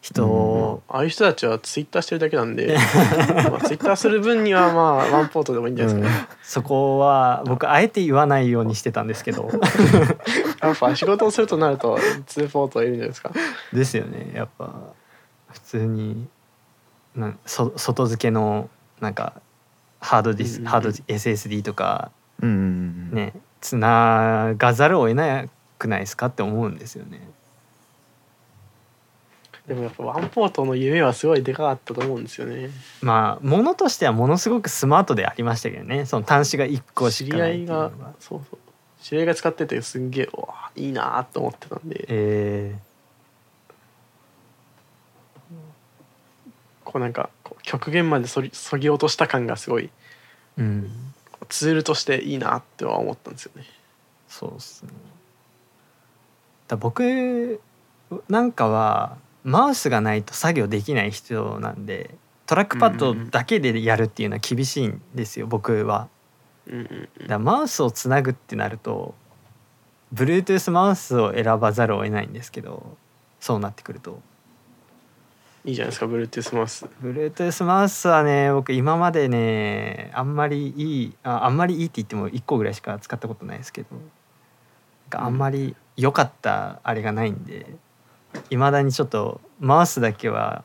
[0.00, 2.76] 人うんああいう人たちはツイッターしてるだけなんで
[3.50, 9.50] まあツイッターする分にはまあワンポートでもいいんじゃないですかね、そこは僕あえて言わないようにしてたんですけど。
[10.60, 13.30] やっぱ仕事をするとなるとツーポートはいるんじゃないですか。
[13.72, 14.32] ですよね。
[14.34, 14.72] やっぱ
[15.50, 16.28] 普通に
[17.14, 18.68] なんそ外付けの
[19.00, 19.34] なんか
[20.00, 20.70] ハードディス、うんうんうん。
[20.70, 22.10] ハード SSD とか
[22.42, 25.44] うんうんねつながざるを得な
[25.78, 27.27] くないですかって思うんですよね。
[29.68, 32.70] でもやっぱワンポートの夢はすごいでかかったと思うんですよね。
[33.02, 36.06] まあものとしてはものすごくスマートでありましたけどね。
[36.06, 38.58] その端子が1個し知り合いがそうそう
[39.02, 42.06] 知り合いが使っててすんげえうわいいなと思ってたんで。
[42.08, 42.78] え
[46.82, 50.90] こうなんかこう極限までそりそぎ落とした感がすごいーうん。
[51.50, 53.64] ツールとしていいなっては思ったんですよね。
[54.28, 54.92] そうっすね。
[56.68, 57.60] だ僕
[58.30, 62.14] なんかはマウスがないと作業できない人なんで
[62.46, 66.08] トラックパッドだけでやるっていうのは厳しいんですよ僕は。
[66.66, 66.86] うんうん
[67.20, 69.14] だからマウスをつなぐってなると
[70.14, 72.96] Bluetooth マウスを選ばざるを得ないんですけど
[73.40, 74.20] そうなってくると。
[75.64, 76.86] いいじゃないですか Bluetooth マウス。
[77.02, 83.88] Bluetooth マウスはね僕今までねあんまりいいああんまりいいって言っても1個ぐらいしか使ったことないですけど
[85.12, 87.66] あんまり良かったあれがないんで
[88.50, 90.64] いまだにちょっとマウスだけは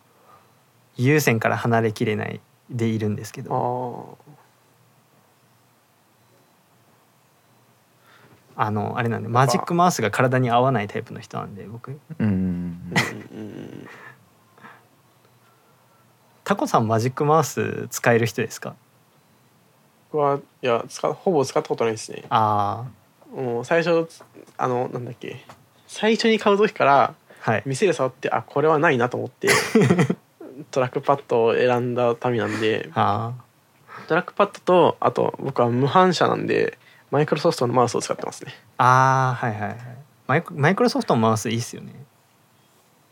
[0.95, 4.18] 有線から離れきれないでいるんですけあど。
[8.56, 11.99] ああのあれなんでマジックマウスが体に合わないタイプの人なんで僕。
[12.19, 12.94] うん
[16.44, 18.76] タコさんマジックマウス使える人ですか？
[20.11, 22.26] 僕はいや使ほぼ使ったことないですね。
[22.30, 22.85] あ
[23.34, 24.07] もう最初
[24.57, 25.44] あのなんだっけ。
[25.88, 27.63] 最初に買う時からあはい。
[27.65, 29.49] 店で触ってあこれはないなと思って
[30.71, 33.33] トラックパッドを選んだためなんであ
[34.07, 36.77] トラックパッドとあと僕は無反射なんで
[37.11, 38.51] マイクロソフトのマウスを使ってますね。
[38.51, 39.77] ーあーはいはいはい。
[40.25, 41.93] マイクマイクロソフトのマウスいいっすよね。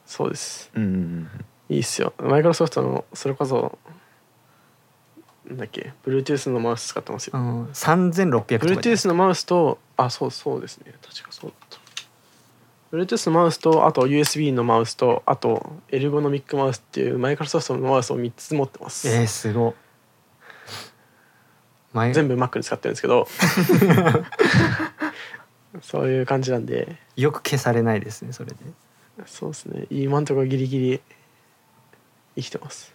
[0.05, 0.71] そうです。
[0.75, 1.29] うんうん
[1.67, 2.13] いいっすよ。
[2.17, 3.77] マイクロソフトのそれこそ
[5.47, 7.37] なんだっけ Bluetooth のマウス使ってますよ。
[7.37, 7.65] うん。
[7.65, 10.93] 3600とかじゃない Bluetooth のマウスとあそうそうですね。
[11.01, 11.53] 確かそう
[12.91, 19.73] Bluetooth のマウスとあと USB のマウスとあとエルゴノミックマウスっていうマイクロソフトのマウスを3つ持ってます、えー、すごっ。
[21.93, 23.27] マイ全部 Mac で使ってるんですけど。
[25.81, 26.97] そういう感じなんで。
[27.15, 28.57] よく消されないですねそれで。
[29.26, 29.88] そうですね。
[29.89, 31.01] 今んところギリギリ
[32.35, 32.93] 生きてます。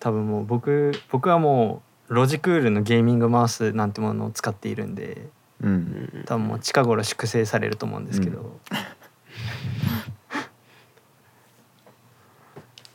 [0.00, 5.28] 多分もう僕僕はもうロジクールのゲーミングマウスなんてものを使っているんで
[5.66, 5.76] ううん。
[6.22, 8.44] ん多分もう近頃粛清されると思うんですけど、う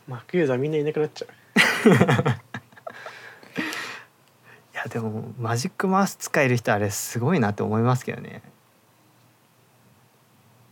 [0.08, 1.28] マックユーザーみんないなくなっちゃう。
[4.74, 8.42] いやでもマジックマウス使える人あれすごいなって思いますけどね。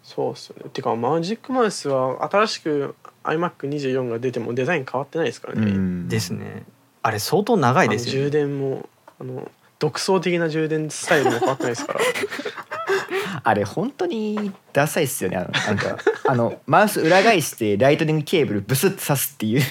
[0.02, 0.70] そうっすよね。
[0.70, 6.08] てかマジックマウスは新しく iMac24 が出てもデザイン変わってないですからね、うん。
[6.08, 6.64] ですね。
[7.02, 8.88] あれ相当長いですよ、あの充ね、電も
[9.20, 9.50] あの
[9.80, 12.00] 独創的な充電スタイルも変わってないですから。
[13.42, 15.38] あれ本当にダサいっすよね。
[15.38, 15.96] あのなんか
[16.26, 19.62] あのマウス裏返してライトニングケーブルブスッと刺すっていう。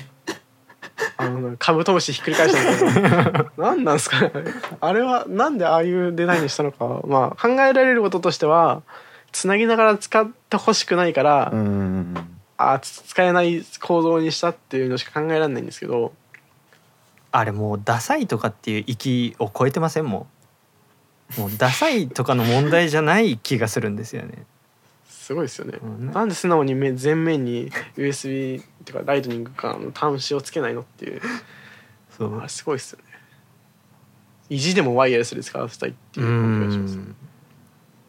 [1.15, 4.31] あのカブトムシひっくり返したみたいな何なんですかね。
[4.81, 7.02] あれはなんでああいうデザインにしたのか。
[7.06, 8.81] まあ考えられることとしては
[9.31, 12.15] つなぎながら使ってほしくないから、うん。
[12.57, 16.11] あつ使えない構造にしたっていうのしか考えられないんですけど
[17.31, 20.06] あれもうダサいとかっていう域を超えてません？
[20.06, 20.27] も
[21.38, 21.39] う。
[21.39, 24.47] もうダサいとかの問題じゃない気がするんですよね、
[25.07, 31.22] すごいですよね、うんなんで素直にめ前面に USB っていうかライトニングかの端子をつけないのっていう。
[32.18, 32.39] そう。
[32.39, 33.03] あれすごいですよね。
[34.49, 37.15] 意地でもワイヤレスで使わせたいっていう感じがしますん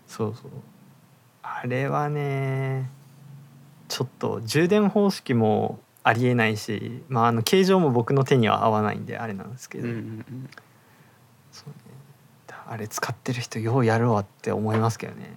[0.08, 0.50] そうそう。
[1.42, 2.88] あれはね
[3.88, 10.50] ちょっと充電方式もありえないし、まあ、あの形状も僕の手には合わないんであれなんですけど、うんうんうん。
[11.52, 11.74] そうね、
[12.66, 15.36] あれ使ってる人ようやるわって思いますけどね。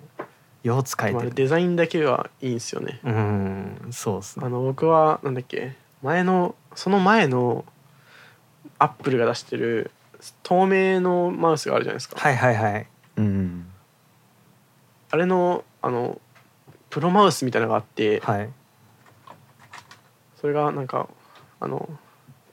[0.63, 1.33] よう使えてる。
[1.33, 3.01] デザインだけはいいんですよね。
[3.03, 4.45] うんそうっすね。
[4.45, 7.65] あの僕はなんだっけ前のその前の
[8.79, 9.91] アップルが出してる
[10.41, 12.87] 透明のマウスがあるじゃないですか、はいはいはい。
[13.17, 13.65] うん。
[15.11, 16.21] あれのあの
[16.89, 18.49] プロマウスみたいなのがあって、はい
[20.43, 21.07] それがなんか
[21.61, 21.89] あの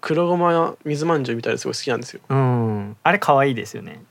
[0.00, 2.20] 黒ごま水まんじゅうみたいですごい好きなんですよ。
[2.28, 2.96] うん。
[3.02, 4.04] あれ可愛いですよね。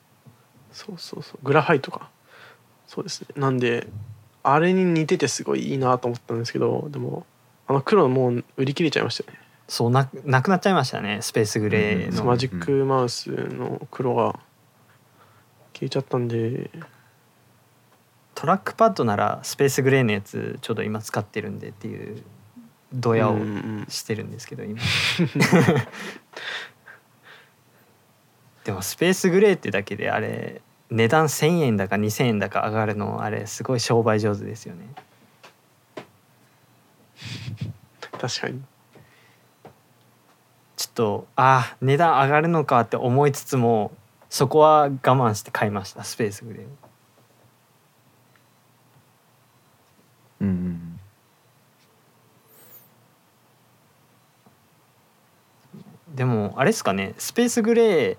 [0.73, 1.39] そうそうそう。
[1.45, 2.09] グラファイトか。
[2.87, 3.27] そうですね。
[3.37, 3.87] なんで
[4.43, 7.25] あれに似ててすごいいいなと思ったんですけどでも
[7.67, 9.39] あの黒もう売り切れちゃいましたよね。
[9.69, 11.19] そうななくなっちゃいましたね。
[11.21, 12.15] スペースグレーうん。
[12.17, 14.37] の、マジックマウスの黒が
[15.71, 16.69] 消えちゃったんで。
[18.35, 22.23] トラックパッドならスペースグレーのやつちょうど今使ってるんでっていう
[22.93, 24.79] ドヤをうんうんしてるんですけど今。
[28.63, 34.87] でもスペースグレーってだけであれ値段1,000円だか2,000円だか上がるのあれすごい商売上手ですよね。
[38.19, 38.61] 確かに。
[40.75, 43.91] ちょっとあー値段上がるのかって思いつつも
[44.29, 46.67] そこは我慢して買いましたスペースグレーを。
[50.41, 50.88] うん
[56.19, 58.17] でもあれですかねスペースグレー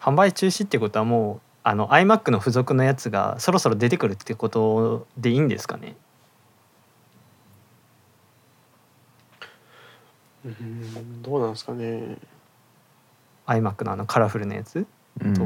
[0.00, 5.94] 販売中止ってことはもうあの iMac の付属のやつがそろそろ出てくるってことでいいんですかね？
[10.44, 12.16] うんどうなんですかね。
[13.46, 14.84] iMac のあのカラフルなやつ？
[15.22, 15.34] うん。
[15.34, 15.44] と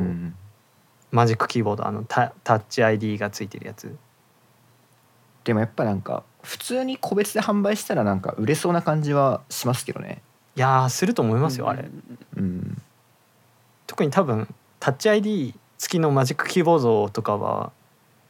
[1.10, 3.94] マジックキーボードあのタタッチ ID がついてるやつ？
[5.44, 10.22] でもやっぱなんか普通に個別で販売したらなんか売れそうな感じはしますけどね
[10.56, 11.88] いやーすると思いますよあれ。
[12.36, 12.82] うん
[13.86, 14.48] 特に多分
[14.80, 17.72] タッチ ID 付きのマジックキーボードとかは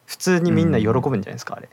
[0.07, 1.69] 普通にみんな喜ぶんじゃないですかあれ。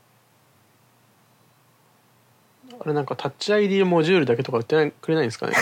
[2.82, 5.54] あれなんかタッチ ID モジュールだけとか売ってくれないんですかね。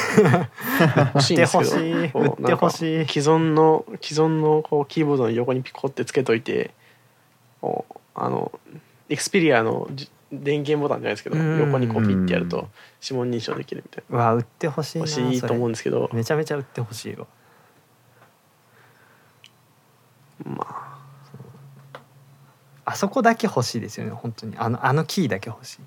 [1.16, 2.20] 欲しいんですけど。
[2.20, 3.08] 売ってほしい。
[3.08, 6.72] 既存の既存のこうキーボードの横にピコってつけといて
[7.62, 8.52] あの
[9.10, 11.60] Xperia のじ電源ボタンじゃないですけどうん。
[11.60, 12.70] 横にこうピッてやると
[13.02, 16.10] 指紋認証できるみたいうわ売ってほしいなな欲しいと思うんそですけど。
[16.12, 17.28] れめちゃめちゃ売ってほしいわ。
[20.46, 20.98] まあ。
[22.86, 24.56] あそこだけ欲しいですよね本当に。
[24.58, 25.80] あのあのキーだけ欲しい。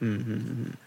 [0.00, 0.78] うんうんうん。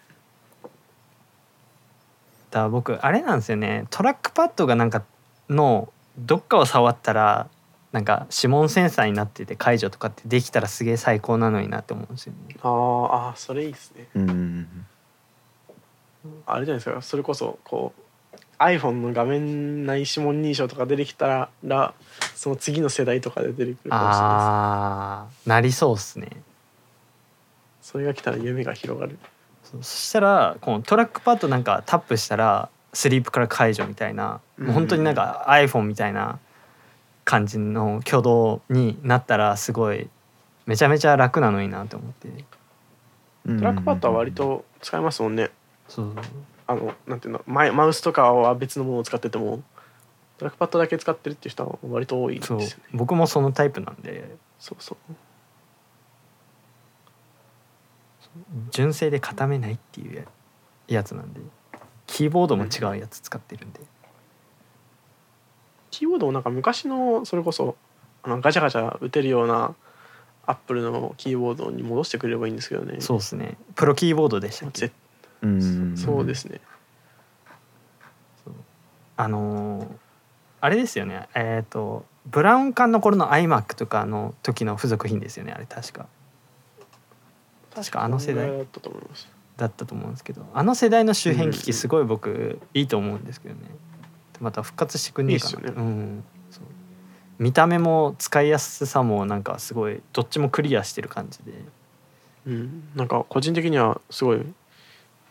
[2.51, 3.85] だ僕あれなんですよね。
[3.89, 5.03] トラックパッドがなんか
[5.49, 7.47] のどっかを触ったら
[7.95, 12.57] なんか指紋センサーになってて解除とかってできたらすげえ最高なのになって思うんですよね。
[12.61, 14.09] あーあーそれいいですね。
[14.15, 14.67] うん
[16.45, 17.93] あれじゃないですかそれこそこ
[18.33, 21.93] う iPhone の画面内指紋認証とか出てきたら
[22.35, 26.27] その次の世代とかで出てくるかもしれないですあーなりそうっすね。
[27.81, 29.17] それが来たら夢が広がる。
[29.63, 36.39] そしたらこのトラックパッドなんかタップしたらスリープから解除みたいな、もう本当になんか iPhone みたいな
[37.25, 40.09] 感じの挙動になったらすごい
[40.65, 42.27] めちゃめちゃ楽なのになと思って。
[43.47, 45.51] トトラックパッドは割と使えますもんね。
[45.87, 46.15] そう
[46.67, 49.61] あのなんていうのマイマウスとかは別のものを使ってても
[50.37, 52.61] トラックパッドだけ使ってるっていう人は割と多いんですそう。
[52.61, 54.35] よね僕もそのタイプなんで。
[54.59, 55.13] そうそう。
[58.71, 60.23] 純正で固めないっていうや
[60.87, 61.41] やつなんで。
[62.07, 63.79] キーボードも違うやつ使ってるんで、
[65.99, 67.75] キーボードもなんか昔のそれこそ
[68.23, 69.73] あのガチャガチャ打てるような
[70.45, 72.97] アップルのキーボードに戻してくれればいいんですけどね。
[72.99, 73.57] そうですね。
[73.75, 74.87] プロキーボードでしたっけ？
[74.87, 74.93] ぜ
[75.41, 75.97] うん。
[75.97, 76.61] そうですね。
[79.17, 79.87] あのー
[80.61, 81.27] あれですよね。
[81.35, 86.07] えっ、とブラウン管の頃の iMac とかの時の付属品ですよねあれ確か。
[87.75, 89.27] 確かあの世代だったと思います。
[89.57, 93.61] だったと思うんですけどあの世代の周辺機器すごい僕いいと思うんですけどね
[94.39, 95.71] また復活してくんねえかな。
[95.71, 96.23] ね。
[97.37, 101.51] 見た目も使いやすさもなんかすごいどっちもクリアしてる感じで。
[102.47, 102.83] うん。
[102.95, 104.41] なんか個人的にはすごい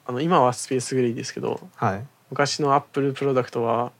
[0.06, 2.06] あの今はスペースグレイですけどはい。
[2.30, 3.92] 昔のアップルプロダクトは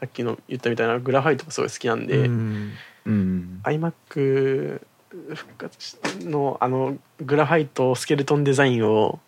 [0.00, 2.72] さっきの言ったみたいなグラファイトがすごい好きなんで、うん。
[3.04, 3.60] うん。
[3.64, 4.80] iMac
[5.34, 9.18] 復活のあのグラファイトスケルトンデザインを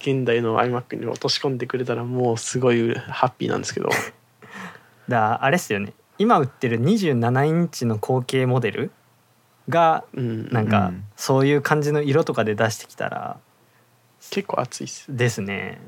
[0.00, 3.88] 現代の iMac に落とし込んでくれたらもうすごいハッピーなんですけど
[5.08, 5.92] だあれっすよね。
[6.18, 8.90] 今売ってる27インチの後継モデル
[9.68, 10.48] がうん。
[10.50, 11.04] なんかうん。
[11.16, 13.38] そういう感じの色とかで出してきたら
[14.30, 15.04] 結構熱いっす。
[15.08, 15.80] ですね。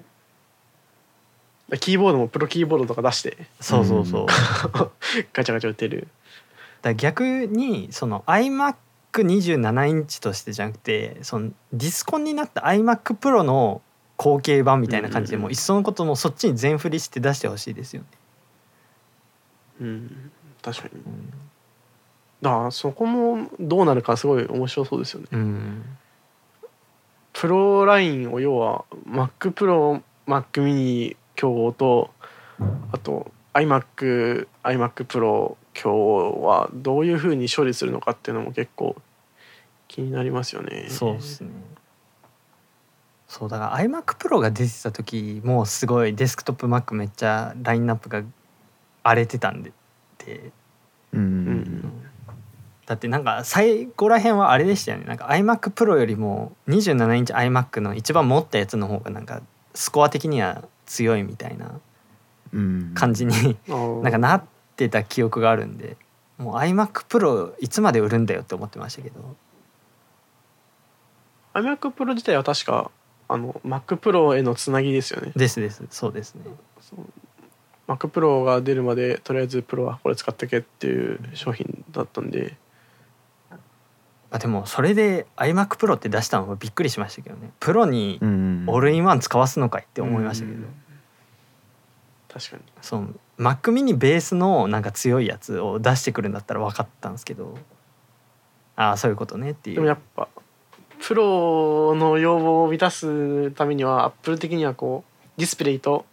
[1.81, 3.37] キーボードもプロキーボードとか出して。
[3.61, 4.27] そうそうそう、
[5.33, 6.09] ガチャガチャ打てる。
[6.83, 13.83] ら逆にその iMac27 インチとしてじゃなくてそのディスコンになった iMac Pro の
[14.17, 18.09] 後継版みたいな感じでもういっそのこともそっちに全振りして出してほしいですよね、
[19.81, 20.31] うん。
[20.63, 21.01] 確かに。
[21.01, 21.33] うん。
[22.43, 25.29] だからそこもどうなるかすごい面白そうですよね。
[25.33, 25.85] うん、
[27.33, 32.11] プロラインを要は MacPro Mac mini 競合と
[32.93, 38.97] あと iMac iMac Pro 競合はどういうふうに処理するのかっていうのも結構
[39.87, 40.87] 気になりますよね。
[40.89, 41.51] そうですね。
[43.29, 48.23] そうだから iMac Pro が出てた時もうすごいデスクトップ Mac めっちゃラインナップが
[49.03, 49.73] 荒れてたんで。
[50.25, 50.51] で
[51.13, 51.21] うん。
[51.21, 51.93] うん。
[52.87, 55.05] だってなんか最後らへんはあれでしたよね。
[55.05, 59.43] なんか iMac Pro よりも27インチ iMac の一番持ったやつの方がなんか
[59.75, 61.81] スコア的には強いみたいな
[62.53, 62.93] うん。
[62.95, 64.03] 感じにあー。
[64.03, 64.45] なんかなっ
[64.77, 65.97] てた記憶があるんで
[66.39, 69.37] もう iMac Pro いつまで売るんだよって思ってましたけど。
[71.55, 72.91] iMac Pro 自体は確か
[73.29, 75.33] あの Mac Pro へのつなぎですよね。
[75.37, 75.85] ですです。
[75.91, 76.43] そうですね
[77.91, 82.57] Mac Pro が出るまでとりあえずプロはこれ使ってけっていう商品だったんで。
[84.33, 87.51] あでもそれで iMac Pro って出したのはびっくりしましたけどね。
[87.59, 90.75] プロにうんオールインワン使わすのかいって思いましたけど、うん
[92.33, 92.63] 確かに。
[92.81, 93.09] その
[93.39, 97.59] Mac mini ベースのなんか強いやつを出してくるんだったら分かったんですけど。
[98.77, 99.77] ああそういうことねっていう。
[99.77, 100.29] でもやっぱ
[101.01, 106.07] プロの要望を満たすためにはアップル的にはこうディスプレイと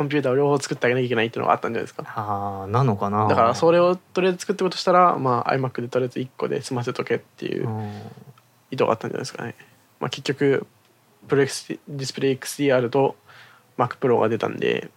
[0.00, 2.04] コンピューターを両方作ってあげなきゃいけないっていうのがあったんじゃないですか。
[2.06, 3.28] ああなのかな。
[3.28, 8.00] だからそれをとりあえず作っていくとしたら、まあ、iMac でとりあえず1個で済ませとけっていううん。
[8.70, 9.56] 意図があったんじゃないですかね、
[9.98, 10.66] まあ、結局
[11.28, 13.14] プロディスプレイ XDR と
[13.76, 14.90] MacPro が出たんで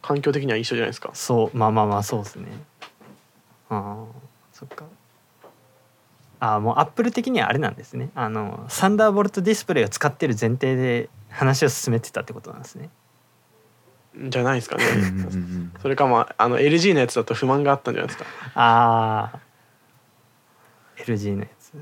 [0.00, 1.10] 環境的には一緒じゃないですか。
[1.12, 2.46] そうまあまあまあそうですね。
[3.68, 4.04] ああ
[4.52, 4.84] そっか。
[6.38, 8.10] ああもうアップル的にはあれなんですね。
[8.14, 12.90] あのサンダーボルトディスプレイを使ってる前提で話を進めてたってことなんですね。
[14.28, 14.84] じゃないですかね。
[15.82, 18.24] それかまああの LG のやつだと不満があったんじゃないですか。
[18.54, 19.40] ああ
[21.02, 21.72] LG のやつ。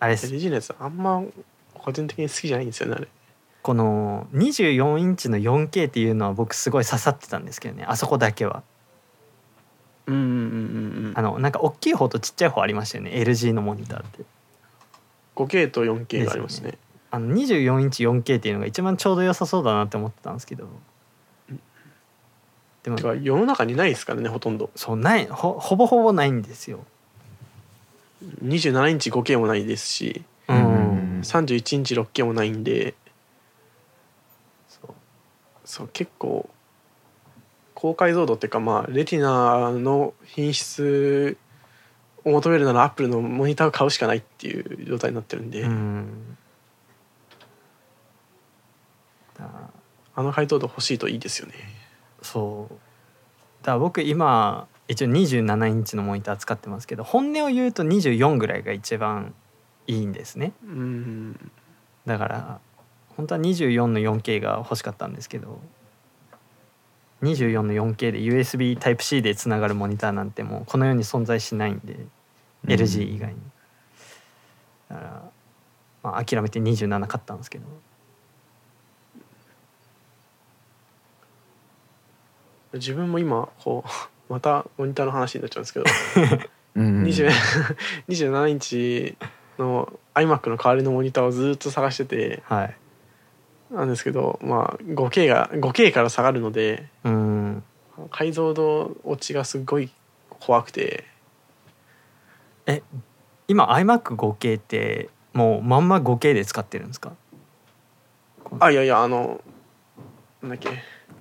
[0.00, 1.22] あれ LG のやつあんま
[1.74, 3.08] 個人的に好きじゃないんですよねあれ。
[3.62, 7.84] この24インチの 4K っていうのは僕すごい刺さってたんですけどね。
[7.86, 8.62] あそこだけは。
[10.06, 13.10] うんうんうんうんあのなんか大きい方とちっちゃい方ありましたよね。
[13.12, 14.24] LG のモニターって。
[15.36, 16.78] 5K と 4K がありますね
[17.12, 20.66] あの24インチ 4K っていうのが一番ちょうど良さそうだなって思ってたんですけど。
[22.82, 22.96] でも。
[22.96, 24.70] てか世の中にないですからねほとんど。
[24.74, 26.86] そうないほほぼほぼないんですよ。
[28.42, 32.94] 27インチ 5K もないですしうん、うん31インチ 6K もないんで。
[34.68, 34.94] そう。
[35.66, 36.48] そう結構
[37.74, 41.36] 高解像度っていうかまあレティナの品質
[42.24, 46.32] を求めるならアップルのモニターを買うしかないっていう状態になってるんで、うんだ
[50.14, 51.54] あの解像度欲しいといいですよね。
[52.22, 52.74] そう。
[53.62, 59.34] だから僕今一応27インチのモニター使ってますけど本音を言うと24ぐらいが一番
[59.86, 60.52] いいんですね。
[60.64, 61.50] うん。
[62.06, 62.60] だから
[63.16, 65.60] 本当は24の 4K が欲しかったんですけど
[67.22, 71.96] 24の 4K で USB Type-C でつながるモニターなんてもうこの世に存在しないんで、
[72.66, 73.40] LG 以外に。
[74.88, 75.22] だから、
[76.02, 77.66] まあ、諦めて27買ったんですけど
[82.74, 83.90] 自分も今こう
[84.32, 85.84] またモニターの話になっちゃうんですけど、
[86.76, 87.28] うん20
[88.08, 89.16] 27 インチ
[89.58, 92.76] の iMac の代わりのモニターをずっと探しててはい。
[93.70, 97.64] なんですけど、まあ、5K が 5K から下がるのでうん
[98.10, 99.90] 解像度落ちがすごい
[100.28, 101.04] 怖くて。
[103.48, 107.12] 今 iMac5K ってもうまんま 5K で使ってるんですか？
[108.60, 109.40] あいやいやあの
[110.42, 110.68] なんだっけ。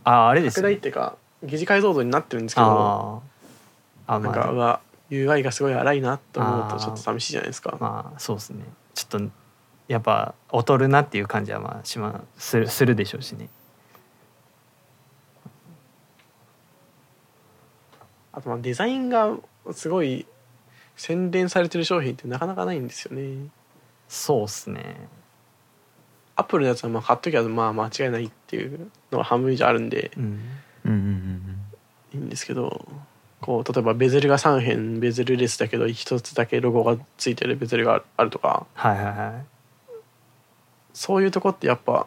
[0.04, 3.24] ああれです拡大っていうか疑似解像度になってるんですけど
[4.08, 7.78] あなんか、うまあ、わ UI がすごい荒いなと思うとちょっと寂しいじゃないですか。
[7.80, 8.64] まあそうですね。
[8.94, 9.30] ちょっと
[9.90, 13.50] やっぱ劣るなっていう感じはまあしまするするでしょうしね。
[18.32, 19.36] あとまあデザインが
[19.74, 20.26] すごい
[20.96, 23.50] 洗練されてる商品ってなかなかないんですよね。
[24.08, 25.10] そうっすね。
[26.38, 30.40] アップルのやつはまあ買っときゃまあ間違いないっていうのが半分以上あるんでうん
[30.86, 31.58] うんうん
[32.14, 32.86] いいんですけど
[33.40, 38.68] こう例えばベゼルが3辺ベゼルレスだけど一つだけロゴがついてるベゼルがあるとか。
[38.74, 39.98] はいはいはい。
[40.94, 42.06] そういうとこってやっぱ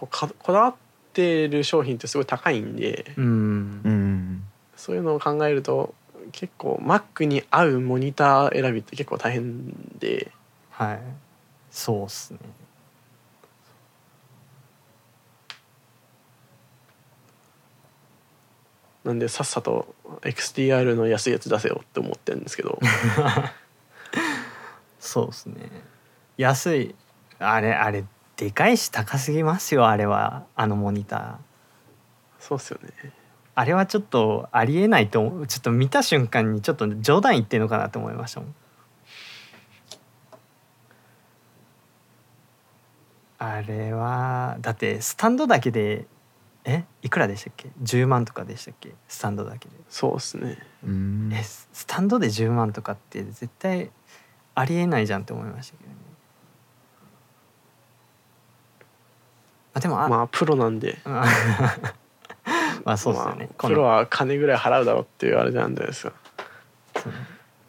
[0.00, 0.74] こうかこだわっ
[1.12, 3.12] てる商品ってすごい高いんで。
[3.16, 4.44] うんうんうん。
[4.76, 5.94] そういうのを考えると
[6.32, 9.68] 結構 Mac に合うモニター選びって結構大変
[9.98, 10.32] で。
[10.70, 11.00] はい。
[11.70, 12.38] そうっすね
[19.04, 22.78] なんでさっさと XTR の安いやつ出せよって思ってるんですけど。
[24.98, 25.70] そうっすね。
[26.36, 26.94] 安い
[27.38, 28.04] あれあれ
[28.36, 31.36] でかいし高すぎますよあれはあのモニター。
[32.40, 33.12] そうっすよね。
[33.54, 35.46] あれはちょっとありえないと思う。
[35.46, 38.54] ちょっと見た瞬間にちょっと冗談言ってんのかなと思いましたもん。
[43.38, 46.06] あれはだってスタンドだけで
[46.68, 48.92] えいくらでしたっけ？10万とかでしたっけ？
[49.08, 49.74] スタンドだけで。
[49.88, 50.58] そうっすね。
[50.84, 51.30] うん。
[51.32, 53.90] えススタンドで10万とかって絶対
[54.54, 55.96] ありえないじゃんって思いましたけどね。
[59.74, 60.98] あでもあ、まあプロなんで。
[62.84, 66.12] まあそうですよね、まあプロは金ぐらい払うだろうっていうあれなんじゃないですか。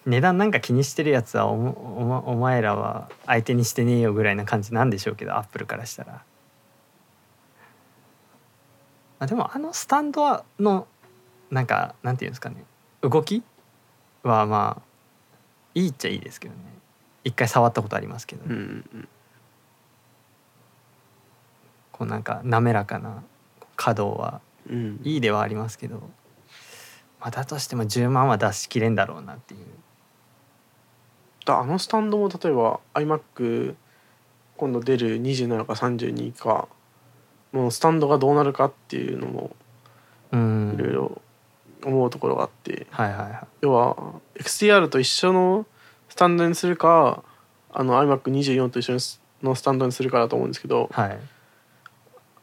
[0.05, 6.23] 値段なんか気にしてるやつはおもおまお前らは相手にしてねえよぐらいな感じなんでしょうけどアップルからしたら
[9.19, 10.87] あでもあのスタンドはの
[11.51, 12.63] なんかなんていうんですかね。
[13.01, 13.43] 動き
[14.23, 14.81] はまあ
[15.75, 16.61] いいっちゃいいですけどね。
[17.23, 18.53] 一回触ったことありますけど、うんう
[18.97, 19.07] ん
[21.91, 23.23] こうなんか滑らかな
[23.75, 25.01] 可動はうん。
[25.03, 25.97] いいではありますけど、
[27.19, 29.65] まあ、だとしても10万は出しきれんだろうなっていう。
[31.45, 33.75] だあのスタンドも例えば iMac
[34.57, 36.67] 今度出る27か32か
[37.51, 39.55] もうスタンドがどうなるかっていうのも
[40.31, 40.76] うん。
[40.76, 41.21] いろいろ
[41.84, 43.39] 思うところがあって、はいはいはい。
[43.61, 43.95] 要は
[44.39, 45.65] XTR と一緒の
[46.09, 47.23] スタンドにするか
[47.71, 48.97] あの iMac24 と一緒
[49.41, 51.19] のスタンドにするかだと思うんですけどはい。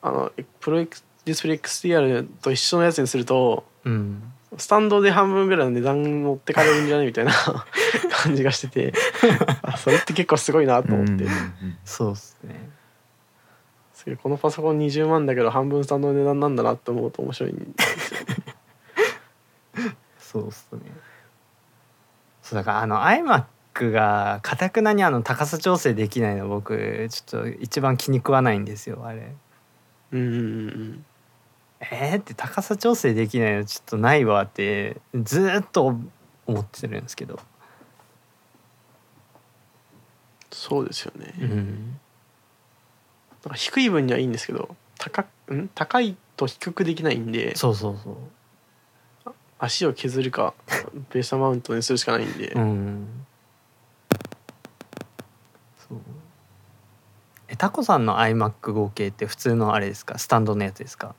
[0.02, 4.32] あのプロディスプレイ XTR と一緒のやつにするとうん。
[4.58, 7.32] スタンドで半分ぐらいの値段持ってかれるんじゃないみたいな
[8.22, 8.94] 感じがしてて
[9.62, 11.30] あそれって結構すごいなと思って、うん。
[11.84, 12.70] そうっすね
[14.14, 19.96] このパソコン20万だけど半分スタンドの値段なんだなって思うと面白いんですよね。
[20.20, 20.80] そうっすね。
[22.42, 29.32] そうだからあの iMac がかたくなにあの高さ調整できないの僕ちょっと一番気に食わないんですよあれ。
[30.12, 31.04] うんうんうん
[31.80, 35.98] えー、って高さ調整できないのちょっとないわってずーっと
[36.46, 37.40] 思ってるんですけど。
[40.52, 42.00] そうですよね、うん
[43.46, 45.68] なんか低い分にはいいんですけど高くん？
[45.74, 48.16] 高いと低くできないんでそうそうそう。
[49.58, 50.52] 足を削るか
[51.12, 53.06] ベースマウントにするしかないんで、うん。
[55.88, 55.98] そう。
[57.48, 60.18] えタコさんの iMac 合計って普通のあれですか？
[60.18, 61.14] スタンドのやつですか？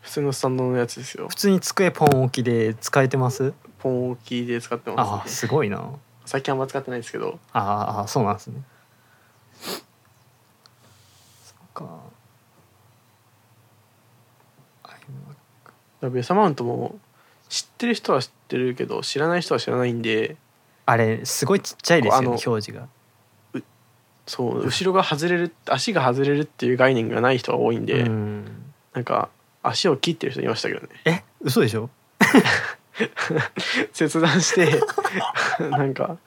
[0.00, 1.28] 普通のスタンドのやつですよ。
[1.28, 3.52] 普通に机ポン置きで使えてます？
[3.78, 5.90] ポン置きで使ってあます、ね、すごいな。
[6.24, 7.38] 最近あんま使ってないですけど。
[7.52, 8.62] ああそうなんですね
[11.44, 12.00] そっか。
[16.02, 16.98] ベースマウントも
[17.48, 20.36] 知ってる人は知ってるけど知らない人は知らないんで。
[20.84, 22.88] あれすごいちっちゃいですよね表示が。
[24.26, 28.44] そう後ろが外れる足が外れるっていう概念がない人が多いんで、うん。
[28.94, 29.28] なんか
[29.62, 30.88] 足を切ってる人いましたけどね。
[31.04, 31.88] え嘘でしょ？
[33.92, 34.80] 切断して
[35.70, 36.18] なんか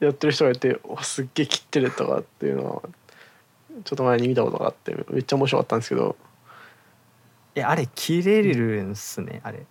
[0.00, 2.82] やってる人がいておすっげえ切ってるとかっていうのは
[3.82, 6.16] ちょっと前に見たことがあってめっちゃ面白かったんですけど。
[7.56, 9.66] えあれ切れるんすねあれ。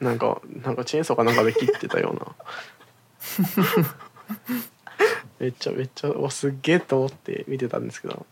[0.00, 2.34] なんかなんかチェーンソーかなんかで切ってたような。
[5.38, 8.26] めっちゃめっちゃおすっげえと思って見てたんですけど。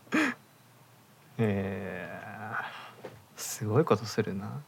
[1.37, 2.09] えー
[3.59, 4.61] すごいことするな。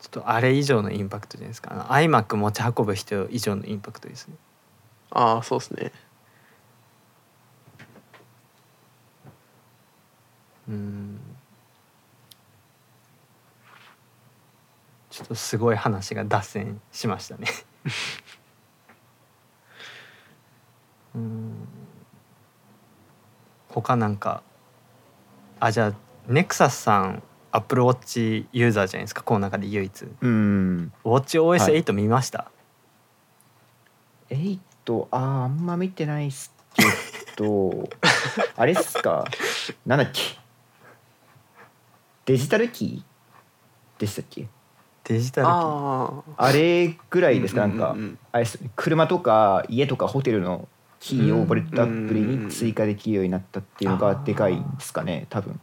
[0.00, 1.72] ちょっとあれ以上のインパクトじゃないですか。
[1.72, 4.34] あの iMac 持ち運ぶ人以上のインパクトですね。
[5.10, 5.92] ああそうですね
[10.70, 11.20] うん。
[15.10, 17.48] ちょっとすごい話が脱線しましたね。
[21.14, 21.54] うん。
[23.68, 24.42] 他なんか
[25.60, 25.92] あじゃあ
[26.28, 27.22] ネクサスさん
[27.52, 30.02] アップルウォッチユーザーじゃないですかこの中で唯一。
[30.04, 32.50] ウうんォッチ OS8 見ました、
[34.30, 34.58] 8
[35.10, 36.84] あーあんま見てないっすけ
[37.42, 37.88] ど。
[38.56, 39.24] あれっすか？
[39.86, 40.38] なんだっけ？
[42.24, 44.46] デジタルキーでしたっけ？
[45.04, 45.54] デジタルキー。
[45.54, 47.62] あああれぐらいですか？
[47.62, 48.18] なんかうんうんうん。
[48.32, 50.68] あれっす車とか家とかホテルの
[51.00, 55.26] キーをウォレットアプリに追加できるようになったっていうのがでかいんですかね？
[55.30, 55.58] 多分。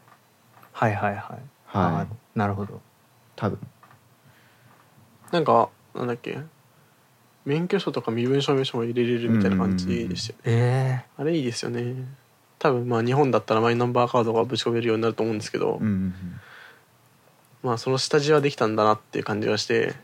[0.74, 1.40] はいはいはい。
[1.66, 2.38] はい。
[2.38, 2.82] なるほど。
[3.36, 3.60] 多分。
[5.32, 6.40] なんかなんだっけ？
[7.46, 10.64] 免許証とか身分証明書も入れれるみたいな感じでしたよね。
[10.64, 11.96] えあれいいですよね
[12.60, 16.14] 多分まあ日本だったらマイナンバーカードがぶち込めるようになると思うんですけど、うんうん
[17.64, 19.96] まあその下地はできたんだなっていう感じがして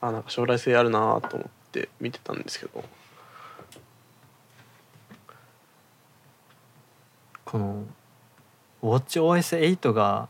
[0.00, 2.84] あなんか将来性あるなと思って見てたんですけど。
[7.44, 7.84] この
[8.82, 10.28] WatchOS8 が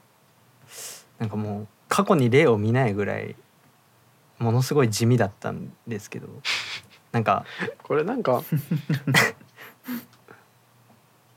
[1.18, 3.34] なんかもう過去に例を見ないぐらい
[4.38, 6.28] ものすごい地味だったんですけど。
[7.10, 7.44] なんか
[7.82, 8.42] これなんか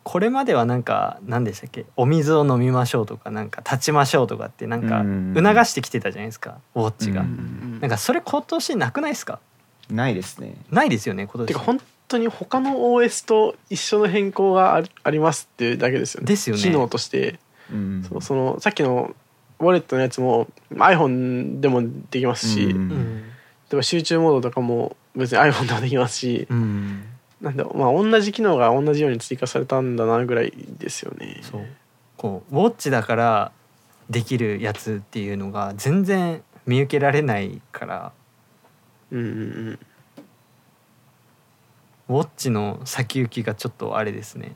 [0.03, 1.85] これまではなんか何でしたっけ？
[1.95, 5.33] お水を飲みましょうとかなんか立ちましょうとかってなんかうん。
[5.35, 6.57] 促してきてたじゃないですか？
[6.75, 7.79] ウォッチが、うん。
[7.81, 9.39] なんかそれ今年なくないですか？
[9.89, 10.55] ないですね。
[10.71, 11.47] ないですよね今年。
[11.47, 16.27] てか本当に他の OS と一緒の変更がありありますっていうだけですよね。
[16.27, 16.61] ですよね。
[16.61, 17.39] 機能として。
[17.71, 18.03] うん。
[18.07, 19.15] そうそのさっきの
[19.59, 27.03] ウォレットのやつも iPhone でもできますし、例えば集中モードとかも別に iPhone でもできますし、うん、
[27.41, 31.39] なんだまあ同じ機能が同じように追加されたんだなぐらいですよね。
[31.41, 31.65] そう。
[32.17, 33.51] こうウォッチだから
[34.09, 38.11] できるやつっていうのが全然見受けられないから。
[39.11, 39.33] うんうんう
[39.71, 39.79] ん。
[42.09, 44.55] ウォッチの先行きがちょっとあれですね。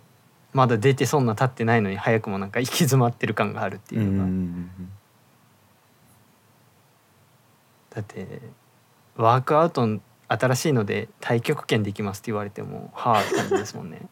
[0.53, 4.69] まだ出てそんな経ってないのに早くもなんか行き詰まってる感があるっていうのが、ん。
[7.89, 8.41] だって
[9.17, 14.07] ワークアウト新しいので太極拳できますって言われてもはあって感じですもんね。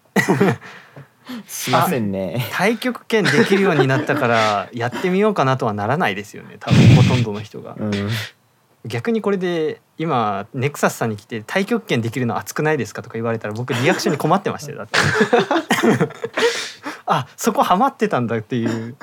[1.48, 2.40] しませんね。
[2.52, 6.58] 太極拳できるようになったからやってみようかなとはならないですよね。
[6.60, 7.76] 多分ほとんどの人が。
[7.78, 8.10] うん。
[8.86, 15.00] 逆にこれで今ネクサスさんに来て太極拳できるの熱くないですかとか言われたら僕リアクションに困ってましたよだって。
[17.06, 18.96] あそこハマってたんだっていう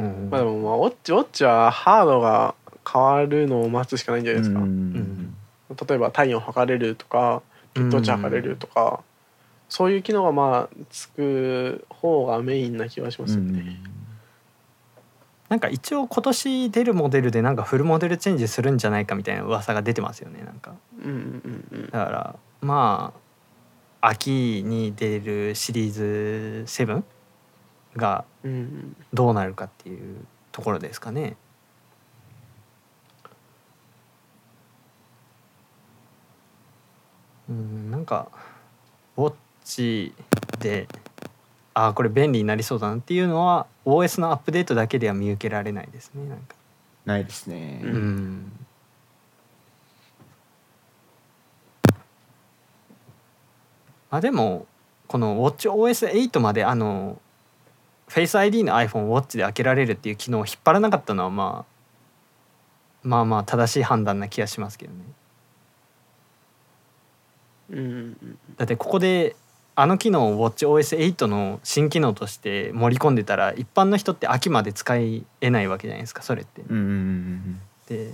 [0.00, 2.54] うんまあでもまあウォッチウォッチはハードが
[2.90, 5.34] 変わるのを待つしかないんじゃないですか、ん
[5.88, 7.42] 例えば体温測れるとか
[7.74, 9.04] 血糖値測れるとか、
[9.68, 13.80] そういう機能がまあつく方がメインな気はしますよね、
[15.48, 20.74] なんか一応今年出るモデルでなんかフルモデルチェンジするんじゃないかみたいな噂が出てますよねなんか。
[21.04, 21.90] うん、うんうんうん。
[21.90, 23.12] だからま
[24.00, 27.02] あ秋に出るシリーズ7
[27.96, 28.24] が
[29.12, 31.36] どうなるかっていうところですかね。
[37.48, 38.28] うんなんか
[39.16, 39.34] ウォッ
[39.64, 40.14] チ
[40.60, 40.86] で
[41.74, 46.54] ああこれ便利になりそうだなっていうのは OS のアップデートだけでは見受けられないですねなんか。
[47.04, 48.66] ないですね、うんうん
[54.12, 54.66] あでも
[55.06, 57.20] この WatchOS8 まであの
[58.10, 61.70] Face ID の iPhone を Watch で開けられるっていう機能を引っ張らなかったのはまあ
[63.02, 64.98] まあまあ正しい判断な気がしますけどね。
[67.70, 69.36] うんうんだってここで
[69.76, 76.62] あの機能を WatchOS8 の新機能として盛り込んでたら一般の人って秋まで使えないわけじゃないですかそれって。
[76.62, 78.12] うんうんうんで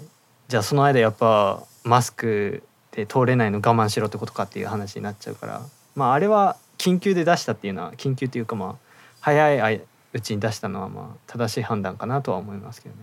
[0.48, 2.62] じゃあその間やっぱマスク
[2.93, 5.62] で通れないの我慢しろってことかっていう話になっちゃうから
[5.97, 8.85] まああれは緊急で出したっていうのは緊急というかまあ
[9.27, 9.82] 早い
[10.12, 13.01] うちに出したのはまあ正しい判断かなとは思いますけどね。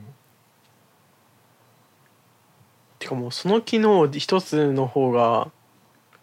[2.99, 5.51] てかもうその機能一つの方が、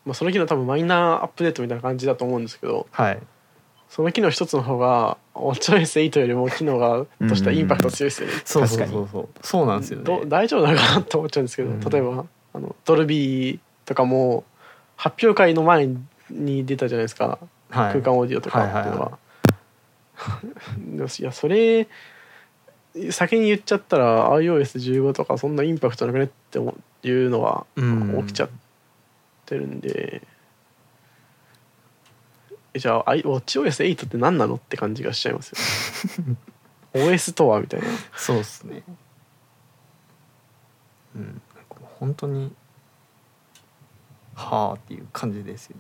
[0.07, 3.19] まあ、その機能多分マイナーアップデートみたいな感じだと思うんですけどはい
[3.91, 8.35] その機能一つの方が WatchOS8 よりも機能がとしたインパクト強いですよね。
[8.45, 10.27] そうそうそうそうそうなんですよどね。
[10.27, 12.25] 大丈夫なのかなと思っちゃうんですけど、うん例えば
[12.55, 14.45] あのドルビーとかも
[14.97, 15.91] 発表会の前
[16.31, 17.39] に出たじゃないですか、
[17.71, 19.07] はい、空間オーディオとかっていうのは。
[19.07, 19.19] でもい
[21.21, 21.89] やそれ
[23.11, 26.25] 先に言っちゃったら iOS15 とかそんなインパクトなくね？
[26.25, 26.59] って
[27.09, 28.27] いうのはうん。
[28.27, 28.49] 起きちゃっ
[29.47, 30.23] てるんで、
[32.75, 34.57] えじゃあ i- WatchOS8 って何なの？
[34.57, 35.51] って感じがしちゃいます
[36.19, 36.25] よ。
[36.35, 36.37] ね
[36.93, 37.61] OS とは？
[37.61, 37.87] みたいな。
[38.17, 38.83] そうですね。
[41.15, 41.43] うん、
[41.99, 42.53] 本当に
[44.35, 45.77] はあっていう感じですよ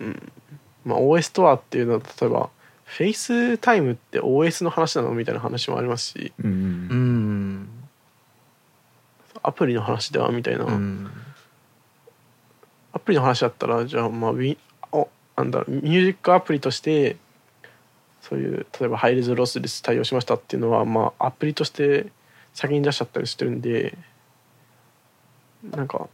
[0.00, 0.14] ね。
[0.84, 2.50] まあ OS とはっていうのは例えば
[2.88, 6.54] FaceTime って OS の話なのみたいな話もありますしうんう
[6.94, 7.68] ん、
[9.42, 11.10] アプリの話ではみたいな、うん、
[12.94, 14.56] アプリの話だったらじゃあまあウィ
[14.90, 17.16] おなんだろうミュージックアプリとして
[18.22, 22.06] そういう例えばハイレゾロスレス対応しましたっていうのはまあアプリとして
[22.54, 23.98] 先に出しちゃったりしてるんで
[25.62, 26.08] なんか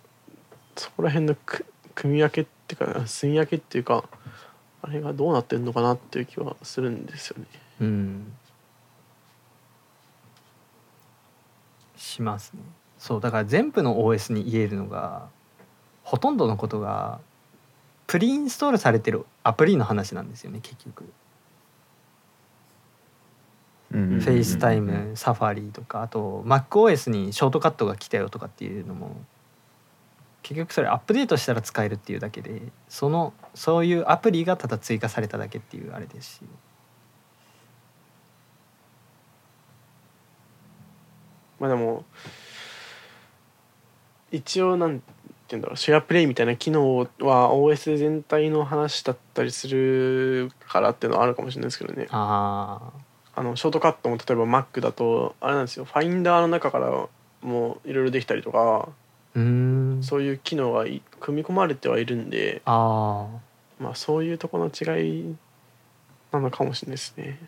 [0.77, 4.05] そこら辺のく組み分けっていうか住み分けっていうか
[4.87, 7.47] あれがどうなってんのかなっていう気はするんですよね。
[7.81, 8.33] うん、
[11.97, 12.61] しますね。
[12.99, 15.29] そうだから全部の OS に言えるのが
[16.03, 17.19] ほとんどのことが
[18.07, 21.05] プリインストールされてるアプリの話なんですよね結局。
[23.91, 29.17] うん FaceTi me、Safari とかあと MacOS にショートカットが来たよとかっていうのも
[30.45, 36.41] 結局それアップデートしたら使えるっていうだけでそのそういうアプリがただ追加されただけっていうあれですし。
[41.59, 42.05] まあでも
[44.31, 45.05] 一応なんて
[45.49, 52.07] 言うんだろう SharePlay みたいな機能は OS 全体の話だったりするからっていうのはあるかもしれないですけどね。
[52.11, 52.93] あ
[53.37, 55.87] あのショートカットも例えば Mac だとあれなんですよ。
[55.87, 57.09] ファインダーの中から
[57.41, 59.04] もういろいろできたりとかー
[59.35, 59.43] うー
[59.99, 60.03] ん。
[60.03, 63.27] そういう機能がい組み込まれてはいるんであ
[63.79, 65.37] まあそういうところの違い
[66.33, 67.39] なのかもしれないですね。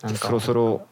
[0.00, 0.26] ーなんか。
[0.26, 0.86] そろそろ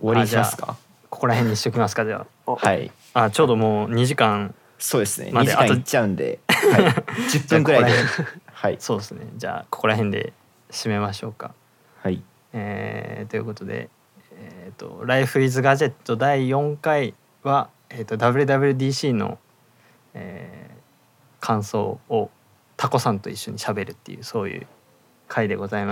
[0.00, 0.76] 終わりにしますか？
[1.10, 2.90] ここら辺にしときますかじゃはい。
[3.14, 5.30] ああちょうどもう2時間そうですね。
[5.30, 6.58] 2まであと時間いっちゃうんで、はい、
[7.30, 7.90] 10分くらいで。
[7.92, 8.76] じゃあこはい。
[8.80, 9.26] そうですね。
[9.36, 10.32] じゃあここら辺で
[10.70, 11.54] 締めましょうか。
[12.02, 12.22] はい。
[12.52, 13.88] えーということで
[14.34, 17.14] 「えー、と Life is Gadget」第4回
[17.44, 19.38] は、えー、と WWDC の、
[20.14, 20.72] えー
[21.42, 22.30] 感想を
[22.76, 24.66] タコさんと一緒にしゃべるっていうそういう
[25.28, 25.90] 回でございま。